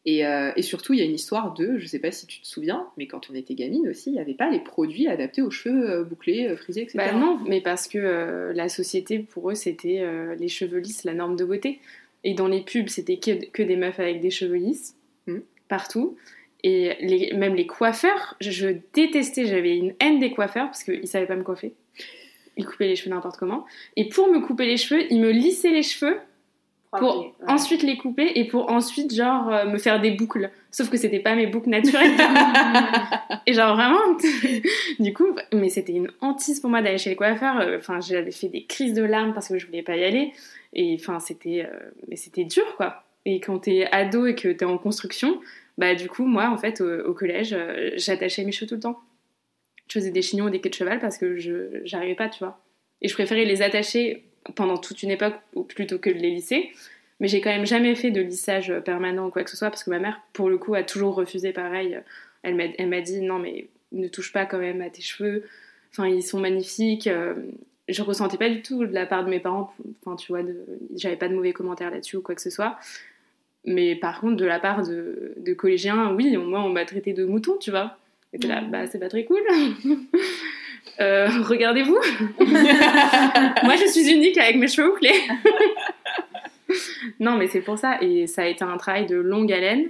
Et, 0.05 0.25
euh, 0.25 0.51
et 0.55 0.63
surtout, 0.63 0.93
il 0.93 0.99
y 0.99 1.03
a 1.03 1.05
une 1.05 1.13
histoire 1.13 1.53
de, 1.53 1.77
je 1.77 1.85
sais 1.85 1.99
pas 1.99 2.09
si 2.11 2.25
tu 2.25 2.41
te 2.41 2.47
souviens, 2.47 2.87
mais 2.97 3.05
quand 3.05 3.29
on 3.29 3.35
était 3.35 3.53
gamine 3.53 3.87
aussi, 3.87 4.09
il 4.09 4.13
n'y 4.13 4.19
avait 4.19 4.33
pas 4.33 4.49
les 4.49 4.59
produits 4.59 5.07
adaptés 5.07 5.43
aux 5.43 5.51
cheveux 5.51 5.91
euh, 5.91 6.03
bouclés, 6.03 6.55
frisés, 6.55 6.81
etc. 6.81 6.97
Bah 6.97 7.13
non, 7.13 7.37
mais 7.45 7.61
parce 7.61 7.87
que 7.87 7.99
euh, 7.99 8.51
la 8.53 8.67
société, 8.67 9.19
pour 9.19 9.51
eux, 9.51 9.55
c'était 9.55 10.03
les 10.39 10.47
cheveux 10.47 10.79
lisses, 10.79 11.03
la 11.03 11.13
norme 11.13 11.35
de 11.35 11.45
beauté. 11.45 11.79
Et 12.23 12.33
dans 12.33 12.47
les 12.47 12.61
pubs, 12.61 12.87
c'était 12.87 13.17
que, 13.17 13.45
que 13.51 13.61
des 13.61 13.75
meufs 13.75 13.99
avec 13.99 14.21
des 14.21 14.31
cheveux 14.31 14.55
lisses, 14.55 14.95
Mhm. 15.27 15.43
partout. 15.67 16.17
Et 16.63 16.95
les, 16.99 17.33
même 17.33 17.55
les 17.55 17.65
coiffeurs, 17.65 18.35
je, 18.39 18.75
détestais, 18.93 19.45
j'avais 19.45 19.77
une 19.77 19.93
haine 19.99 20.19
des 20.19 20.31
coiffeurs 20.31 20.67
parce 20.67 20.83
qu'ils 20.83 21.07
savaient 21.07 21.25
pas 21.25 21.35
me 21.35 21.43
coiffer. 21.43 21.73
Ils 22.57 22.65
coupaient 22.65 22.87
les 22.87 22.95
cheveux 22.95 23.09
n'importe 23.15 23.37
comment. 23.37 23.65
Et 23.95 24.09
pour 24.09 24.27
me 24.31 24.39
couper 24.39 24.65
les 24.67 24.77
cheveux, 24.77 25.05
ils 25.11 25.19
me 25.19 25.31
lissaient 25.31 25.71
les 25.71 25.81
cheveux 25.83 26.19
pour 26.91 27.21
Ouais. 27.21 27.31
ensuite 27.47 27.83
les 27.83 27.95
couper 27.97 28.33
et 28.35 28.45
pour 28.45 28.69
ensuite, 28.69 29.13
genre, 29.15 29.49
euh, 29.49 29.65
me 29.65 29.77
faire 29.77 30.01
des 30.01 30.11
boucles. 30.11 30.51
Sauf 30.71 30.89
que 30.89 30.97
c'était 30.97 31.19
pas 31.21 31.35
mes 31.35 31.47
boucles 31.47 31.69
naturelles. 31.69 32.11
et 33.47 33.53
genre, 33.53 33.75
vraiment, 33.75 34.17
du 34.99 35.13
coup, 35.13 35.33
mais 35.53 35.69
c'était 35.69 35.93
une 35.93 36.09
hantise 36.19 36.59
pour 36.59 36.69
moi 36.69 36.81
d'aller 36.81 36.97
chez 36.97 37.09
le 37.09 37.15
coiffeur. 37.15 37.59
Euh, 37.61 37.77
Enfin, 37.77 37.99
j'avais 38.01 38.31
fait 38.31 38.49
des 38.49 38.65
crises 38.65 38.93
de 38.93 39.03
larmes 39.03 39.33
parce 39.33 39.47
que 39.47 39.57
je 39.57 39.65
voulais 39.65 39.83
pas 39.83 39.95
y 39.95 40.03
aller. 40.03 40.33
Et 40.73 40.95
enfin, 40.99 41.19
c'était 41.19 41.65
euh, 41.65 41.91
c'était 42.15 42.43
dur, 42.43 42.75
quoi. 42.75 43.03
Et 43.25 43.39
quand 43.39 43.59
t'es 43.59 43.87
ado 43.91 44.25
et 44.25 44.35
que 44.35 44.49
t'es 44.49 44.65
en 44.65 44.77
construction, 44.77 45.39
bah 45.77 45.95
du 45.95 46.07
coup, 46.09 46.25
moi, 46.25 46.49
en 46.49 46.57
fait, 46.57 46.81
au, 46.81 47.13
collège, 47.13 47.53
euh, 47.53 47.91
j'attachais 47.95 48.43
mes 48.43 48.51
cheveux 48.51 48.67
tout 48.67 48.75
le 48.75 48.81
temps. 48.81 48.99
Je 49.87 49.99
faisais 49.99 50.11
des 50.11 50.21
chignons 50.21 50.45
ou 50.45 50.49
des 50.49 50.61
queues 50.61 50.69
de 50.69 50.75
cheval 50.75 50.99
parce 50.99 51.17
que 51.17 51.37
je 51.37 51.81
j'arrivais 51.83 52.15
pas, 52.15 52.29
tu 52.29 52.39
vois. 52.39 52.61
Et 53.01 53.07
je 53.07 53.13
préférais 53.13 53.45
les 53.45 53.61
attacher 53.61 54.25
pendant 54.55 54.77
toute 54.77 55.03
une 55.03 55.11
époque 55.11 55.35
plutôt 55.67 55.99
que 55.99 56.09
de 56.09 56.17
les 56.17 56.31
lisser. 56.31 56.71
Mais 57.19 57.27
j'ai 57.27 57.41
quand 57.41 57.51
même 57.51 57.65
jamais 57.65 57.93
fait 57.95 58.09
de 58.09 58.21
lissage 58.21 58.73
permanent 58.83 59.27
ou 59.27 59.29
quoi 59.29 59.43
que 59.43 59.49
ce 59.49 59.57
soit 59.57 59.69
parce 59.69 59.83
que 59.83 59.89
ma 59.89 59.99
mère, 59.99 60.21
pour 60.33 60.49
le 60.49 60.57
coup, 60.57 60.73
a 60.73 60.83
toujours 60.83 61.15
refusé 61.15 61.51
pareil. 61.51 61.99
Elle 62.41 62.55
m'a 62.55 62.63
elle 62.77 62.89
m'a 62.89 63.01
dit 63.01 63.21
non, 63.21 63.37
mais 63.37 63.67
ne 63.91 64.07
touche 64.07 64.31
pas 64.31 64.45
quand 64.45 64.57
même 64.57 64.81
à 64.81 64.89
tes 64.89 65.01
cheveux. 65.01 65.43
Enfin, 65.91 66.07
ils 66.07 66.23
sont 66.23 66.39
magnifiques. 66.39 67.07
Euh, 67.07 67.35
Je 67.87 68.01
ressentais 68.01 68.37
pas 68.37 68.49
du 68.49 68.61
tout 68.61 68.85
de 68.85 68.93
la 68.93 69.05
part 69.05 69.25
de 69.25 69.29
mes 69.29 69.39
parents. 69.39 69.73
Enfin, 70.03 70.15
tu 70.15 70.31
vois, 70.31 70.43
de... 70.43 70.65
j'avais 70.95 71.17
pas 71.17 71.27
de 71.27 71.35
mauvais 71.35 71.53
commentaires 71.53 71.91
là-dessus 71.91 72.17
ou 72.17 72.21
quoi 72.21 72.35
que 72.35 72.41
ce 72.41 72.49
soit. 72.49 72.77
Mais 73.65 73.95
par 73.95 74.21
contre, 74.21 74.37
de 74.37 74.45
la 74.45 74.59
part 74.59 74.87
de, 74.87 75.33
de 75.37 75.53
collégiens, 75.53 76.13
oui, 76.13 76.35
moi, 76.37 76.61
on 76.61 76.69
m'a 76.69 76.85
traité 76.85 77.13
de 77.13 77.25
mouton, 77.25 77.57
tu 77.59 77.71
vois. 77.71 77.97
Et 78.33 78.37
là, 78.47 78.61
bah, 78.61 78.87
c'est 78.87 78.99
pas 78.99 79.09
très 79.09 79.25
cool. 79.25 79.41
Euh, 80.99 81.27
Regardez-vous. 81.43 81.93
moi, 83.63 83.75
je 83.75 83.87
suis 83.87 84.11
unique 84.11 84.37
avec 84.37 84.57
mes 84.57 84.67
cheveux 84.67 84.89
bouclés. 84.89 85.13
non, 87.19 87.37
mais 87.37 87.47
c'est 87.47 87.61
pour 87.61 87.77
ça. 87.77 87.99
Et 88.01 88.27
ça 88.27 88.43
a 88.43 88.47
été 88.47 88.63
un 88.63 88.77
travail 88.77 89.05
de 89.05 89.15
longue 89.15 89.51
haleine. 89.51 89.89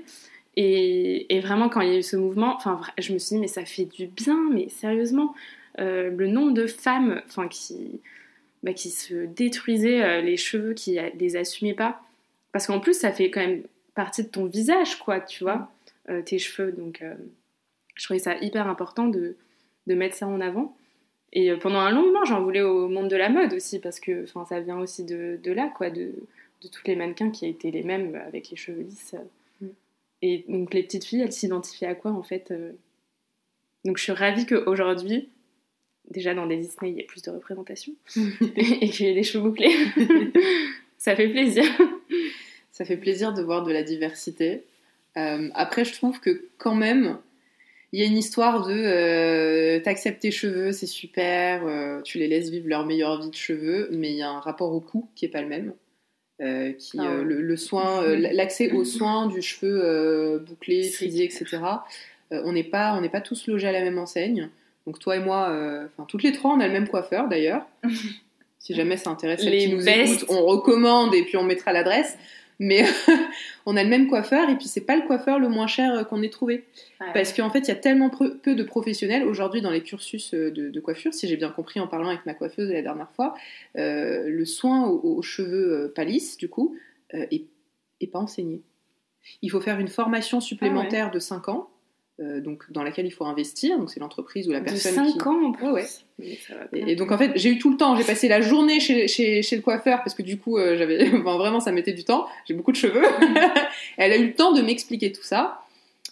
Et, 0.58 1.34
et 1.34 1.40
vraiment, 1.40 1.70
quand 1.70 1.82
il 1.82 1.90
y 1.90 1.96
a 1.96 1.98
eu 1.98 2.04
ce 2.04 2.18
mouvement, 2.18 2.58
je 2.98 3.14
me 3.14 3.20
suis 3.20 3.36
dit, 3.36 3.42
mais 3.42 3.48
ça 3.48 3.66
fait 3.66 3.86
du 3.86 4.08
bien, 4.08 4.38
mais 4.52 4.70
sérieusement, 4.70 5.34
euh, 5.80 6.10
le 6.16 6.28
nombre 6.28 6.54
de 6.54 6.68
femmes 6.68 7.22
qui, 7.50 8.02
bah, 8.64 8.74
qui 8.74 8.90
se 8.90 9.26
détruisaient 9.26 10.04
euh, 10.04 10.22
les 10.22 10.38
cheveux, 10.38 10.74
qui 10.74 11.00
les 11.18 11.36
assumaient 11.36 11.74
pas. 11.74 12.02
Parce 12.52 12.68
qu'en 12.68 12.80
plus, 12.80 12.94
ça 12.94 13.12
fait 13.12 13.32
quand 13.32 13.42
même 13.42 13.64
partie 13.96 14.24
de 14.24 14.30
ton 14.30 14.46
visage, 14.46 15.00
quoi, 15.00 15.20
tu 15.20 15.44
vois, 15.44 15.72
euh, 16.10 16.22
tes 16.22 16.40
cheveux. 16.40 16.72
Donc, 16.72 17.04
je 17.96 18.04
trouvais 18.04 18.20
ça 18.20 18.38
hyper 18.38 18.68
important 18.68 19.08
de, 19.08 19.36
de 19.88 19.96
mettre 19.96 20.16
ça 20.16 20.28
en 20.28 20.42
avant. 20.42 20.76
Et 21.34 21.54
pendant 21.56 21.80
un 21.80 21.92
long 21.92 22.06
moment, 22.06 22.26
j'en 22.26 22.44
voulais 22.44 22.62
au 22.62 22.90
monde 22.90 23.08
de 23.08 23.16
la 23.16 23.30
mode 23.30 23.54
aussi, 23.54 23.80
parce 23.80 24.00
que 24.00 24.26
ça 24.26 24.60
vient 24.60 24.80
aussi 24.80 25.06
de, 25.06 25.40
de 25.42 25.52
là, 25.52 25.72
quoi, 25.76 25.90
de, 25.90 26.12
de 26.62 26.68
tous 26.68 26.84
les 26.86 26.96
mannequins 26.96 27.32
qui 27.32 27.46
étaient 27.46 27.72
les 27.72 27.84
mêmes 27.84 28.16
avec 28.28 28.50
les 28.50 28.58
cheveux 28.58 28.82
lisses. 28.82 29.16
Mm. 29.62 29.68
Et 30.22 30.46
donc 30.50 30.74
les 30.74 30.84
petites 30.84 31.06
filles, 31.06 31.22
elles 31.22 31.32
s'identifiaient 31.32 31.88
à 31.88 31.96
quoi 31.96 32.12
en 32.12 32.24
fait 32.24 32.54
Donc 33.86 33.98
je 33.98 34.04
suis 34.04 34.12
ravie 34.12 34.46
qu'aujourd'hui, 34.46 35.30
déjà 36.10 36.34
dans 36.34 36.46
des 36.46 36.58
Disney, 36.58 36.92
il 36.92 36.98
y 36.98 37.02
a 37.02 37.06
plus 37.06 37.22
de 37.22 37.32
représentation 37.32 37.94
et 38.56 38.90
qu'il 38.90 39.06
y 39.06 39.10
ait 39.10 39.16
des 39.16 39.24
cheveux 39.24 39.44
bouclés. 39.44 39.74
ça 40.98 41.16
fait 41.16 41.30
plaisir. 41.30 41.64
Ça 42.72 42.86
fait 42.86 42.98
plaisir 42.98 43.34
de 43.34 43.42
voir 43.42 43.64
de 43.64 43.72
la 43.72 43.84
diversité. 43.84 44.64
Euh, 45.18 45.50
après, 45.54 45.86
je 45.86 45.94
trouve 45.94 46.20
que 46.20 46.46
quand 46.58 46.76
même, 46.76 47.18
il 47.92 48.00
y 48.00 48.04
a 48.04 48.06
une 48.06 48.18
histoire 48.18 48.66
de 48.66 48.74
euh, 48.74 49.80
t'acceptes 49.82 50.22
tes 50.22 50.32
cheveux, 50.32 50.72
c'est 50.72 50.88
super, 50.88 51.66
euh, 51.66 52.02
tu 52.02 52.18
les 52.18 52.28
laisses 52.28 52.50
vivre 52.50 52.70
leur 52.70 52.86
meilleure 52.86 53.22
vie 53.22 53.30
de 53.30 53.36
cheveux, 53.36 53.90
mais 53.92 54.12
il 54.12 54.18
y 54.18 54.22
a 54.22 54.30
un 54.30 54.40
rapport 54.40 54.72
au 54.72 54.80
cou 54.80 55.10
qui 55.16 55.26
est 55.26 55.30
pas 55.30 55.42
le 55.42 55.48
même. 55.48 55.74
qui, 56.78 56.98
ah 56.98 57.22
le, 57.24 57.58
soin, 57.58 58.06
l'accès 58.16 58.72
aux 58.72 58.86
soins 58.86 59.28
du 59.28 59.42
cheveu 59.42 60.40
bouclé, 60.40 60.84
frisé, 60.90 61.26
etc. 61.26 61.60
on 62.32 62.54
n'est 62.54 62.64
pas, 62.64 62.96
on 62.96 63.02
n'est 63.02 63.10
pas 63.10 63.22
tous 63.22 63.48
logés 63.48 63.68
à 63.68 63.72
la 63.74 63.82
même 63.82 63.98
enseigne. 63.98 64.50
Donc 64.88 65.00
toi 65.00 65.16
et 65.16 65.20
moi, 65.20 65.50
euh, 65.50 65.86
enfin 65.86 66.06
toutes 66.08 66.24
les 66.24 66.32
trois, 66.32 66.54
on 66.54 66.60
a 66.60 66.68
le 66.68 66.74
même 66.74 66.88
coiffeur 66.88 67.28
d'ailleurs. 67.28 67.66
si 68.60 68.74
jamais 68.74 68.98
ça 68.98 69.10
intéresse 69.10 69.44
les 69.44 69.66
qui 69.66 69.74
nous 69.74 69.88
écoutent, 69.88 70.26
on 70.30 70.46
recommande 70.46 71.14
et 71.14 71.24
puis 71.24 71.38
on 71.38 71.44
mettra 71.44 71.74
l'adresse. 71.74 72.18
Mais 72.64 72.86
on 73.66 73.76
a 73.76 73.84
le 73.84 73.90
même 73.90 74.08
coiffeur 74.08 74.48
et 74.48 74.56
puis 74.56 74.68
c'est 74.68 74.86
pas 74.86 74.96
le 74.96 75.02
coiffeur 75.08 75.40
le 75.40 75.50
moins 75.50 75.66
cher 75.66 75.96
euh, 75.96 76.04
qu'on 76.04 76.22
ait 76.22 76.30
trouvé. 76.30 76.64
Parce 77.12 77.34
qu'en 77.34 77.50
fait, 77.50 77.62
il 77.62 77.70
y 77.70 77.72
a 77.72 77.76
tellement 77.76 78.12
peu 78.12 78.54
de 78.54 78.64
professionnels 78.64 79.24
aujourd'hui 79.24 79.62
dans 79.62 79.72
les 79.72 79.82
cursus 79.82 80.36
euh, 80.36 80.52
de, 80.52 80.80
coiffure, 80.80 81.12
si 81.12 81.28
j'ai 81.28 81.38
bien 81.38 81.50
compris 81.50 81.80
en 81.80 81.88
parlant 81.88 82.10
avec 82.10 82.24
ma 82.28 82.36
coiffeuse 82.36 82.70
la 82.70 82.84
dernière 82.84 83.12
fois, 83.14 83.34
le 83.74 84.44
soin 84.46 84.88
aux, 84.88 85.24
cheveux 85.24 85.92
palisses, 85.96 86.38
du 86.38 86.50
coup, 86.50 86.78
est, 87.12 87.48
pas 88.12 88.20
enseigné. 88.20 88.62
Il 89.42 89.50
faut 89.50 89.62
faire 89.62 89.80
une 89.80 89.88
formation 89.88 90.40
supplémentaire 90.40 91.08
ah 91.10 91.14
de 91.14 91.20
5 91.20 91.50
ans 91.50 91.71
euh, 92.20 92.42
donc 92.42 92.72
dans 92.72 92.84
laquelle 92.84 93.06
il 93.06 93.12
faut 93.12 93.26
investir. 93.26 93.78
Donc 93.80 93.90
c'est 93.90 94.00
l'entreprise 94.00 94.48
ou 94.48 94.52
la 94.52 94.62
personne. 94.62 95.06
De 95.06 95.12
5 95.12 95.28
ans 95.28 95.56
en 95.60 95.74
Ouais, 95.74 95.86
Et, 96.74 96.96
donc 96.96 97.12
en 97.12 97.18
fait, 97.18 97.32
j'ai 97.36 97.50
eu 97.50 97.58
tout 97.58 97.72
le 97.72 97.78
temps. 97.78 97.96
J'ai 97.96 98.04
passé 98.04 98.28
la 98.28 98.42
journée 98.42 98.80
chez, 98.80 99.08
chez, 99.08 99.42
chez, 99.42 99.56
le 99.56 99.62
coiffeur 99.62 100.00
parce 100.04 100.14
que 100.14 100.22
du 100.22 100.38
coup, 100.38 100.58
euh, 100.58 100.78
j'avais 100.78 101.06
vraiment 101.10 101.60
ça 101.60 101.72
mettait 101.72 101.94
du 101.94 102.04
temps. 102.04 102.28
J'ai 102.46 102.54
beaucoup 102.54 102.72
de 102.72 102.78
cheveux. 102.78 103.04
Elle 103.98 104.12
a 104.12 104.18
eu 104.18 104.28
le 104.28 104.34
temps 104.34 104.52
de 104.52 104.62
m'expliquer 104.62 105.12
tout 105.12 105.24
ça. 105.24 105.64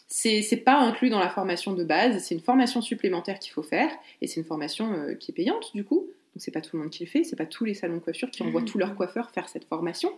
C'est, 0.07 0.63
pas 0.65 0.79
inclus 0.79 1.09
dans 1.09 1.19
la 1.19 1.29
formation 1.29 1.73
de 1.73 1.83
base. 1.83 2.23
C'est 2.23 2.33
une 2.33 2.41
formation 2.41 2.81
supplémentaire 2.81 3.38
qu'il 3.38 3.53
faut 3.53 3.62
faire 3.62 3.91
et 4.21 4.27
c'est 4.27 4.39
une 4.39 4.45
formation 4.45 4.91
euh, 4.93 5.13
qui 5.13 5.31
est 5.31 5.35
payante 5.35 5.71
du 5.75 5.83
coup. 5.83 6.07
Donc 6.33 6.43
c'est 6.43 6.51
pas 6.51 6.62
tout 6.62 6.77
le 6.77 6.83
monde 6.83 6.91
qui 6.91 7.03
le 7.03 7.09
fait, 7.09 7.23
c'est 7.23 7.35
pas 7.35 7.45
tous 7.45 7.65
les 7.65 7.73
salons 7.73 7.95
de 7.95 7.99
coiffure 7.99 8.29
qui 8.29 8.43
envoient 8.43 8.62
tous 8.62 8.77
leurs 8.77 8.95
coiffeurs 8.95 9.31
faire 9.31 9.49
cette 9.49 9.65
formation. 9.65 10.12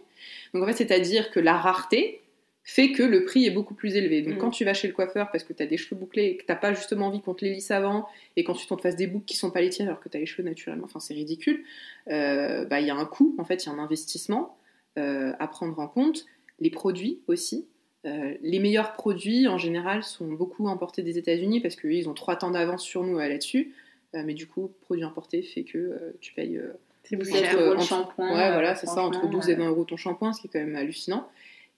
Donc 0.53 0.63
en 0.63 0.67
fait, 0.67 0.73
c'est-à-dire 0.73 1.31
que 1.31 1.39
la 1.39 1.57
rareté, 1.57 2.20
fait 2.63 2.91
que 2.91 3.03
le 3.03 3.23
prix 3.23 3.45
est 3.45 3.51
beaucoup 3.51 3.73
plus 3.73 3.95
élevé. 3.95 4.21
Donc 4.21 4.35
mm. 4.35 4.37
quand 4.37 4.51
tu 4.51 4.65
vas 4.65 4.73
chez 4.73 4.87
le 4.87 4.93
coiffeur 4.93 5.31
parce 5.31 5.43
que 5.43 5.53
tu 5.53 5.63
as 5.63 5.65
des 5.65 5.77
cheveux 5.77 5.99
bouclés 5.99 6.25
et 6.25 6.37
que 6.37 6.45
t'as 6.45 6.55
pas 6.55 6.73
justement 6.73 7.07
envie 7.07 7.21
qu'on 7.21 7.33
te 7.33 7.43
les 7.43 7.53
lisse 7.53 7.71
avant 7.71 8.07
et 8.35 8.43
qu'ensuite 8.43 8.71
on 8.71 8.75
te 8.75 8.81
fasse 8.81 8.95
des 8.95 9.07
boucles 9.07 9.25
qui 9.25 9.37
sont 9.37 9.51
pas 9.51 9.61
les 9.61 9.69
tiennes 9.69 9.87
alors 9.87 9.99
que 9.99 10.09
tu 10.09 10.17
as 10.17 10.19
les 10.19 10.25
cheveux 10.25 10.47
naturellement, 10.47 10.85
enfin 10.85 10.99
c'est 10.99 11.13
ridicule, 11.13 11.63
euh, 12.09 12.65
bah, 12.65 12.79
il 12.79 12.87
y 12.87 12.91
a 12.91 12.95
un 12.95 13.05
coût, 13.05 13.35
en 13.39 13.45
fait 13.45 13.65
il 13.65 13.67
y 13.67 13.71
a 13.71 13.73
un 13.73 13.79
investissement 13.79 14.57
euh, 14.97 15.33
à 15.39 15.47
prendre 15.47 15.79
en 15.79 15.87
compte. 15.87 16.25
Les 16.59 16.69
produits 16.69 17.21
aussi. 17.27 17.67
Euh, 18.05 18.33
les 18.41 18.59
meilleurs 18.59 18.93
produits 18.93 19.47
en 19.47 19.57
général 19.57 20.03
sont 20.03 20.27
beaucoup 20.27 20.67
importés 20.67 21.01
des 21.01 21.17
États-Unis 21.17 21.59
parce 21.59 21.75
qu'ils 21.75 22.09
ont 22.09 22.13
trois 22.13 22.35
temps 22.35 22.51
d'avance 22.51 22.83
sur 22.83 23.03
nous 23.03 23.17
là-dessus. 23.17 23.73
mais 24.13 24.33
du 24.33 24.47
coup, 24.47 24.71
produit 24.81 25.03
importé 25.03 25.41
fait 25.41 25.63
que 25.63 26.15
tu 26.19 26.33
payes... 26.33 26.59
c'est 27.03 27.17
plus 27.17 27.31
cher 27.31 27.57
le 27.57 27.79
shampoing. 27.79 28.27
Ouais, 28.27 28.51
voilà, 28.51 28.75
c'est 28.75 28.87
ça, 28.87 29.01
entre 29.01 29.27
12 29.27 29.49
et 29.49 29.55
20 29.55 29.69
euros 29.69 29.85
ton 29.85 29.97
shampoing, 29.97 30.33
ce 30.33 30.41
qui 30.41 30.47
est 30.47 30.49
quand 30.51 30.59
même 30.59 30.75
hallucinant. 30.75 31.27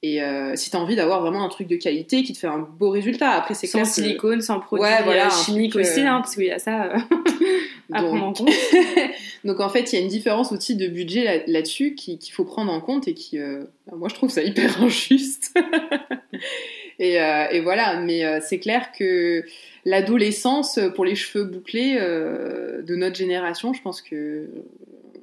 Et 0.05 0.21
euh, 0.21 0.51
si 0.57 0.69
tu 0.69 0.75
as 0.75 0.79
envie 0.81 0.97
d'avoir 0.97 1.21
vraiment 1.21 1.45
un 1.45 1.49
truc 1.49 1.69
de 1.69 1.77
qualité 1.77 2.23
qui 2.23 2.33
te 2.33 2.37
fait 2.37 2.47
un 2.47 2.59
beau 2.59 2.89
résultat, 2.89 3.29
après 3.29 3.53
c'est 3.53 3.67
sans 3.67 3.85
silicone, 3.85 4.41
sans 4.41 4.59
produits 4.59 4.83
ouais, 4.83 5.01
voilà, 5.01 5.27
euh, 5.27 5.29
chimiques 5.29 5.77
aussi, 5.77 6.01
euh, 6.01 6.07
hein, 6.07 6.19
parce 6.19 6.35
qu'il 6.35 6.43
y 6.43 6.51
a 6.51 6.59
ça 6.59 6.93
à 7.93 8.03
prendre 8.03 8.25
en 8.25 8.33
compte. 8.33 8.51
Donc 9.45 9.61
en 9.61 9.69
fait, 9.69 9.93
il 9.93 9.95
y 9.95 9.99
a 9.99 10.01
une 10.01 10.09
différence 10.09 10.51
aussi 10.51 10.75
de 10.75 10.87
budget 10.87 11.45
là-dessus 11.47 11.95
qu'il 11.95 12.19
faut 12.33 12.43
prendre 12.43 12.69
en 12.69 12.81
compte 12.81 13.07
et 13.07 13.13
qui, 13.13 13.39
moi 13.95 14.09
je 14.09 14.15
trouve 14.15 14.29
ça 14.29 14.43
hyper 14.43 14.83
injuste. 14.83 15.57
et, 16.99 17.13
et, 17.13 17.61
voilà, 17.61 18.01
mais 18.01 18.41
c'est 18.41 18.59
clair 18.59 18.91
que 18.91 19.45
l'adolescence 19.85 20.81
pour 20.95 21.05
les 21.05 21.15
cheveux 21.15 21.45
bouclés 21.45 21.95
de 21.95 22.95
notre 22.95 23.15
génération, 23.15 23.71
je 23.71 23.81
pense 23.81 24.01
que 24.01 24.49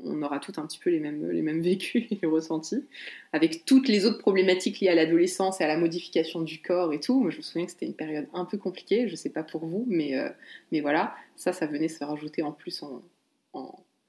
on 0.05 0.23
aura 0.23 0.39
tout 0.39 0.53
un 0.57 0.67
petit 0.67 0.79
peu 0.79 0.91
les 0.91 1.01
mêmes, 1.01 1.31
les 1.31 1.43
mêmes 1.43 1.61
vécus 1.61 2.07
et 2.11 2.27
ressentis, 2.27 2.85
avec 3.33 3.65
toutes 3.65 3.89
les 3.89 4.07
autres 4.07 4.19
problématiques 4.19 4.81
liées 4.81 4.89
à 4.89 4.95
l'adolescence 4.95 5.61
et 5.61 5.65
à 5.65 5.69
la 5.69 5.77
modification 5.77 6.43
du 6.43 6.61
corps 6.61 6.93
et 6.93 7.01
tout. 7.01 7.21
Moi, 7.21 7.31
je 7.31 7.39
me 7.39 7.43
souviens 7.43 7.67
que 7.67 7.73
c'était 7.73 7.87
une 7.87 7.95
période 7.95 8.27
un 8.35 8.45
peu 8.45 8.59
compliquée, 8.59 9.09
je 9.09 9.17
sais 9.17 9.31
pas 9.31 9.43
pour 9.43 9.65
vous, 9.67 9.87
mais, 9.89 10.19
euh, 10.19 10.29
mais 10.73 10.81
voilà, 10.81 11.15
ça, 11.37 11.53
ça 11.53 11.67
venait 11.67 11.89
se 11.89 12.05
rajouter 12.05 12.43
en 12.43 12.53
plus 12.53 12.83
en, 12.83 13.03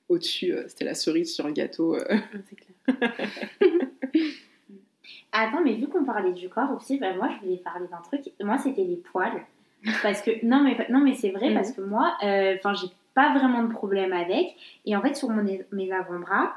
au-dessus, 0.10 0.54
euh, 0.54 0.66
c'était 0.68 0.86
la 0.86 0.94
cerise 0.94 1.34
sur 1.34 1.48
le 1.48 1.54
gâteau. 1.54 1.96
Euh. 1.96 2.06
Ah, 2.10 2.18
c'est 2.50 2.56
clair. 2.56 3.12
Attends, 5.34 5.64
mais 5.64 5.76
vu 5.76 5.88
qu'on 5.88 6.04
parlait 6.04 6.34
du 6.34 6.50
corps 6.50 6.76
aussi, 6.76 6.98
bah, 6.98 7.14
moi 7.14 7.30
je 7.34 7.46
voulais 7.46 7.58
parler 7.58 7.88
d'un 7.90 8.02
truc. 8.02 8.34
Moi, 8.42 8.58
c'était 8.58 8.84
les 8.84 8.98
poils. 8.98 9.46
Parce 10.04 10.22
que, 10.22 10.46
non, 10.46 10.64
mais, 10.64 10.78
non, 10.90 11.00
mais 11.00 11.16
c'est 11.16 11.32
vrai, 11.32 11.50
mhm. 11.50 11.56
parce 11.56 11.72
que 11.72 11.82
moi, 11.82 12.16
enfin, 12.22 12.74
j'ai 12.74 12.88
pas 13.14 13.34
vraiment 13.34 13.64
de 13.64 13.72
problème 13.72 14.14
avec. 14.14 14.56
Et 14.86 14.96
en 14.96 15.02
fait, 15.02 15.16
sur 15.16 15.30
mes 15.30 15.92
avant-bras, 15.92 16.54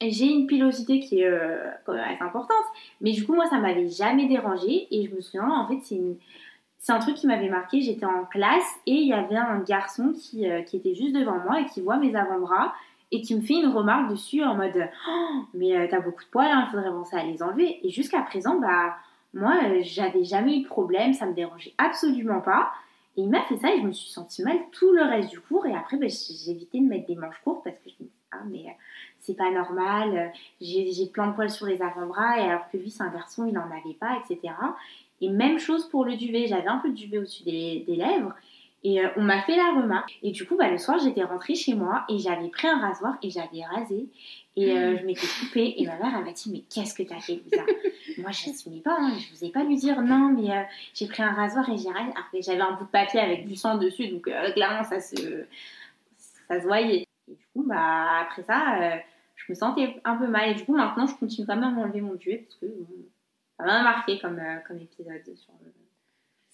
j'ai 0.00 0.26
une 0.26 0.46
pilosité 0.46 1.00
qui 1.00 1.20
est 1.20 1.26
euh, 1.26 1.70
assez 1.88 2.22
importante. 2.22 2.66
Mais 3.00 3.12
du 3.12 3.24
coup, 3.24 3.34
moi, 3.34 3.46
ça 3.46 3.58
m'avait 3.58 3.88
jamais 3.88 4.26
dérangé. 4.26 4.86
Et 4.90 5.06
je 5.08 5.14
me 5.14 5.20
souviens, 5.20 5.48
en 5.48 5.66
fait, 5.68 5.80
c'est 5.82 6.18
C'est 6.78 6.92
un 6.92 6.98
truc 6.98 7.16
qui 7.16 7.26
m'avait 7.26 7.48
marqué, 7.48 7.80
j'étais 7.80 8.06
en 8.06 8.24
classe 8.26 8.70
et 8.86 8.92
il 8.92 9.08
y 9.08 9.12
avait 9.12 9.36
un 9.36 9.58
garçon 9.60 10.12
qui, 10.12 10.48
euh, 10.48 10.62
qui 10.62 10.76
était 10.76 10.94
juste 10.94 11.16
devant 11.16 11.38
moi 11.40 11.60
et 11.60 11.66
qui 11.66 11.80
voit 11.80 11.96
mes 11.96 12.14
avant-bras 12.14 12.74
et 13.10 13.22
qui 13.22 13.34
me 13.34 13.40
fait 13.40 13.54
une 13.54 13.68
remarque 13.68 14.10
dessus 14.10 14.44
en 14.44 14.54
mode 14.54 14.88
oh, 15.08 15.44
mais 15.54 15.76
euh, 15.76 15.86
t'as 15.90 16.00
beaucoup 16.00 16.22
de 16.22 16.28
poils, 16.28 16.50
hein, 16.50 16.64
il 16.66 16.70
faudrait 16.70 16.90
penser 16.90 17.16
à 17.16 17.24
les 17.24 17.42
enlever. 17.42 17.80
Et 17.82 17.90
jusqu'à 17.90 18.20
présent, 18.22 18.60
bah 18.60 18.96
moi 19.34 19.54
j'avais 19.82 20.24
jamais 20.24 20.58
eu 20.58 20.62
de 20.62 20.68
problème, 20.68 21.12
ça 21.12 21.26
me 21.26 21.34
dérangeait 21.34 21.74
absolument 21.78 22.40
pas. 22.40 22.70
Et 23.16 23.22
il 23.22 23.30
m'a 23.30 23.42
fait 23.42 23.56
ça 23.56 23.74
et 23.74 23.80
je 23.80 23.86
me 23.86 23.92
suis 23.92 24.10
sentie 24.10 24.42
mal 24.42 24.58
tout 24.72 24.92
le 24.92 25.02
reste 25.02 25.30
du 25.30 25.40
cours. 25.40 25.66
Et 25.66 25.74
après, 25.74 25.96
ben, 25.96 26.08
j'ai 26.08 26.50
évité 26.50 26.80
de 26.80 26.86
mettre 26.86 27.06
des 27.06 27.16
manches 27.16 27.40
courtes 27.42 27.64
parce 27.64 27.76
que 27.76 27.88
je 27.88 28.04
me 28.04 28.08
dis, 28.08 28.14
ah, 28.32 28.42
mais 28.46 28.66
euh, 28.66 28.72
c'est 29.20 29.36
pas 29.36 29.50
normal, 29.50 30.16
euh, 30.16 30.38
j'ai 30.60 31.06
plein 31.06 31.28
de 31.28 31.34
poils 31.34 31.50
sur 31.50 31.66
les 31.66 31.80
avant-bras, 31.80 32.38
et 32.38 32.42
alors 32.42 32.70
que 32.70 32.76
lui, 32.76 32.90
c'est 32.90 33.02
un 33.02 33.10
garçon, 33.10 33.46
il 33.46 33.54
n'en 33.54 33.70
avait 33.70 33.96
pas, 33.98 34.18
etc. 34.18 34.54
Et 35.20 35.28
même 35.30 35.58
chose 35.58 35.88
pour 35.88 36.04
le 36.04 36.16
duvet, 36.16 36.46
j'avais 36.46 36.68
un 36.68 36.78
peu 36.78 36.90
de 36.90 36.94
duvet 36.94 37.18
au-dessus 37.18 37.44
des, 37.44 37.84
des 37.86 37.96
lèvres. 37.96 38.34
Et 38.84 39.00
euh, 39.00 39.08
on 39.16 39.22
m'a 39.22 39.42
fait 39.42 39.56
la 39.56 39.72
remarque. 39.72 40.18
Et 40.22 40.30
du 40.30 40.46
coup, 40.46 40.56
bah, 40.56 40.70
le 40.70 40.78
soir, 40.78 40.98
j'étais 40.98 41.24
rentrée 41.24 41.54
chez 41.54 41.74
moi 41.74 42.04
et 42.08 42.18
j'avais 42.18 42.48
pris 42.48 42.68
un 42.68 42.78
rasoir 42.78 43.16
et 43.22 43.30
j'avais 43.30 43.64
rasé. 43.64 44.08
Et 44.54 44.72
euh, 44.72 44.96
je 44.98 45.04
m'étais 45.04 45.26
coupée. 45.40 45.74
Et 45.78 45.86
ma 45.86 45.96
mère, 45.96 46.14
elle 46.16 46.24
m'a 46.24 46.32
dit 46.32 46.50
Mais 46.52 46.62
qu'est-ce 46.72 46.94
que 46.94 47.02
t'as 47.02 47.20
fait, 47.20 47.34
Lisa? 47.44 47.62
Moi, 48.18 48.30
je 48.30 48.48
n'assumais 48.48 48.80
pas. 48.80 48.96
Hein. 48.98 49.18
Je 49.18 49.34
vous 49.34 49.44
ai 49.44 49.50
pas 49.50 49.64
lui 49.64 49.76
dire 49.76 50.00
Non, 50.02 50.28
mais 50.28 50.50
euh, 50.50 50.62
j'ai 50.94 51.06
pris 51.06 51.22
un 51.22 51.32
rasoir 51.32 51.68
et 51.68 51.76
j'ai 51.76 51.90
rasé. 51.90 52.10
Après, 52.16 52.42
j'avais 52.42 52.60
un 52.60 52.72
bout 52.72 52.84
de 52.84 52.90
papier 52.90 53.20
avec 53.20 53.46
du 53.46 53.56
sang 53.56 53.76
dessus. 53.76 54.08
Donc, 54.08 54.30
clairement, 54.54 54.84
ça 54.84 55.00
se, 55.00 55.44
ça 56.48 56.60
se 56.60 56.66
voyait. 56.66 57.06
Et 57.28 57.34
du 57.34 57.46
coup, 57.52 57.64
bah, 57.66 58.20
après 58.20 58.44
ça, 58.44 59.00
je 59.34 59.44
me 59.48 59.54
sentais 59.54 59.96
un 60.04 60.16
peu 60.16 60.28
mal. 60.28 60.50
Et 60.50 60.54
du 60.54 60.64
coup, 60.64 60.76
maintenant, 60.76 61.06
je 61.06 61.14
continue 61.14 61.46
quand 61.46 61.56
même 61.56 61.76
à 61.76 61.82
enlever 61.82 62.02
mon 62.02 62.14
duvet 62.14 62.46
parce 62.46 62.54
que 62.56 62.66
ça 63.58 63.64
m'a 63.64 63.82
marqué 63.82 64.18
comme, 64.20 64.40
comme 64.66 64.78
épisode 64.78 65.24
sur 65.34 65.52
le 65.64 65.72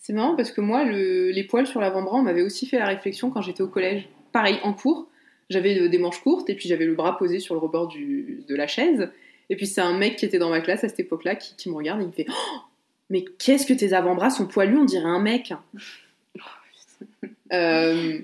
c'est 0.03 0.13
marrant 0.13 0.35
parce 0.35 0.51
que 0.51 0.61
moi, 0.61 0.85
les 0.85 1.45
poils 1.45 1.67
sur 1.67 1.81
l'avant-bras, 1.81 2.19
on 2.19 2.23
m'avait 2.23 2.43
aussi 2.43 2.67
fait 2.67 2.79
la 2.79 2.87
réflexion 2.87 3.31
quand 3.31 3.41
j'étais 3.41 3.63
au 3.63 3.69
collège. 3.69 4.09
Pareil, 4.33 4.59
en 4.65 4.73
cours, 4.73 5.09
j'avais 5.49 5.79
euh, 5.79 5.89
des 5.89 5.99
manches 5.99 6.21
courtes 6.21 6.51
et 6.51 6.57
puis 6.57 6.69
j'avais 6.69 6.87
le 6.87 6.95
bras 6.95 7.17
posé 7.17 7.39
sur 7.39 7.55
le 7.55 7.61
rebord 7.61 7.87
de 7.89 8.55
la 8.55 8.67
chaise. 8.67 9.11
Et 9.49 9.55
puis 9.55 9.67
c'est 9.67 9.81
un 9.81 9.97
mec 9.97 10.17
qui 10.17 10.25
était 10.25 10.39
dans 10.39 10.51
ma 10.51 10.61
classe 10.61 10.83
à 10.83 10.89
cette 10.89 10.99
époque-là 10.99 11.37
qui, 11.37 11.71
me 11.71 11.75
regarde 11.77 12.01
et 12.01 12.05
il 12.05 12.09
me 12.09 12.13
fait 12.13 12.27
oh, 12.29 12.59
Mais 13.11 13.25
qu'est-ce 13.39 13.65
que 13.65 13.75
tes 13.75 13.93
avant-bras 13.93 14.31
sont 14.31 14.47
poilus 14.47 14.79
On 14.79 14.85
dirait 14.85 15.05
un 15.05 15.21
mec. 15.21 15.55
euh, 17.53 18.19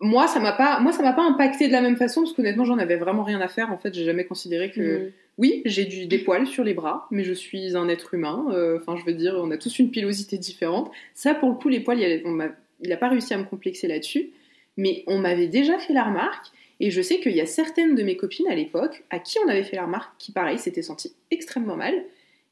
moi, 0.00 0.26
ça 0.28 0.38
m'a 0.40 0.52
pas, 0.52 0.80
moi, 0.80 0.92
ça 0.92 1.02
m'a 1.02 1.12
pas 1.12 1.24
impacté 1.24 1.66
de 1.68 1.72
la 1.72 1.80
même 1.80 1.96
façon 1.96 2.22
parce 2.22 2.32
qu'honnêtement, 2.32 2.64
j'en 2.64 2.78
avais 2.78 2.96
vraiment 2.96 3.24
rien 3.24 3.40
à 3.40 3.48
faire. 3.48 3.72
En 3.72 3.78
fait, 3.78 3.92
j'ai 3.94 4.04
jamais 4.04 4.24
considéré 4.24 4.70
que, 4.70 4.80
Mm. 5.08 5.12
oui, 5.38 5.62
j'ai 5.64 5.84
du, 5.84 6.06
des 6.06 6.18
poils 6.18 6.46
sur 6.46 6.62
les 6.64 6.74
bras, 6.74 7.06
mais 7.10 7.24
je 7.24 7.32
suis 7.32 7.76
un 7.76 7.88
être 7.88 8.14
humain. 8.14 8.46
euh, 8.52 8.78
Enfin, 8.80 8.96
je 8.96 9.04
veux 9.04 9.14
dire, 9.16 9.34
on 9.36 9.50
a 9.50 9.56
tous 9.56 9.78
une 9.78 9.90
pilosité 9.90 10.38
différente. 10.38 10.90
Ça, 11.14 11.34
pour 11.34 11.48
le 11.48 11.56
coup, 11.56 11.68
les 11.68 11.80
poils, 11.80 11.98
il, 11.98 12.04
a- 12.04 12.28
on 12.28 12.38
il 12.82 12.92
a 12.92 12.96
pas 12.96 13.08
réussi 13.08 13.34
à 13.34 13.38
me 13.38 13.44
complexer 13.44 13.88
là-dessus. 13.88 14.30
Mais 14.76 15.02
on 15.08 15.18
m'avait 15.18 15.48
déjà 15.48 15.78
fait 15.78 15.92
la 15.92 16.04
remarque. 16.04 16.46
Et 16.78 16.92
je 16.92 17.02
sais 17.02 17.18
qu'il 17.18 17.32
y 17.32 17.40
a 17.40 17.46
certaines 17.46 17.96
de 17.96 18.04
mes 18.04 18.16
copines 18.16 18.46
à 18.46 18.54
l'époque 18.54 19.02
à 19.10 19.18
qui 19.18 19.38
on 19.44 19.48
avait 19.48 19.64
fait 19.64 19.74
la 19.74 19.86
remarque 19.86 20.12
qui, 20.20 20.30
pareil, 20.30 20.58
s'étaient 20.60 20.82
senties 20.82 21.12
extrêmement 21.32 21.74
mal 21.76 22.04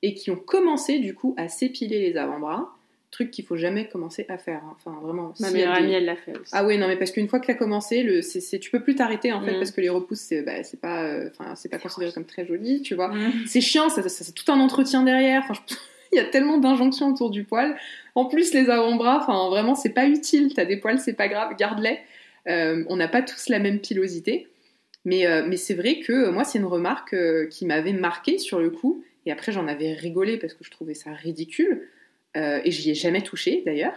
et 0.03 0.15
qui 0.15 0.33
ont 0.33 0.37
commencé 0.37 0.99
du 0.99 1.15
coup 1.15 1.35
à 1.39 1.47
s'épiler 1.49 2.01
les 2.01 2.17
avant-bras. 2.17 2.76
Truc 3.13 3.31
qu'il 3.31 3.45
faut 3.47 3.57
jamais 3.57 3.87
commencer 3.89 4.27
à 4.29 4.37
faire. 4.37 4.63
hein. 4.65 4.77
Enfin, 4.77 4.99
vraiment. 5.01 5.33
Ma 5.41 5.51
meilleure 5.51 5.73
amie, 5.75 5.93
elle 5.93 6.05
l'a 6.05 6.17
fait 6.17 6.33
aussi. 6.37 6.51
ah 6.53 6.67
oui, 6.67 6.77
non, 6.77 6.87
mais 6.89 6.97
parce 6.97 7.13
qu'une 7.13 7.29
fois 7.29 7.39
que 7.41 7.47
tu 7.47 7.53
as 7.53 7.55
commencé, 7.55 8.03
le, 8.03 8.21
c'est, 8.21 8.41
c'est- 8.41 8.59
tu 8.59 8.71
peux 8.71 8.81
plus 8.83 8.95
t'arrêter 8.97 9.33
en 9.33 9.41
fait, 9.41 9.53
Mm. 9.53 9.59
parce 9.59 9.71
que 9.71 9.81
les 9.81 9.89
repousses, 9.89 10.19
c'est, 10.21 10.43
bah, 10.43 10.63
c'est 10.65 10.81
pas, 10.81 11.05
euh, 11.05 11.29
enfin, 11.31 11.55
c'est 11.55 11.69
pas 11.71 11.79
considéré 11.79 12.13
comme 12.13 12.27
très 12.27 12.45
joli, 12.47 12.83
tu 12.83 12.95
vois. 12.95 13.09
Mm. 13.09 13.33
C'est 13.47 13.61
chiant, 13.61 13.89
ça, 13.89 14.03
ça- 14.03 14.09
c'est 14.25 14.33
tout 14.35 14.51
un 14.53 14.59
entretien 14.61 15.03
derrière. 15.03 15.43
Enfin, 15.49 15.55
je- 15.55 15.75
il 16.13 16.17
y 16.17 16.19
a 16.19 16.25
tellement 16.25 16.59
d'injonctions 16.59 17.09
autour 17.09 17.31
du 17.31 17.45
poil. 17.45 17.77
En 18.17 18.27
plus, 18.27 18.53
les 18.53 18.69
avant-bras, 18.71 19.21
enfin, 19.23 19.49
vraiment, 19.51 19.75
c'est 19.75 19.91
pas 19.95 20.07
utile. 20.07 20.53
T'as 20.55 20.65
des 20.65 20.77
poils, 20.77 20.99
c'est 20.99 21.15
pas 21.15 21.29
grave, 21.29 21.55
garde-les. 21.57 21.99
Euh, 22.49 22.85
on 22.89 22.97
n'a 22.97 23.09
pas 23.09 23.23
tous 23.23 23.49
la 23.49 23.59
même 23.61 23.79
pilosité. 23.81 24.49
Mais, 25.05 25.27
euh, 25.27 25.45
mais 25.47 25.57
c'est 25.57 25.75
vrai 25.75 26.01
que 26.01 26.31
moi, 26.31 26.43
c'est 26.45 26.59
une 26.59 26.65
remarque 26.65 27.15
qui 27.51 27.65
m'avait 27.67 27.93
marqué 27.93 28.39
sur 28.39 28.59
le 28.61 28.71
coup. 28.71 29.05
Et 29.25 29.33
après, 29.33 29.53
j'en 29.53 29.67
avais 29.69 29.93
rigolé 29.95 30.37
parce 30.37 30.55
que 30.55 30.65
je 30.65 30.71
trouvais 30.71 30.95
ça 30.95 31.13
ridicule. 31.13 31.89
Euh, 32.37 32.61
et 32.65 32.71
j'y 32.71 32.91
ai 32.91 32.95
jamais 32.95 33.23
touché 33.23 33.63
d'ailleurs. 33.67 33.95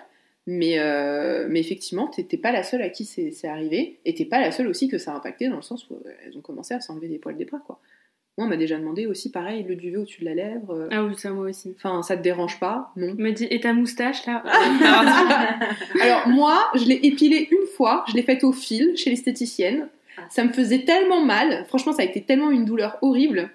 Mais, 0.47 0.79
euh, 0.79 1.45
mais 1.49 1.59
effectivement, 1.59 2.07
t'es 2.07 2.37
pas 2.37 2.51
la 2.51 2.63
seule 2.63 2.81
à 2.81 2.89
qui 2.89 3.05
c'est 3.05 3.47
arrivé. 3.47 3.99
Et 4.05 4.15
t'es 4.15 4.25
pas 4.25 4.39
la 4.41 4.51
seule 4.51 4.67
aussi 4.67 4.87
que 4.87 4.97
ça 4.97 5.11
a 5.13 5.15
impacté 5.15 5.47
dans 5.49 5.57
le 5.57 5.61
sens 5.61 5.87
où 5.89 5.95
euh, 5.95 6.09
elles 6.25 6.37
ont 6.37 6.41
commencé 6.41 6.73
à 6.73 6.79
s'enlever 6.79 7.07
des 7.07 7.19
poils 7.19 7.37
des 7.37 7.45
bras, 7.45 7.61
quoi. 7.65 7.79
Moi, 8.37 8.47
on 8.47 8.49
m'a 8.49 8.57
déjà 8.57 8.77
demandé 8.79 9.05
aussi, 9.05 9.31
pareil, 9.31 9.63
le 9.67 9.75
duvet 9.75 9.97
au-dessus 9.97 10.21
de 10.21 10.25
la 10.25 10.33
lèvre. 10.33 10.71
euh, 10.73 10.87
Ah 10.91 11.03
oui, 11.03 11.13
ça 11.17 11.29
moi 11.31 11.49
aussi. 11.49 11.73
Enfin, 11.75 12.01
ça 12.01 12.15
te 12.15 12.21
dérange 12.23 12.57
pas? 12.59 12.91
Non. 12.95 13.13
On 13.19 13.21
m'a 13.21 13.31
dit, 13.31 13.45
et 13.49 13.59
ta 13.59 13.73
moustache 13.73 14.25
là? 14.25 14.41
Alors, 14.45 15.59
Alors 16.01 16.27
moi, 16.29 16.71
je 16.75 16.85
l'ai 16.85 16.99
épilée 17.03 17.49
une 17.51 17.67
fois, 17.75 18.05
je 18.07 18.13
l'ai 18.15 18.23
faite 18.23 18.45
au 18.45 18.53
fil 18.53 18.95
chez 18.95 19.09
l'esthéticienne. 19.09 19.89
Ça 20.29 20.43
me 20.45 20.53
faisait 20.53 20.85
tellement 20.85 21.23
mal, 21.23 21.65
franchement 21.67 21.91
ça 21.93 22.01
a 22.01 22.05
été 22.05 22.21
tellement 22.23 22.51
une 22.51 22.65
douleur 22.65 22.97
horrible 23.01 23.49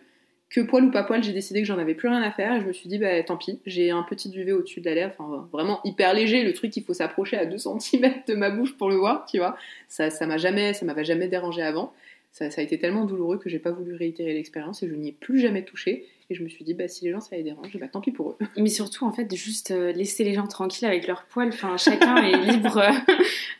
que 0.54 0.60
poil 0.60 0.84
ou 0.84 0.90
pas 0.90 1.02
poil, 1.02 1.22
j'ai 1.22 1.32
décidé 1.32 1.60
que 1.62 1.66
j'en 1.66 1.78
avais 1.78 1.94
plus 1.94 2.08
rien 2.08 2.22
à 2.22 2.30
faire 2.30 2.54
et 2.54 2.60
je 2.60 2.66
me 2.66 2.72
suis 2.72 2.88
dit 2.88 2.98
bah 2.98 3.22
tant 3.24 3.36
pis, 3.36 3.58
j'ai 3.66 3.90
un 3.90 4.02
petit 4.02 4.28
duvet 4.28 4.52
au-dessus 4.52 4.80
de 4.80 4.86
la 4.86 4.94
lèvre, 4.94 5.14
enfin 5.18 5.48
vraiment 5.52 5.80
hyper 5.84 6.14
léger, 6.14 6.44
le 6.44 6.52
truc 6.52 6.76
il 6.76 6.84
faut 6.84 6.94
s'approcher 6.94 7.36
à 7.36 7.46
2 7.46 7.56
cm 7.58 8.14
de 8.28 8.34
ma 8.34 8.50
bouche 8.50 8.76
pour 8.76 8.88
le 8.88 8.96
voir, 8.96 9.26
tu 9.26 9.38
vois. 9.38 9.56
Ça 9.88 10.10
ça 10.10 10.26
m'a 10.26 10.38
jamais 10.38 10.72
ça 10.72 10.84
m'avait 10.84 11.04
jamais 11.04 11.28
dérangé 11.28 11.62
avant. 11.62 11.92
Ça, 12.30 12.50
ça 12.50 12.60
a 12.60 12.64
été 12.64 12.80
tellement 12.80 13.04
douloureux 13.04 13.38
que 13.38 13.48
j'ai 13.48 13.60
pas 13.60 13.70
voulu 13.70 13.94
réitérer 13.94 14.34
l'expérience 14.34 14.82
et 14.82 14.88
je 14.88 14.94
n'y 14.96 15.10
ai 15.10 15.12
plus 15.12 15.38
jamais 15.38 15.62
touché 15.62 16.04
et 16.30 16.34
je 16.34 16.42
me 16.42 16.48
suis 16.48 16.64
dit 16.64 16.74
bah 16.74 16.88
si 16.88 17.04
les 17.04 17.12
gens 17.12 17.20
ça 17.20 17.36
les 17.36 17.42
dérange, 17.42 17.76
bah 17.78 17.86
tant 17.86 18.00
pis 18.00 18.10
pour 18.10 18.30
eux. 18.30 18.36
Mais 18.56 18.70
surtout, 18.70 19.04
en 19.04 19.12
fait, 19.12 19.32
juste 19.34 19.70
euh, 19.70 19.92
laisser 19.92 20.24
les 20.24 20.34
gens 20.34 20.46
tranquilles 20.46 20.88
avec 20.88 21.06
leurs 21.06 21.24
poils. 21.24 21.48
Enfin, 21.48 21.76
chacun 21.76 22.16
est 22.16 22.36
libre 22.50 22.78
euh, 22.78 22.90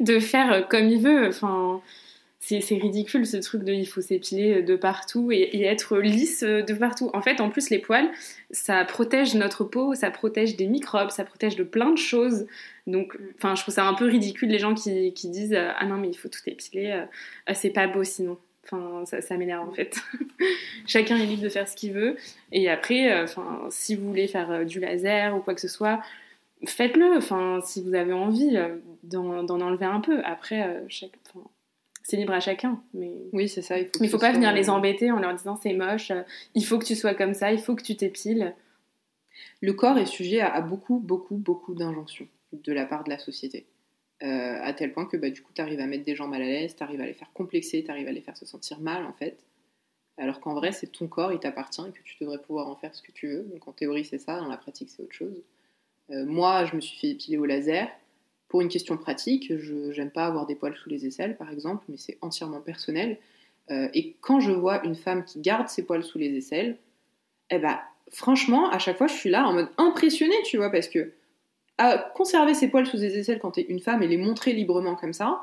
de 0.00 0.18
faire 0.18 0.52
euh, 0.52 0.62
comme 0.62 0.88
il 0.88 1.00
veut. 1.00 1.28
Enfin, 1.28 1.82
c'est 2.60 2.76
ridicule 2.76 3.26
ce 3.26 3.38
truc 3.38 3.64
de 3.64 3.72
il 3.72 3.86
faut 3.86 4.00
s'épiler 4.00 4.62
de 4.62 4.76
partout 4.76 5.32
et, 5.32 5.62
être 5.62 5.98
lisse 5.98 6.42
euh, 6.42 6.62
de 6.62 6.74
partout. 6.74 7.10
En 7.14 7.22
fait, 7.22 7.40
en 7.40 7.50
plus, 7.50 7.70
les 7.70 7.78
poils, 7.78 8.10
ça 8.50 8.84
protège 8.84 9.34
notre 9.34 9.64
peau, 9.64 9.94
ça 9.94 10.10
protège 10.10 10.56
des 10.56 10.66
microbes, 10.66 11.10
ça 11.10 11.24
protège 11.24 11.56
de 11.56 11.64
plein 11.64 11.90
de 11.90 11.98
choses. 11.98 12.46
Donc, 12.86 13.16
enfin, 13.36 13.54
je 13.54 13.62
trouve 13.62 13.74
ça 13.74 13.86
un 13.86 13.94
peu 13.94 14.06
ridicule 14.06 14.50
les 14.50 14.58
gens 14.58 14.74
qui, 14.74 15.12
qui 15.14 15.28
disent 15.28 15.54
euh, 15.54 15.70
ah 15.78 15.86
non 15.86 15.96
mais 15.96 16.08
il 16.08 16.14
faut 16.14 16.28
tout 16.28 16.40
épiler, 16.46 16.92
euh, 16.92 17.52
c'est 17.54 17.70
pas 17.70 17.86
beau 17.86 18.04
sinon. 18.04 18.38
Enfin, 18.64 19.04
ça, 19.20 19.36
m'énerve 19.36 19.68
en 19.68 19.72
fait. 19.72 19.96
Chacun 20.86 21.18
est 21.18 21.26
libre 21.26 21.42
de 21.42 21.48
faire 21.48 21.68
ce 21.68 21.76
qu'il 21.76 21.92
veut. 21.92 22.16
Et 22.52 22.70
après, 22.70 23.12
euh, 23.12 23.24
enfin, 23.24 23.66
si 23.70 23.94
vous 23.94 24.08
voulez 24.08 24.26
faire 24.26 24.50
euh, 24.50 24.64
du 24.64 24.80
laser 24.80 25.36
ou 25.36 25.40
quoi 25.40 25.54
que 25.54 25.60
ce 25.60 25.68
soit, 25.68 26.00
faites-le. 26.66 27.16
Enfin, 27.16 27.60
si 27.64 27.82
vous 27.82 27.94
avez 27.94 28.12
envie 28.12 28.56
euh, 28.56 28.76
d'en 29.02 29.60
enlever 29.60 29.86
un 29.86 30.00
peu. 30.00 30.20
Après, 30.24 30.66
euh, 30.66 30.80
chaque, 30.88 31.12
c'est 32.04 32.16
libre 32.16 32.32
à 32.32 32.40
chacun. 32.40 32.80
Mais 32.94 33.10
Oui, 33.32 33.48
c'est 33.48 33.62
ça, 33.62 33.78
il 33.78 33.86
faut 33.86 33.92
il 34.04 34.08
faut 34.08 34.18
pas 34.18 34.26
soit- 34.26 34.34
venir 34.34 34.52
les 34.52 34.70
embêter 34.70 35.10
en 35.10 35.18
leur 35.18 35.34
disant 35.34 35.56
c'est 35.56 35.72
moche. 35.74 36.10
euh, 36.12 36.22
il 36.54 36.64
faut 36.64 36.78
que 36.78 36.84
tu 36.84 36.94
sois 36.94 37.14
comme 37.14 37.34
ça. 37.34 37.52
Il 37.52 37.58
faut 37.58 37.74
que 37.74 37.82
tu 37.82 37.96
t'épiles. 37.96 38.54
le 39.60 39.72
corps 39.72 39.98
est 39.98 40.06
sujet 40.06 40.40
à, 40.40 40.52
à 40.54 40.60
beaucoup, 40.60 40.98
beaucoup, 41.00 41.36
beaucoup 41.36 41.74
d'injonctions 41.74 42.28
de 42.52 42.72
la 42.72 42.86
part 42.86 43.02
de 43.04 43.10
la 43.10 43.18
société. 43.18 43.66
Euh, 44.22 44.58
à 44.62 44.72
tel 44.72 44.92
point 44.92 45.06
que 45.06 45.16
bah, 45.16 45.28
du 45.30 45.42
coup, 45.42 45.50
tu 45.52 45.60
arrives 45.60 45.80
à 45.80 45.86
mettre 45.86 46.04
des 46.04 46.14
gens 46.14 46.28
mal 46.28 46.40
à 46.40 46.44
l'aise, 46.44 46.76
tu 46.76 46.82
arrives 46.84 47.00
à 47.00 47.06
les 47.06 47.14
faire 47.14 47.32
complexer, 47.32 47.82
tu 47.82 47.90
arrives 47.90 48.06
à 48.06 48.12
les 48.12 48.20
faire 48.20 48.36
se 48.36 48.46
sentir 48.46 48.78
mal 48.80 49.04
en 49.06 49.12
fait. 49.12 49.38
Alors 50.16 50.38
qu'en 50.40 50.54
vrai, 50.54 50.70
c'est 50.70 50.86
ton 50.86 51.08
corps, 51.08 51.32
il 51.32 51.40
t'appartient 51.40 51.80
et 51.82 51.90
que 51.90 52.02
tu 52.04 52.14
devrais 52.20 52.38
pouvoir 52.40 52.68
en 52.68 52.76
faire 52.76 52.94
ce 52.94 53.02
que 53.02 53.10
tu 53.10 53.26
veux. 53.26 53.42
Donc 53.42 53.66
en 53.66 53.72
théorie, 53.72 54.04
c'est 54.04 54.18
ça, 54.18 54.38
dans 54.38 54.46
la 54.48 54.56
pratique, 54.56 54.90
c'est 54.90 55.02
autre 55.02 55.12
chose. 55.14 55.42
Euh, 56.10 56.24
moi, 56.24 56.64
je 56.66 56.76
me 56.76 56.80
suis 56.80 56.96
fait 56.98 57.08
épiler 57.08 57.36
au 57.38 57.44
laser 57.44 57.88
pour 58.54 58.60
une 58.60 58.68
question 58.68 58.96
pratique. 58.96 59.52
Je 59.58 59.90
j'aime 59.90 60.12
pas 60.12 60.26
avoir 60.26 60.46
des 60.46 60.54
poils 60.54 60.76
sous 60.76 60.88
les 60.88 61.06
aisselles, 61.06 61.36
par 61.36 61.50
exemple, 61.50 61.82
mais 61.88 61.96
c'est 61.96 62.18
entièrement 62.20 62.60
personnel. 62.60 63.18
Euh, 63.72 63.88
et 63.94 64.14
quand 64.20 64.38
je 64.38 64.52
vois 64.52 64.84
une 64.84 64.94
femme 64.94 65.24
qui 65.24 65.40
garde 65.40 65.68
ses 65.68 65.84
poils 65.84 66.04
sous 66.04 66.18
les 66.18 66.36
aisselles, 66.36 66.78
eh 67.50 67.58
ben, 67.58 67.80
franchement, 68.12 68.70
à 68.70 68.78
chaque 68.78 68.96
fois, 68.96 69.08
je 69.08 69.14
suis 69.14 69.28
là 69.28 69.44
en 69.48 69.54
mode 69.54 69.70
impressionnée, 69.76 70.36
tu 70.44 70.56
vois, 70.56 70.70
parce 70.70 70.86
que 70.86 71.14
à 71.78 71.98
conserver 71.98 72.54
ses 72.54 72.68
poils 72.68 72.86
sous 72.86 72.96
les 72.96 73.18
aisselles 73.18 73.40
quand 73.40 73.50
t'es 73.50 73.62
une 73.62 73.80
femme 73.80 74.04
et 74.04 74.06
les 74.06 74.18
montrer 74.18 74.52
librement 74.52 74.94
comme 74.94 75.14
ça, 75.14 75.42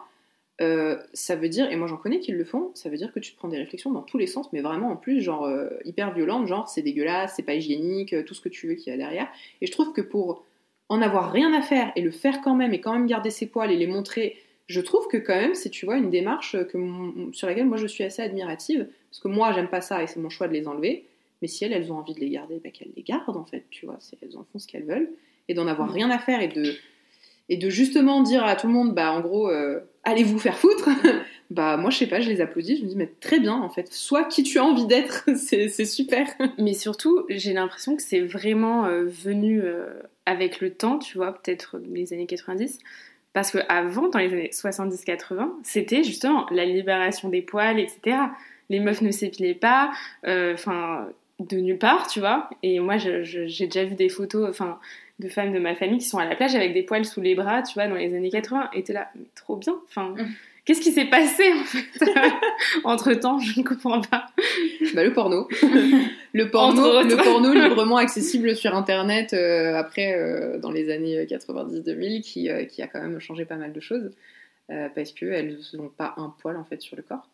euh, 0.61 0.95
ça 1.11 1.35
veut 1.35 1.49
dire, 1.49 1.69
et 1.69 1.75
moi 1.75 1.87
j'en 1.87 1.97
connais 1.97 2.21
qui 2.21 2.31
le 2.31 2.45
font, 2.45 2.71
ça 2.75 2.87
veut 2.87 2.95
dire 2.95 3.11
que 3.11 3.19
tu 3.19 3.33
te 3.33 3.37
prends 3.37 3.49
des 3.49 3.57
réflexions 3.57 3.91
dans 3.91 4.03
tous 4.03 4.19
les 4.19 4.27
sens, 4.27 4.47
mais 4.53 4.61
vraiment 4.61 4.89
en 4.89 4.95
plus, 4.95 5.19
genre 5.19 5.43
euh, 5.43 5.67
hyper 5.83 6.13
violentes, 6.13 6.47
genre 6.47 6.69
c'est 6.69 6.81
dégueulasse, 6.81 7.33
c'est 7.35 7.43
pas 7.43 7.55
hygiénique, 7.55 8.15
tout 8.23 8.33
ce 8.33 8.39
que 8.39 8.47
tu 8.47 8.69
veux 8.69 8.75
qu'il 8.75 8.93
y 8.93 8.93
a 8.93 8.97
derrière. 8.97 9.27
Et 9.59 9.67
je 9.67 9.71
trouve 9.73 9.91
que 9.91 9.99
pour 9.99 10.45
en 10.91 11.01
avoir 11.01 11.31
rien 11.31 11.53
à 11.53 11.61
faire 11.61 11.91
et 11.95 12.01
le 12.01 12.11
faire 12.11 12.41
quand 12.41 12.55
même 12.55 12.73
et 12.73 12.81
quand 12.81 12.91
même 12.93 13.07
garder 13.07 13.29
ses 13.29 13.47
poils 13.47 13.71
et 13.71 13.77
les 13.77 13.87
montrer, 13.87 14.35
je 14.67 14.81
trouve 14.81 15.07
que 15.07 15.17
quand 15.17 15.35
même 15.35 15.55
c'est, 15.55 15.69
tu 15.69 15.85
vois, 15.85 15.97
une 15.97 16.09
démarche 16.09 16.55
que 16.67 16.77
mon- 16.77 17.31
sur 17.33 17.47
laquelle 17.47 17.65
moi 17.65 17.77
je 17.77 17.87
suis 17.87 18.03
assez 18.03 18.21
admirative, 18.21 18.87
parce 19.09 19.21
que 19.21 19.27
moi 19.29 19.51
j'aime 19.53 19.69
pas 19.69 19.81
ça 19.81 20.03
et 20.03 20.07
c'est 20.07 20.19
mon 20.19 20.29
choix 20.29 20.47
de 20.47 20.53
les 20.53 20.67
enlever, 20.67 21.05
mais 21.41 21.47
si 21.47 21.63
elles, 21.65 21.73
elles 21.73 21.91
ont 21.91 21.97
envie 21.97 22.13
de 22.13 22.19
les 22.19 22.29
garder, 22.29 22.59
bah, 22.63 22.69
qu'elles 22.71 22.91
les 22.95 23.03
gardent 23.03 23.37
en 23.37 23.45
fait, 23.45 23.63
tu 23.69 23.85
vois, 23.85 23.97
elles 24.21 24.37
en 24.37 24.45
font 24.51 24.59
ce 24.59 24.67
qu'elles 24.67 24.83
veulent, 24.85 25.09
et 25.47 25.53
d'en 25.53 25.67
avoir 25.67 25.87
Mm. 25.89 25.93
rien 25.93 26.09
à 26.11 26.19
faire 26.19 26.41
et 26.41 26.47
de, 26.49 26.73
et 27.49 27.57
de 27.57 27.69
justement 27.69 28.21
dire 28.21 28.43
à 28.43 28.55
tout 28.55 28.67
le 28.67 28.73
monde, 28.73 28.93
bah 28.93 29.11
en 29.13 29.21
gros, 29.21 29.49
euh, 29.49 29.79
allez 30.03 30.23
vous 30.23 30.39
faire 30.39 30.57
foutre, 30.57 30.87
bah 31.51 31.77
moi 31.77 31.89
je 31.89 31.97
sais 31.97 32.07
pas, 32.07 32.19
je 32.21 32.29
les 32.29 32.39
applaudis, 32.41 32.77
je 32.77 32.83
me 32.83 32.89
dis, 32.89 32.95
mais 32.97 33.09
très 33.19 33.39
bien 33.39 33.53
en 33.55 33.69
fait, 33.69 33.91
sois 33.93 34.25
qui 34.25 34.43
tu 34.43 34.59
as 34.59 34.63
envie 34.63 34.85
d'être, 34.87 35.23
c'est 35.37 35.67
c'est 35.69 35.85
super. 35.85 36.27
Mais 36.57 36.73
surtout, 36.73 37.25
j'ai 37.29 37.53
l'impression 37.53 37.95
que 37.95 38.01
c'est 38.03 38.21
vraiment 38.21 38.85
euh, 38.85 39.03
venu 39.05 39.61
euh, 39.61 39.87
avec 40.25 40.61
le 40.61 40.73
temps, 40.73 40.99
tu 40.99 41.17
vois, 41.17 41.33
peut-être 41.33 41.79
les 41.91 42.13
années 42.13 42.27
90. 42.27 42.79
Parce 43.33 43.51
qu'avant, 43.51 44.09
dans 44.09 44.19
les 44.19 44.33
années 44.33 44.49
70-80, 44.51 45.49
c'était 45.63 46.03
justement 46.03 46.45
la 46.51 46.65
libération 46.65 47.29
des 47.29 47.41
poils, 47.41 47.79
etc. 47.79 48.17
Les 48.69 48.79
meufs 48.79 49.01
ne 49.01 49.11
s'épilaient 49.11 49.53
pas, 49.53 49.91
euh, 50.27 50.53
enfin, 50.53 51.07
de 51.39 51.57
nulle 51.57 51.77
part, 51.77 52.07
tu 52.07 52.19
vois. 52.19 52.49
Et 52.61 52.79
moi, 52.79 52.97
j'ai 52.97 53.67
déjà 53.67 53.85
vu 53.85 53.95
des 53.95 54.09
photos, 54.09 54.49
enfin, 54.49 54.79
de 55.19 55.29
femmes 55.29 55.53
de 55.53 55.59
ma 55.59 55.75
famille 55.75 55.99
qui 55.99 56.05
sont 56.05 56.17
à 56.17 56.25
la 56.25 56.35
plage 56.35 56.55
avec 56.55 56.73
des 56.73 56.83
poils 56.83 57.05
sous 57.05 57.21
les 57.21 57.35
bras, 57.35 57.61
tu 57.61 57.75
vois, 57.75 57.87
dans 57.87 57.95
les 57.95 58.13
années 58.13 58.29
80. 58.29 58.69
Et 58.73 58.83
t'es 58.83 58.93
là, 58.93 59.09
trop 59.35 59.55
bien, 59.55 59.75
enfin... 59.87 60.15
Qu'est-ce 60.71 60.83
qui 60.83 60.93
s'est 60.93 61.09
passé 61.09 61.51
en 61.51 61.65
fait 61.65 61.85
entre 62.85 63.13
temps 63.15 63.39
Je 63.39 63.59
ne 63.59 63.65
comprends 63.65 63.99
pas. 63.99 64.27
Bah, 64.95 65.03
le 65.03 65.11
porno. 65.11 65.49
le 66.33 66.49
porno, 66.49 67.01
le 67.01 67.17
porno 67.17 67.53
librement 67.67 67.97
accessible 67.97 68.55
sur 68.55 68.73
internet 68.73 69.33
euh, 69.33 69.75
après 69.75 70.15
euh, 70.15 70.59
dans 70.59 70.71
les 70.71 70.89
années 70.89 71.25
90-2000 71.25 72.21
qui, 72.21 72.49
euh, 72.49 72.63
qui 72.63 72.81
a 72.81 72.87
quand 72.87 73.01
même 73.01 73.19
changé 73.19 73.43
pas 73.43 73.57
mal 73.57 73.73
de 73.73 73.81
choses 73.81 74.11
parce 74.95 75.11
qu'elles 75.11 75.59
n'ont 75.73 75.89
pas 75.89 76.13
un 76.15 76.33
poil 76.41 76.55
en 76.55 76.63
fait 76.63 76.81
sur 76.81 76.95
le 76.95 77.03
corps. 77.03 77.27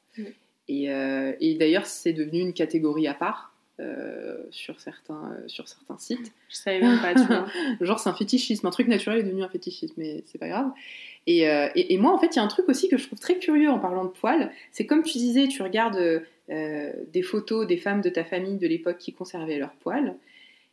Et, 0.68 0.86
et 0.86 1.56
d'ailleurs, 1.60 1.86
c'est 1.86 2.14
devenu 2.14 2.40
une 2.40 2.54
catégorie 2.54 3.08
à 3.08 3.14
part 3.14 3.54
euh, 3.80 4.38
sur, 4.50 4.80
certains, 4.80 5.34
euh, 5.34 5.48
sur 5.48 5.68
certains 5.68 6.00
sites. 6.00 6.32
Je 6.50 6.56
savais 6.56 6.82
même 6.82 7.00
pas, 7.00 7.14
tu 7.14 7.22
vois. 7.22 7.46
Genre, 7.80 8.00
c'est 8.00 8.10
un 8.10 8.16
fétichisme. 8.16 8.66
Un 8.66 8.72
truc 8.72 8.88
naturel 8.88 9.20
est 9.20 9.24
devenu 9.24 9.44
un 9.44 9.50
fétichisme, 9.50 9.94
mais 9.98 10.24
c'est 10.26 10.40
pas 10.40 10.48
grave. 10.48 10.72
Et, 11.28 11.50
euh, 11.50 11.68
et, 11.76 11.98
moi, 11.98 12.14
en 12.14 12.18
fait, 12.18 12.28
il 12.28 12.36
y 12.38 12.40
a 12.40 12.44
un 12.44 12.48
truc 12.48 12.70
aussi 12.70 12.88
que 12.88 12.98
je 12.98 13.06
trouve 13.06 13.20
très 13.20 13.38
curieux 13.38 13.70
en 13.70 13.80
parlant 13.80 14.06
de 14.06 14.10
poils. 14.10 14.50
C'est 14.72 14.86
comme 14.86 15.04
tu 15.04 15.18
disais, 15.18 15.50
tu 15.50 15.62
regardes 15.62 16.24
euh, 16.50 16.94
des 17.12 17.22
photos 17.22 17.68
des 17.68 17.76
femmes 17.76 18.00
de 18.00 18.10
ta 18.10 18.24
famille 18.24 18.58
de 18.58 18.66
l'époque 18.66 18.98
qui 18.98 19.14
conservaient 19.14 19.60
leurs 19.60 19.76
poils. 19.76 20.16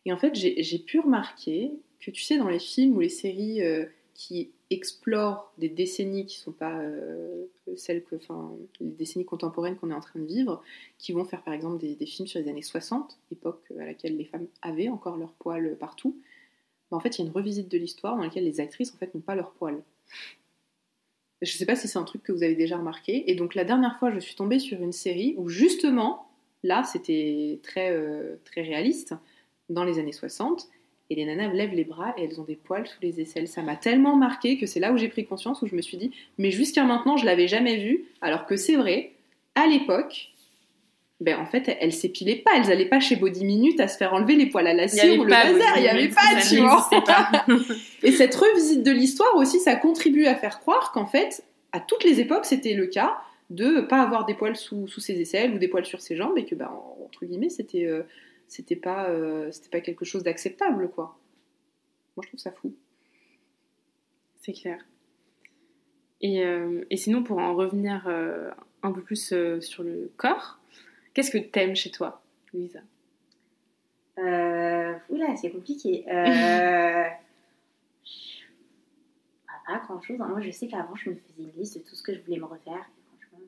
Et 0.06 0.12
en 0.12 0.16
fait, 0.16 0.34
j'ai 0.36 0.78
pu 0.78 1.00
remarquer 1.00 1.72
que, 1.98 2.12
tu 2.12 2.22
sais, 2.22 2.38
dans 2.38 2.48
les 2.48 2.60
films 2.60 2.96
ou 2.96 3.00
les 3.00 3.08
séries 3.08 3.62
euh, 3.62 3.84
qui 4.14 4.52
explorent 4.70 5.52
des 5.58 5.68
décennies 5.68 6.24
qui 6.26 6.38
sont 6.38 6.52
pas 6.52 6.80
celles 7.76 8.04
que, 8.04 8.14
enfin, 8.14 8.52
les 8.80 8.90
décennies 8.90 9.24
contemporaines 9.24 9.76
qu'on 9.76 9.90
est 9.90 9.94
en 9.94 10.00
train 10.00 10.20
de 10.20 10.24
vivre, 10.24 10.62
qui 10.98 11.12
vont 11.12 11.24
faire 11.24 11.42
par 11.42 11.54
exemple 11.54 11.78
des, 11.78 12.06
films 12.06 12.28
sur 12.28 12.40
les 12.40 12.48
années 12.48 12.62
60, 12.62 13.18
époque 13.32 13.62
à 13.78 13.84
laquelle 13.84 14.16
les 14.16 14.24
femmes 14.24 14.46
avaient 14.62 14.88
encore 14.88 15.16
leurs 15.16 15.32
poils 15.32 15.76
partout. 15.78 16.16
En 16.90 17.00
fait, 17.00 17.18
il 17.18 17.22
y 17.22 17.24
a 17.24 17.26
une 17.26 17.34
revisite 17.34 17.68
de 17.68 17.78
l'histoire 17.78 18.16
dans 18.16 18.22
laquelle 18.22 18.44
les 18.44 18.60
actrices 18.60 18.94
en 18.94 18.98
fait 18.98 19.12
n'ont 19.14 19.20
pas 19.20 19.34
leurs 19.34 19.52
poils. 19.52 19.82
Je 21.44 21.52
sais 21.52 21.66
pas 21.66 21.76
si 21.76 21.88
c'est 21.88 21.98
un 21.98 22.04
truc 22.04 22.22
que 22.22 22.32
vous 22.32 22.42
avez 22.42 22.54
déjà 22.54 22.78
remarqué. 22.78 23.30
Et 23.30 23.34
donc 23.34 23.54
la 23.54 23.64
dernière 23.64 23.98
fois, 23.98 24.10
je 24.10 24.18
suis 24.18 24.34
tombée 24.34 24.58
sur 24.58 24.80
une 24.82 24.92
série 24.92 25.34
où 25.36 25.48
justement, 25.48 26.26
là, 26.62 26.82
c'était 26.84 27.60
très, 27.62 27.92
euh, 27.92 28.36
très 28.44 28.62
réaliste, 28.62 29.14
dans 29.68 29.84
les 29.84 29.98
années 29.98 30.12
60. 30.12 30.68
Et 31.10 31.16
les 31.16 31.26
nanas 31.26 31.52
lèvent 31.52 31.74
les 31.74 31.84
bras 31.84 32.14
et 32.16 32.24
elles 32.24 32.40
ont 32.40 32.44
des 32.44 32.56
poils 32.56 32.86
sous 32.86 33.00
les 33.02 33.20
aisselles. 33.20 33.46
Ça 33.46 33.62
m'a 33.62 33.76
tellement 33.76 34.16
marqué 34.16 34.58
que 34.58 34.66
c'est 34.66 34.80
là 34.80 34.92
où 34.92 34.96
j'ai 34.96 35.08
pris 35.08 35.26
conscience, 35.26 35.60
où 35.60 35.66
je 35.66 35.76
me 35.76 35.82
suis 35.82 35.98
dit, 35.98 36.10
mais 36.38 36.50
jusqu'à 36.50 36.84
maintenant, 36.84 37.18
je 37.18 37.26
l'avais 37.26 37.46
jamais 37.46 37.76
vu. 37.76 38.06
Alors 38.22 38.46
que 38.46 38.56
c'est 38.56 38.76
vrai, 38.76 39.12
à 39.54 39.66
l'époque, 39.66 40.32
ben 41.24 41.38
en 41.38 41.46
fait, 41.46 41.74
elles 41.80 41.94
s'épilaient 41.94 42.36
pas, 42.36 42.50
elles 42.54 42.70
allaient 42.70 42.88
pas 42.88 43.00
chez 43.00 43.16
Body 43.16 43.46
Minute 43.46 43.80
à 43.80 43.88
se 43.88 43.96
faire 43.96 44.12
enlever 44.12 44.36
les 44.36 44.44
poils 44.44 44.66
à 44.66 44.74
la 44.74 44.88
cire 44.88 45.18
ou 45.18 45.24
le 45.24 45.30
bazar, 45.30 45.78
il 45.78 45.84
y 45.84 45.88
avait 45.88 46.08
pas, 46.08 46.38
tu 46.46 46.58
vois. 46.58 46.90
et 48.02 48.12
cette 48.12 48.34
revisite 48.34 48.82
de 48.82 48.90
l'histoire 48.90 49.34
aussi, 49.36 49.58
ça 49.58 49.74
contribue 49.74 50.26
à 50.26 50.34
faire 50.34 50.60
croire 50.60 50.92
qu'en 50.92 51.06
fait, 51.06 51.42
à 51.72 51.80
toutes 51.80 52.04
les 52.04 52.20
époques, 52.20 52.44
c'était 52.44 52.74
le 52.74 52.86
cas 52.86 53.16
de 53.48 53.80
pas 53.80 54.02
avoir 54.02 54.26
des 54.26 54.34
poils 54.34 54.54
sous, 54.54 54.86
sous, 54.86 55.00
ses 55.00 55.18
aisselles 55.18 55.54
ou 55.54 55.58
des 55.58 55.68
poils 55.68 55.86
sur 55.86 56.02
ses 56.02 56.14
jambes 56.14 56.36
et 56.36 56.44
que, 56.44 56.54
ben, 56.54 56.70
entre 57.02 57.24
guillemets, 57.24 57.48
c'était 57.48 57.86
euh, 57.86 58.02
c'était 58.46 58.76
pas, 58.76 59.08
euh, 59.08 59.50
c'était 59.50 59.70
pas 59.70 59.80
quelque 59.80 60.04
chose 60.04 60.24
d'acceptable, 60.24 60.90
quoi. 60.90 61.18
Moi, 62.16 62.22
je 62.24 62.28
trouve 62.28 62.40
ça 62.40 62.52
fou. 62.52 62.74
C'est 64.42 64.52
clair. 64.52 64.84
Et, 66.20 66.44
euh, 66.44 66.84
et, 66.90 66.98
sinon, 66.98 67.22
pour 67.22 67.38
en 67.38 67.54
revenir 67.54 68.06
un 68.82 68.92
peu 68.92 69.00
plus 69.00 69.34
sur 69.60 69.82
le 69.82 70.12
corps, 70.18 70.60
Qu'est-ce 71.14 71.30
que 71.30 71.38
t'aimes 71.38 71.76
chez 71.76 71.90
toi, 71.90 72.20
Louisa? 72.52 72.80
Euh, 74.18 74.94
Oula, 75.08 75.36
c'est 75.36 75.50
compliqué. 75.50 76.04
Euh, 76.08 77.04
pas 79.66 79.78
grand 79.78 80.00
chose. 80.00 80.18
Moi, 80.18 80.40
je 80.40 80.50
sais 80.50 80.66
qu'avant, 80.66 80.94
je 80.96 81.10
me 81.10 81.14
faisais 81.14 81.34
une 81.38 81.52
liste 81.56 81.78
de 81.78 81.82
tout 81.82 81.94
ce 81.94 82.02
que 82.02 82.14
je 82.14 82.20
voulais 82.20 82.38
me 82.38 82.44
refaire. 82.44 82.90
franchement, 83.08 83.46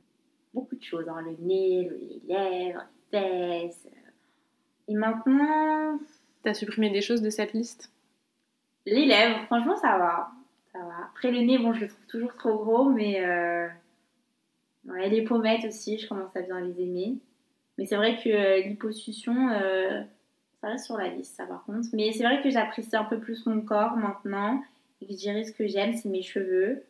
beaucoup 0.54 0.76
de 0.76 0.82
choses. 0.82 1.08
Hein. 1.08 1.22
Le 1.22 1.36
nez, 1.44 1.90
les 1.90 2.34
lèvres, 2.34 2.84
les 3.12 3.18
fesses. 3.18 3.88
Et 4.88 4.94
maintenant. 4.94 5.98
T'as 6.42 6.54
supprimé 6.54 6.90
des 6.90 7.02
choses 7.02 7.22
de 7.22 7.30
cette 7.30 7.52
liste? 7.52 7.90
Les 8.86 9.04
lèvres, 9.04 9.44
franchement, 9.46 9.76
ça 9.76 9.98
va. 9.98 10.30
Ça 10.72 10.78
va. 10.78 11.06
Après, 11.10 11.30
le 11.32 11.40
nez, 11.40 11.58
bon, 11.58 11.72
je 11.72 11.80
le 11.80 11.88
trouve 11.88 12.06
toujours 12.06 12.34
trop 12.36 12.56
gros, 12.56 12.84
mais. 12.90 13.24
Euh... 13.24 13.68
Ouais, 14.84 15.08
les 15.08 15.22
pommettes 15.22 15.64
aussi, 15.64 15.98
je 15.98 16.06
commence 16.08 16.34
à 16.36 16.42
bien 16.42 16.60
les 16.60 16.80
aimer. 16.80 17.16
Mais 17.78 17.86
c'est 17.86 17.96
vrai 17.96 18.16
que 18.22 18.28
euh, 18.28 18.60
l'hyposuction, 18.62 19.50
euh, 19.50 20.02
ça 20.60 20.68
reste 20.68 20.86
sur 20.86 20.96
la 20.96 21.08
liste, 21.08 21.36
ça 21.36 21.46
par 21.46 21.64
contre. 21.64 21.88
Mais 21.92 22.12
c'est 22.12 22.24
vrai 22.24 22.42
que 22.42 22.50
j'apprécie 22.50 22.96
un 22.96 23.04
peu 23.04 23.20
plus 23.20 23.44
mon 23.46 23.60
corps 23.60 23.96
maintenant. 23.96 24.62
Et 25.00 25.06
que 25.06 25.12
je 25.12 25.18
dirais 25.18 25.44
ce 25.44 25.52
que 25.52 25.66
j'aime, 25.66 25.94
c'est 25.94 26.08
mes 26.08 26.22
cheveux 26.22 26.82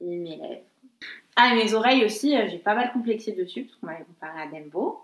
et 0.00 0.16
mes 0.16 0.36
lèvres. 0.36 0.64
Ah, 1.36 1.54
mes 1.54 1.74
oreilles 1.74 2.04
aussi, 2.04 2.36
euh, 2.36 2.48
j'ai 2.48 2.58
pas 2.58 2.74
mal 2.74 2.92
complexé 2.92 3.32
dessus, 3.32 3.64
parce 3.64 3.76
qu'on 3.76 3.86
m'avait 3.86 4.04
comparé 4.04 4.40
à 4.40 4.46
Dembo. 4.46 5.02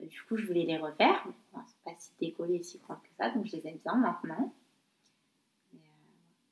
Du 0.00 0.22
coup, 0.22 0.36
je 0.36 0.46
voulais 0.46 0.64
les 0.64 0.78
refaire. 0.78 1.24
C'est 1.66 1.84
pas 1.84 1.94
si 1.98 2.10
décollé 2.18 2.56
et 2.56 2.62
si 2.62 2.78
grand 2.78 2.94
que 2.96 3.08
ça, 3.18 3.30
donc 3.30 3.46
je 3.46 3.56
les 3.56 3.68
aime 3.68 3.78
bien 3.84 3.94
maintenant. 3.96 4.52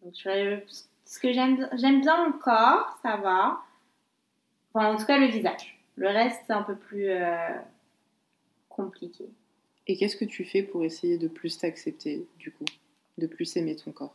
donc, 0.03 0.15
ce 0.15 1.19
que 1.19 1.33
j'aime, 1.33 1.67
j'aime 1.73 2.03
bien 2.03 2.29
mon 2.29 2.39
corps, 2.39 2.99
ça 3.03 3.17
va. 3.17 3.63
Enfin, 4.75 4.93
en 4.93 4.97
tout 4.99 5.07
cas, 5.07 5.19
le 5.19 5.29
visage. 5.29 5.78
Le 5.99 6.07
reste, 6.07 6.41
c'est 6.47 6.53
un 6.53 6.63
peu 6.63 6.77
plus 6.77 7.11
euh, 7.11 7.49
compliqué. 8.69 9.25
Et 9.89 9.97
qu'est-ce 9.97 10.17
que 10.17 10.25
tu 10.25 10.45
fais 10.45 10.63
pour 10.63 10.85
essayer 10.85 11.19
de 11.19 11.27
plus 11.27 11.59
t'accepter, 11.59 12.25
du 12.39 12.53
coup, 12.53 12.65
de 13.19 13.27
plus 13.27 13.57
aimer 13.57 13.75
ton 13.75 13.91
corps? 13.91 14.15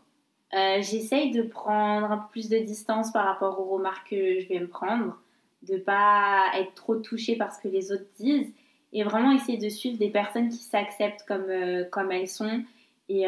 Euh, 0.53 0.81
J'essaye 0.81 1.31
de 1.31 1.41
prendre 1.41 2.09
un 2.09 2.17
peu 2.19 2.29
plus 2.31 2.47
de 2.47 2.59
distance 2.59 3.11
par 3.11 3.25
rapport 3.25 3.59
aux 3.59 3.65
remarques 3.65 4.11
que 4.11 4.39
je 4.39 4.47
vais 4.47 4.59
me 4.59 4.67
prendre, 4.67 5.19
de 5.63 5.77
pas 5.77 6.51
être 6.57 6.73
trop 6.73 6.95
touchée 6.95 7.35
par 7.35 7.53
ce 7.53 7.61
que 7.61 7.67
les 7.67 7.91
autres 7.91 8.07
disent, 8.17 8.53
et 8.93 9.03
vraiment 9.03 9.31
essayer 9.31 9.57
de 9.57 9.69
suivre 9.69 9.97
des 9.97 10.09
personnes 10.09 10.49
qui 10.49 10.57
s'acceptent 10.57 11.25
comme, 11.27 11.49
euh, 11.49 11.83
comme 11.91 12.13
elles 12.13 12.29
sont, 12.29 12.63
et, 13.09 13.25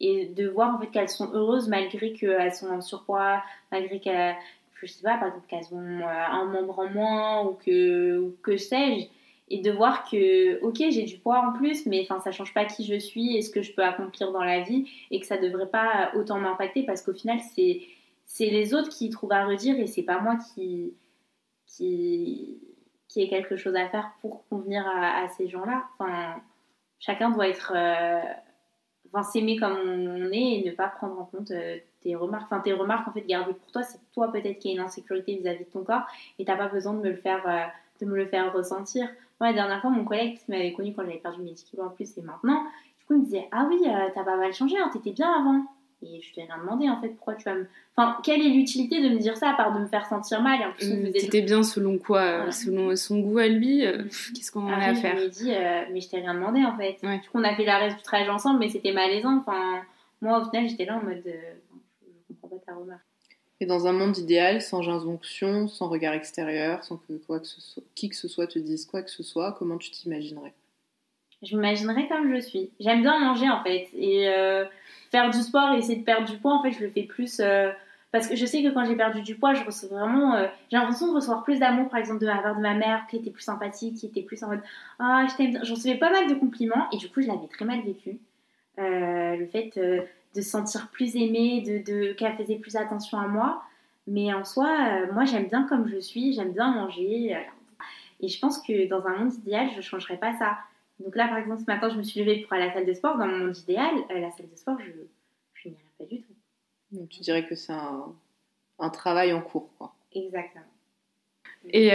et 0.00 0.26
de 0.26 0.48
voir 0.48 0.74
en 0.74 0.80
fait 0.80 0.86
qu'elles 0.86 1.10
sont 1.10 1.30
heureuses 1.34 1.68
malgré 1.68 2.14
qu'elles 2.14 2.54
sont 2.54 2.68
en 2.68 2.80
surpoids, 2.80 3.42
malgré 3.70 4.00
qu'elles 4.00 4.34
je 4.74 4.86
sais 4.86 5.02
pas, 5.02 5.16
par 5.16 5.28
exemple, 5.28 5.46
qu'elles 5.48 5.72
ont 5.72 6.00
euh, 6.00 6.06
un 6.06 6.44
membre 6.46 6.78
en 6.78 6.88
moins 6.88 7.44
ou 7.44 7.54
que, 7.54 8.34
que 8.42 8.56
sais-je, 8.56 9.06
et 9.50 9.60
de 9.60 9.70
voir 9.70 10.08
que, 10.08 10.60
ok, 10.62 10.76
j'ai 10.90 11.02
du 11.02 11.18
poids 11.18 11.38
en 11.46 11.52
plus, 11.52 11.86
mais 11.86 12.00
enfin, 12.02 12.20
ça 12.20 12.32
change 12.32 12.54
pas 12.54 12.64
qui 12.64 12.84
je 12.84 12.98
suis 12.98 13.36
et 13.36 13.42
ce 13.42 13.50
que 13.50 13.62
je 13.62 13.72
peux 13.72 13.84
accomplir 13.84 14.32
dans 14.32 14.42
la 14.42 14.60
vie, 14.60 14.88
et 15.10 15.20
que 15.20 15.26
ça 15.26 15.36
devrait 15.36 15.68
pas 15.68 16.12
autant 16.16 16.38
m'impacter 16.38 16.82
parce 16.84 17.02
qu'au 17.02 17.12
final, 17.12 17.38
c'est, 17.54 17.80
les 18.40 18.74
autres 18.74 18.88
qui 18.88 19.10
trouvent 19.10 19.32
à 19.32 19.44
redire 19.46 19.78
et 19.78 19.86
c'est 19.86 20.02
pas 20.02 20.18
moi 20.18 20.36
qui, 20.36 20.94
qui, 21.66 22.58
qui 23.08 23.22
ai 23.22 23.28
quelque 23.28 23.56
chose 23.56 23.76
à 23.76 23.88
faire 23.88 24.12
pour 24.20 24.46
convenir 24.48 24.86
à, 24.86 25.28
ces 25.36 25.48
gens-là. 25.48 25.84
Enfin, 25.98 26.40
chacun 26.98 27.30
doit 27.30 27.48
être. 27.48 27.72
Euh, 27.74 28.22
enfin, 29.14 29.22
s'aimer 29.22 29.56
comme 29.56 29.76
on 29.76 30.32
est 30.32 30.60
et 30.60 30.64
ne 30.64 30.72
pas 30.72 30.88
prendre 30.88 31.20
en 31.20 31.24
compte 31.24 31.50
euh, 31.52 31.76
tes 32.02 32.16
remarques. 32.16 32.44
Enfin, 32.44 32.60
tes 32.60 32.72
remarques, 32.72 33.06
en 33.08 33.12
fait, 33.12 33.26
garder 33.26 33.54
pour 33.54 33.70
toi, 33.70 33.82
c'est 33.82 33.98
toi 34.12 34.30
peut-être 34.32 34.58
qui 34.58 34.70
as 34.70 34.72
une 34.72 34.80
insécurité 34.80 35.36
vis-à-vis 35.36 35.64
de 35.64 35.70
ton 35.70 35.84
corps 35.84 36.06
et 36.38 36.44
t'as 36.44 36.56
pas 36.56 36.68
besoin 36.68 36.94
de 36.94 36.98
me 36.98 37.10
le 37.10 37.16
faire, 37.16 37.46
euh, 37.46 37.64
de 38.04 38.10
me 38.10 38.16
le 38.16 38.26
faire 38.26 38.52
ressentir. 38.52 39.08
Moi, 39.40 39.50
la 39.50 39.54
dernière 39.54 39.80
fois, 39.80 39.90
mon 39.90 40.04
collègue 40.04 40.38
qui 40.38 40.50
m'avait 40.50 40.72
connu 40.72 40.92
quand 40.94 41.02
j'avais 41.02 41.18
perdu 41.18 41.42
mes 41.42 41.52
10 41.52 41.64
kilos 41.64 41.86
en 41.86 41.90
plus 41.90 42.16
et 42.18 42.22
maintenant, 42.22 42.62
du 42.98 43.06
coup, 43.06 43.14
il 43.14 43.20
me 43.20 43.24
disait 43.24 43.48
Ah 43.52 43.66
oui, 43.68 43.80
euh, 43.86 44.08
t'as 44.14 44.24
pas 44.24 44.36
mal 44.36 44.52
changé, 44.52 44.76
hein, 44.78 44.90
t'étais 44.92 45.12
bien 45.12 45.30
avant. 45.32 45.64
Et 46.04 46.20
je 46.20 46.32
t'ai 46.32 46.42
rien 46.42 46.58
demandé 46.58 46.88
en 46.88 47.00
fait, 47.00 47.08
pourquoi 47.08 47.34
tu 47.34 47.44
vas 47.44 47.54
me. 47.54 47.66
Enfin, 47.96 48.18
quelle 48.22 48.40
est 48.40 48.50
l'utilité 48.50 49.00
de 49.00 49.08
me 49.08 49.18
dire 49.18 49.36
ça 49.36 49.50
à 49.50 49.54
part 49.54 49.72
de 49.74 49.80
me 49.80 49.86
faire 49.86 50.06
sentir 50.06 50.42
mal 50.42 50.60
et 50.60 50.64
en 50.64 50.72
plus, 50.72 50.92
mmh, 50.92 51.44
bien 51.44 51.62
selon 51.62 51.98
quoi 51.98 52.50
Selon 52.50 52.94
son 52.96 53.20
goût 53.20 53.38
à 53.38 53.48
lui 53.48 53.86
euh, 53.86 54.02
Qu'est-ce 54.34 54.52
qu'on 54.52 54.66
a 54.68 54.76
à 54.76 54.94
faire 54.94 55.16
Je 55.16 55.20
lui 55.20 55.26
ai 55.26 55.30
dit, 55.30 55.50
mais 55.92 56.00
je 56.00 56.08
t'ai 56.08 56.18
rien 56.18 56.34
demandé 56.34 56.64
en 56.64 56.76
fait. 56.76 56.98
Du 57.02 57.28
coup, 57.28 57.38
on 57.38 57.44
a 57.44 57.54
fait 57.54 57.64
la 57.64 57.78
reste 57.78 57.96
du 57.96 58.02
trajet 58.02 58.28
ensemble, 58.28 58.60
mais 58.60 58.68
c'était 58.68 58.92
malaisant. 58.92 59.38
Enfin, 59.38 59.80
moi, 60.20 60.40
au 60.40 60.44
final, 60.50 60.68
j'étais 60.68 60.84
là 60.84 60.98
en 60.98 61.02
mode 61.02 61.22
et 63.60 63.66
dans 63.66 63.86
un 63.86 63.92
monde 63.92 64.18
idéal, 64.18 64.60
sans 64.60 64.88
injonction, 64.88 65.68
sans 65.68 65.88
regard 65.88 66.12
extérieur, 66.12 66.82
sans 66.84 66.96
que, 66.96 67.12
quoi 67.26 67.38
que 67.40 67.46
ce 67.46 67.60
soit, 67.60 67.82
qui 67.94 68.08
que 68.08 68.16
ce 68.16 68.28
soit 68.28 68.46
te 68.46 68.58
dise 68.58 68.84
quoi 68.84 69.02
que 69.02 69.10
ce 69.10 69.22
soit, 69.22 69.52
comment 69.52 69.78
tu 69.78 69.90
t'imaginerais? 69.90 70.52
Je 71.42 71.56
m'imaginerais 71.56 72.08
comme 72.08 72.34
je 72.34 72.40
suis. 72.40 72.70
J'aime 72.80 73.02
bien 73.02 73.18
manger 73.18 73.48
en 73.48 73.62
fait. 73.62 73.88
Et 73.96 74.28
euh, 74.28 74.64
faire 75.14 75.30
du 75.30 75.40
sport 75.40 75.72
et 75.74 75.78
essayer 75.78 75.96
de 75.96 76.04
perdre 76.04 76.28
du 76.28 76.38
poids, 76.38 76.54
en 76.54 76.62
fait, 76.62 76.72
je 76.72 76.80
le 76.80 76.90
fais 76.90 77.02
plus. 77.02 77.40
Euh, 77.40 77.70
parce 78.12 78.28
que 78.28 78.36
je 78.36 78.46
sais 78.46 78.62
que 78.62 78.68
quand 78.68 78.84
j'ai 78.84 78.94
perdu 78.94 79.22
du 79.22 79.34
poids, 79.34 79.54
je 79.54 79.64
reçois 79.64 79.88
vraiment. 79.88 80.34
Euh, 80.34 80.46
j'ai 80.70 80.76
l'impression 80.76 81.08
de 81.08 81.14
recevoir 81.14 81.42
plus 81.42 81.58
d'amour, 81.58 81.88
par 81.88 81.98
exemple, 81.98 82.20
de 82.20 82.26
la 82.26 82.54
de 82.54 82.60
ma 82.60 82.74
mère, 82.74 83.06
qui 83.08 83.16
était 83.16 83.30
plus 83.30 83.42
sympathique, 83.42 83.96
qui 83.96 84.06
était 84.06 84.22
plus 84.22 84.42
en 84.44 84.48
mode 84.48 84.62
Ah, 84.98 85.26
je 85.28 85.36
t'aime. 85.36 85.58
J'en 85.62 85.74
recevais 85.74 85.96
pas 85.96 86.10
mal 86.10 86.28
de 86.28 86.34
compliments 86.34 86.88
et 86.92 86.96
du 86.96 87.08
coup, 87.08 87.20
je 87.20 87.28
l'avais 87.28 87.48
très 87.48 87.64
mal 87.64 87.80
vécu. 87.82 88.18
le 88.78 89.46
fait 89.46 89.72
de 90.34 90.40
se 90.40 90.50
sentir 90.50 90.88
plus 90.88 91.16
aimée, 91.16 91.60
de, 91.60 91.78
de 91.78 92.12
qu'elle 92.12 92.34
faisait 92.34 92.56
plus 92.56 92.76
attention 92.76 93.18
à 93.18 93.26
moi. 93.26 93.62
Mais 94.06 94.32
en 94.34 94.44
soi, 94.44 94.66
euh, 94.66 95.12
moi 95.12 95.24
j'aime 95.24 95.46
bien 95.46 95.66
comme 95.66 95.88
je 95.88 95.98
suis, 95.98 96.34
j'aime 96.34 96.52
bien 96.52 96.72
manger. 96.72 97.34
Euh, 97.34 97.38
et 98.20 98.28
je 98.28 98.38
pense 98.38 98.60
que 98.60 98.88
dans 98.88 99.06
un 99.06 99.16
monde 99.16 99.32
idéal, 99.34 99.70
je 99.70 99.76
ne 99.76 99.82
changerais 99.82 100.16
pas 100.16 100.36
ça. 100.38 100.58
Donc 101.00 101.16
là, 101.16 101.28
par 101.28 101.38
exemple, 101.38 101.60
ce 101.60 101.66
matin, 101.66 101.88
je 101.88 101.96
me 101.96 102.02
suis 102.02 102.20
levée 102.20 102.40
pour 102.40 102.52
aller 102.52 102.64
à 102.64 102.66
la 102.66 102.72
salle 102.72 102.86
de 102.86 102.94
sport. 102.94 103.18
Dans 103.18 103.26
mon 103.26 103.38
monde 103.46 103.58
idéal, 103.58 103.94
euh, 104.10 104.18
la 104.18 104.30
salle 104.30 104.48
de 104.48 104.56
sport, 104.56 104.78
je, 104.80 104.90
je 105.54 105.68
n'irais 105.68 105.82
pas 105.98 106.04
du 106.04 106.20
tout. 106.20 106.32
Donc 106.92 107.08
tu 107.08 107.20
dirais 107.20 107.46
que 107.46 107.54
c'est 107.54 107.72
un, 107.72 108.14
un, 108.78 108.90
travail 108.90 109.32
en 109.32 109.40
cours, 109.40 109.68
quoi. 109.76 109.94
Exactement. 110.12 110.64
Et 111.66 111.90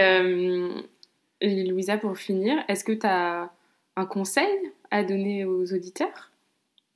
Louisa, 1.42 1.98
pour 1.98 2.18
finir, 2.18 2.64
est-ce 2.68 2.84
que 2.84 2.92
tu 2.92 3.06
as 3.06 3.50
un 3.96 4.06
conseil 4.06 4.72
à 4.92 5.04
donner 5.04 5.46
aux 5.46 5.74
auditeurs? 5.74 6.32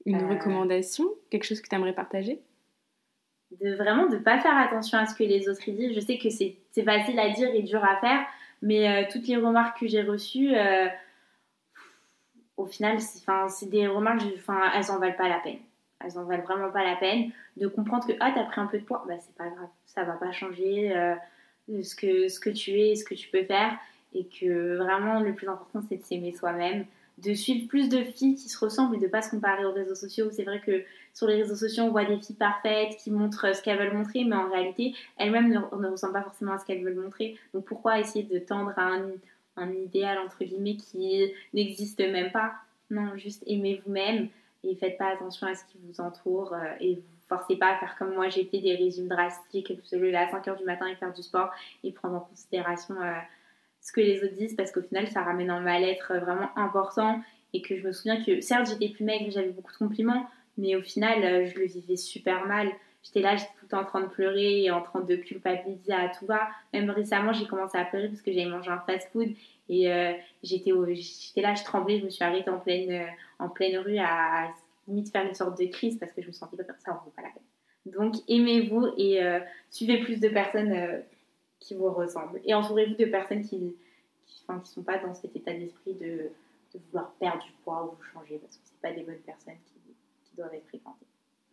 Une 0.06 0.22
euh. 0.22 0.28
recommandation? 0.28 1.06
Quelque 1.30 1.46
chose 1.46 1.62
que 1.62 1.68
tu 1.68 1.76
aimerais 1.76 1.94
partager? 1.94 2.40
De 3.62 3.76
vraiment 3.76 4.08
de 4.08 4.18
pas 4.18 4.40
faire 4.40 4.58
attention 4.58 4.98
à 4.98 5.06
ce 5.06 5.16
que 5.16 5.24
les 5.24 5.48
autres 5.48 5.70
disent. 5.70 5.94
Je 5.94 6.00
sais 6.00 6.18
que 6.18 6.30
c'est 6.30 6.84
facile 6.84 7.20
à 7.20 7.30
dire 7.30 7.54
et 7.54 7.62
dur 7.62 7.84
à 7.84 7.98
faire, 7.98 8.26
mais 8.62 8.90
euh, 8.90 9.08
toutes 9.12 9.28
les 9.28 9.38
remarques 9.38 9.80
que 9.80 9.88
j'ai 9.88 10.02
reçues, 10.02 10.56
euh, 10.56 10.88
au 12.58 12.66
final, 12.66 13.00
c'est 13.02 13.70
des 13.70 13.88
remarques, 13.88 14.24
elles 14.76 14.92
en 14.92 15.00
valent 15.00 15.16
pas 15.18 15.30
la 15.30 15.40
peine. 15.40 15.60
Elles 16.00 16.18
en 16.18 16.26
valent 16.26 16.44
vraiment 16.44 16.72
pas 16.72 16.84
la 16.84 16.96
peine. 16.96 17.32
De 17.58 17.68
comprendre 17.68 18.06
que, 18.06 18.14
ah, 18.20 18.32
t'as 18.34 18.46
pris 18.46 18.62
un 18.62 18.68
peu 18.68 18.80
de 18.80 18.84
poids, 18.84 19.04
bah, 19.08 19.16
c'est 19.20 19.36
pas 19.36 19.48
grave, 19.48 19.70
ça 19.86 20.04
va 20.04 20.14
pas 20.14 20.32
changer 20.32 20.94
ce, 21.68 21.96
que, 21.96 22.28
ce 22.28 22.40
que 22.40 22.50
tu 22.50 22.72
es, 22.80 22.96
ce 22.96 23.06
que 23.06 23.14
tu 23.14 23.30
peux 23.30 23.44
faire, 23.44 23.78
et 24.14 24.26
que 24.26 24.78
vraiment, 24.78 25.20
le 25.20 25.34
plus 25.34 25.48
important, 25.48 25.82
c'est 25.88 25.98
de 25.98 26.04
s'aimer 26.04 26.32
soi-même 26.32 26.86
de 27.20 27.34
suivre 27.34 27.68
plus 27.68 27.90
de 27.90 28.04
filles 28.04 28.36
qui 28.36 28.50
se 28.50 28.58
ressemblent 28.58 28.96
et 28.96 29.00
de 29.00 29.08
pas 29.08 29.22
se 29.22 29.30
comparer 29.30 29.66
aux 29.66 29.72
réseaux 29.72 29.96
sociaux. 29.96 30.30
C'est 30.32 30.44
vrai 30.44 30.60
que 30.60 30.84
sur 31.14 31.28
les 31.28 31.36
réseaux 31.36 31.56
sociaux, 31.56 31.84
on 31.84 31.92
voit 31.92 32.06
des 32.06 32.18
filles 32.18 32.36
parfaites 32.36 32.98
qui 32.98 33.12
montrent 33.12 33.56
ce 33.56 33.62
qu'elles 33.62 33.78
veulent 33.78 33.96
montrer, 33.96 34.24
mais 34.24 34.36
en 34.36 34.50
réalité, 34.50 34.96
elles-mêmes 35.18 35.50
ne, 35.50 35.88
ressemblent 35.88 36.14
pas 36.14 36.24
forcément 36.24 36.54
à 36.54 36.58
ce 36.58 36.66
qu'elles 36.66 36.84
veulent 36.84 37.00
montrer. 37.00 37.38
Donc 37.54 37.66
pourquoi 37.66 38.00
essayer 38.00 38.24
de 38.26 38.40
tendre 38.40 38.74
à 38.78 38.84
un, 38.84 39.12
un 39.56 39.72
idéal, 39.72 40.18
entre 40.20 40.44
guillemets, 40.44 40.78
qui 40.78 41.32
n'existe 41.54 42.00
même 42.00 42.32
pas 42.32 42.54
Non, 42.90 43.16
juste 43.16 43.44
aimez 43.48 43.82
vous-même. 43.86 44.30
et 44.64 44.76
faites 44.76 44.98
pas 44.98 45.08
attention 45.08 45.48
à 45.48 45.56
ce 45.56 45.64
qui 45.66 45.78
vous 45.84 46.00
entoure 46.00 46.56
et 46.80 46.96
vous 46.96 47.02
forcez 47.28 47.56
pas 47.58 47.74
à 47.74 47.78
faire 47.78 47.96
comme 47.98 48.14
moi 48.14 48.30
j'ai 48.30 48.46
fait 48.46 48.60
des 48.60 48.76
régimes 48.76 49.08
drastiques, 49.08 49.74
se 49.84 49.96
lever 49.96 50.16
à 50.16 50.26
5h 50.32 50.58
du 50.58 50.66
matin 50.66 50.88
et 50.88 50.96
faire 50.96 51.14
du 51.14 51.22
sport 51.22 51.50
et 51.84 51.92
prendre 51.92 52.16
en 52.16 52.20
considération 52.22 52.96
ce 53.82 53.92
que 53.92 54.02
les 54.02 54.24
autres 54.24 54.36
disent 54.36 54.56
parce 54.56 54.72
qu'au 54.72 54.82
final 54.82 55.08
ça 55.08 55.22
ramène 55.24 55.50
un 55.50 55.60
mal-être 55.60 56.14
vraiment 56.20 56.50
important 56.58 57.22
et 57.54 57.62
que 57.62 57.76
je 57.76 57.86
me 57.86 57.92
souviens 57.92 58.24
que 58.24 58.40
certes 58.42 58.70
j'étais 58.70 58.94
plus 58.94 59.04
maigre, 59.04 59.32
j'avais 59.32 59.50
beaucoup 59.50 59.72
de 59.72 59.78
compliments, 59.78 60.28
mais 60.58 60.76
au 60.76 60.82
final 60.82 61.46
je 61.48 61.60
le 61.60 61.66
vivais 61.66 61.98
super 61.98 62.46
mal. 62.46 62.70
J'étais 63.04 63.20
là, 63.20 63.36
j'étais 63.36 63.52
tout 63.52 63.66
le 63.66 63.68
temps 63.68 63.82
en 63.82 63.86
train 63.86 64.02
de 64.02 64.08
pleurer 64.08 64.64
et 64.64 64.72
en 64.72 64.82
train 64.82 65.02
de 65.02 65.16
culpabiliser 65.16 65.94
à 65.94 66.10
tout 66.10 66.26
va. 66.26 66.48
Même 66.72 66.90
récemment, 66.90 67.34
j'ai 67.34 67.46
commencé 67.46 67.78
à 67.78 67.84
pleurer 67.84 68.08
parce 68.08 68.22
que 68.22 68.32
j'avais 68.32 68.50
mangé 68.50 68.72
un 68.72 68.80
fast-food 68.80 69.30
et 69.70 69.92
euh, 69.92 70.14
j'étais, 70.42 70.72
là, 71.42 71.54
je 71.54 71.64
tremblais, 71.64 72.00
je 72.00 72.06
me 72.06 72.10
suis 72.10 72.24
arrêtée 72.24 72.50
en 72.50 72.60
pleine, 72.60 72.92
euh, 72.92 73.08
en 73.40 73.50
pleine 73.50 73.78
rue 73.78 73.98
à, 73.98 74.54
limite 74.88 75.12
faire 75.12 75.26
une 75.26 75.34
sorte 75.34 75.60
de 75.60 75.66
crise 75.66 75.98
parce 75.98 76.12
que 76.14 76.22
je 76.22 76.28
me 76.28 76.32
sentais 76.32 76.58
pas 76.58 76.64
comme 76.64 76.80
ça, 76.80 76.92
on 76.92 77.06
vaut 77.06 77.14
pas 77.16 77.22
la 77.22 77.30
peine. 77.30 77.94
Donc 77.94 78.16
aimez-vous 78.30 78.94
et 78.98 79.22
euh, 79.22 79.40
suivez 79.70 80.00
plus 80.00 80.22
de 80.22 80.30
personnes 80.30 81.04
qui 81.60 81.76
vous 81.76 81.92
ressemblent. 81.92 82.40
Et 82.46 82.54
entourez-vous 82.54 82.96
de 82.96 83.06
personnes 83.06 83.44
qui 83.44 83.58
ne 83.60 83.70
qui, 84.26 84.46
qui, 84.64 84.70
sont 84.72 84.84
pas 84.84 84.98
dans 84.98 85.14
cet 85.14 85.36
état 85.36 85.54
d'esprit 85.54 85.94
de, 85.94 86.32
de, 86.74 86.80
vouloir 86.88 87.12
perdre 87.20 87.44
du 87.44 87.52
poids 87.64 87.86
ou 87.86 88.04
changer 88.04 88.38
parce 88.40 88.56
que 88.56 88.62
c'est 88.66 88.82
pas 88.82 88.94
des 88.94 89.04
bonnes 89.04 89.22
personnes 89.26 89.60
qui, 89.66 89.94
qui 90.26 90.36
doivent 90.36 90.54
être 90.54 90.68
fréquentées. 90.68 91.06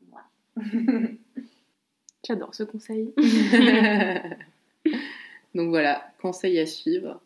Voilà. 0.09 0.27
J'adore 2.27 2.55
ce 2.55 2.63
conseil. 2.65 3.13
Donc 5.55 5.69
voilà, 5.71 6.13
conseil 6.21 6.59
à 6.59 6.67
suivre. 6.67 7.21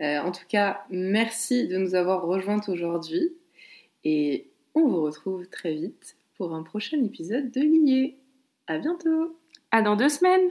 Euh, 0.00 0.18
en 0.20 0.30
tout 0.30 0.44
cas, 0.48 0.84
merci 0.90 1.66
de 1.68 1.78
nous 1.78 1.94
avoir 1.94 2.22
rejointes 2.22 2.68
aujourd'hui 2.68 3.32
et 4.04 4.46
on 4.74 4.86
vous 4.86 5.02
retrouve 5.02 5.46
très 5.48 5.74
vite 5.74 6.16
pour 6.36 6.54
un 6.54 6.62
prochain 6.62 7.02
épisode 7.02 7.50
de 7.50 7.60
Lié. 7.60 8.16
À 8.66 8.78
bientôt. 8.78 9.36
À 9.70 9.82
dans 9.82 9.96
deux 9.96 10.08
semaines. 10.08 10.48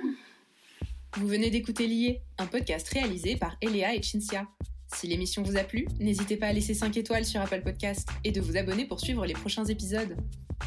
Vous 1.17 1.27
venez 1.27 1.49
d'écouter 1.49 1.87
Lié, 1.87 2.21
un 2.37 2.47
podcast 2.47 2.89
réalisé 2.89 3.35
par 3.35 3.55
Eléa 3.61 3.93
et 3.95 4.01
Cinzia. 4.01 4.47
Si 4.93 5.07
l'émission 5.07 5.43
vous 5.43 5.57
a 5.57 5.63
plu, 5.63 5.87
n'hésitez 5.99 6.37
pas 6.37 6.47
à 6.47 6.53
laisser 6.53 6.73
5 6.73 6.95
étoiles 6.97 7.25
sur 7.25 7.41
Apple 7.41 7.61
Podcast 7.61 8.07
et 8.23 8.31
de 8.31 8.41
vous 8.41 8.57
abonner 8.57 8.85
pour 8.85 8.99
suivre 8.99 9.25
les 9.25 9.33
prochains 9.33 9.65
épisodes. 9.65 10.15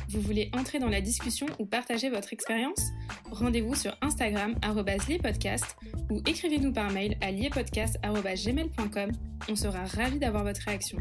Vous 0.09 0.21
voulez 0.21 0.51
entrer 0.55 0.79
dans 0.79 0.89
la 0.89 1.01
discussion 1.01 1.47
ou 1.59 1.67
partager 1.67 2.11
votre 2.11 2.33
expérience? 2.33 2.81
Rendez-vous 3.31 3.75
sur 3.75 3.97
Instagram 4.03 4.55
liepodcast 5.09 5.77
ou 6.11 6.21
écrivez-nous 6.27 6.73
par 6.73 6.91
mail 6.91 7.17
à 7.21 7.31
liepodcast.gmail.com. 7.31 9.13
On 9.49 9.57
sera 9.57 9.85
ravis 9.85 10.19
d'avoir 10.19 10.45
votre 10.45 10.61
réaction. 10.63 10.99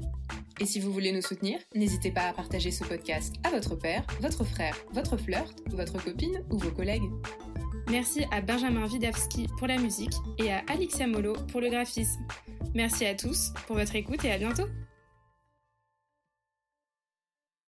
Et 0.60 0.66
si 0.66 0.80
vous 0.80 0.92
voulez 0.92 1.12
nous 1.12 1.22
soutenir, 1.22 1.60
n'hésitez 1.76 2.12
pas 2.12 2.28
à 2.28 2.34
partager 2.34 2.72
ce 2.72 2.84
podcast 2.84 3.36
à 3.44 3.52
votre 3.52 3.76
père, 3.76 4.04
votre 4.22 4.44
frère, 4.44 4.76
votre 4.92 5.18
flirt, 5.18 5.54
votre 5.68 6.04
copine 6.04 6.44
ou 6.50 6.58
vos 6.58 6.72
collègues. 6.72 7.10
Merci 7.90 8.26
à 8.32 8.42
Benjamin 8.42 8.86
Widawski 8.86 9.48
pour 9.58 9.68
la 9.68 9.78
musique 9.78 10.14
et 10.38 10.52
à 10.52 10.62
Alexia 10.68 11.08
Molo 11.08 11.34
pour 11.52 11.62
le 11.62 11.70
graphisme. 11.70 12.22
Merci 12.76 13.06
à 13.06 13.16
tous 13.16 13.54
pour 13.66 13.78
votre 13.78 13.96
écoute 13.96 14.26
et 14.26 14.32
à 14.32 14.38
bientôt 14.38 14.66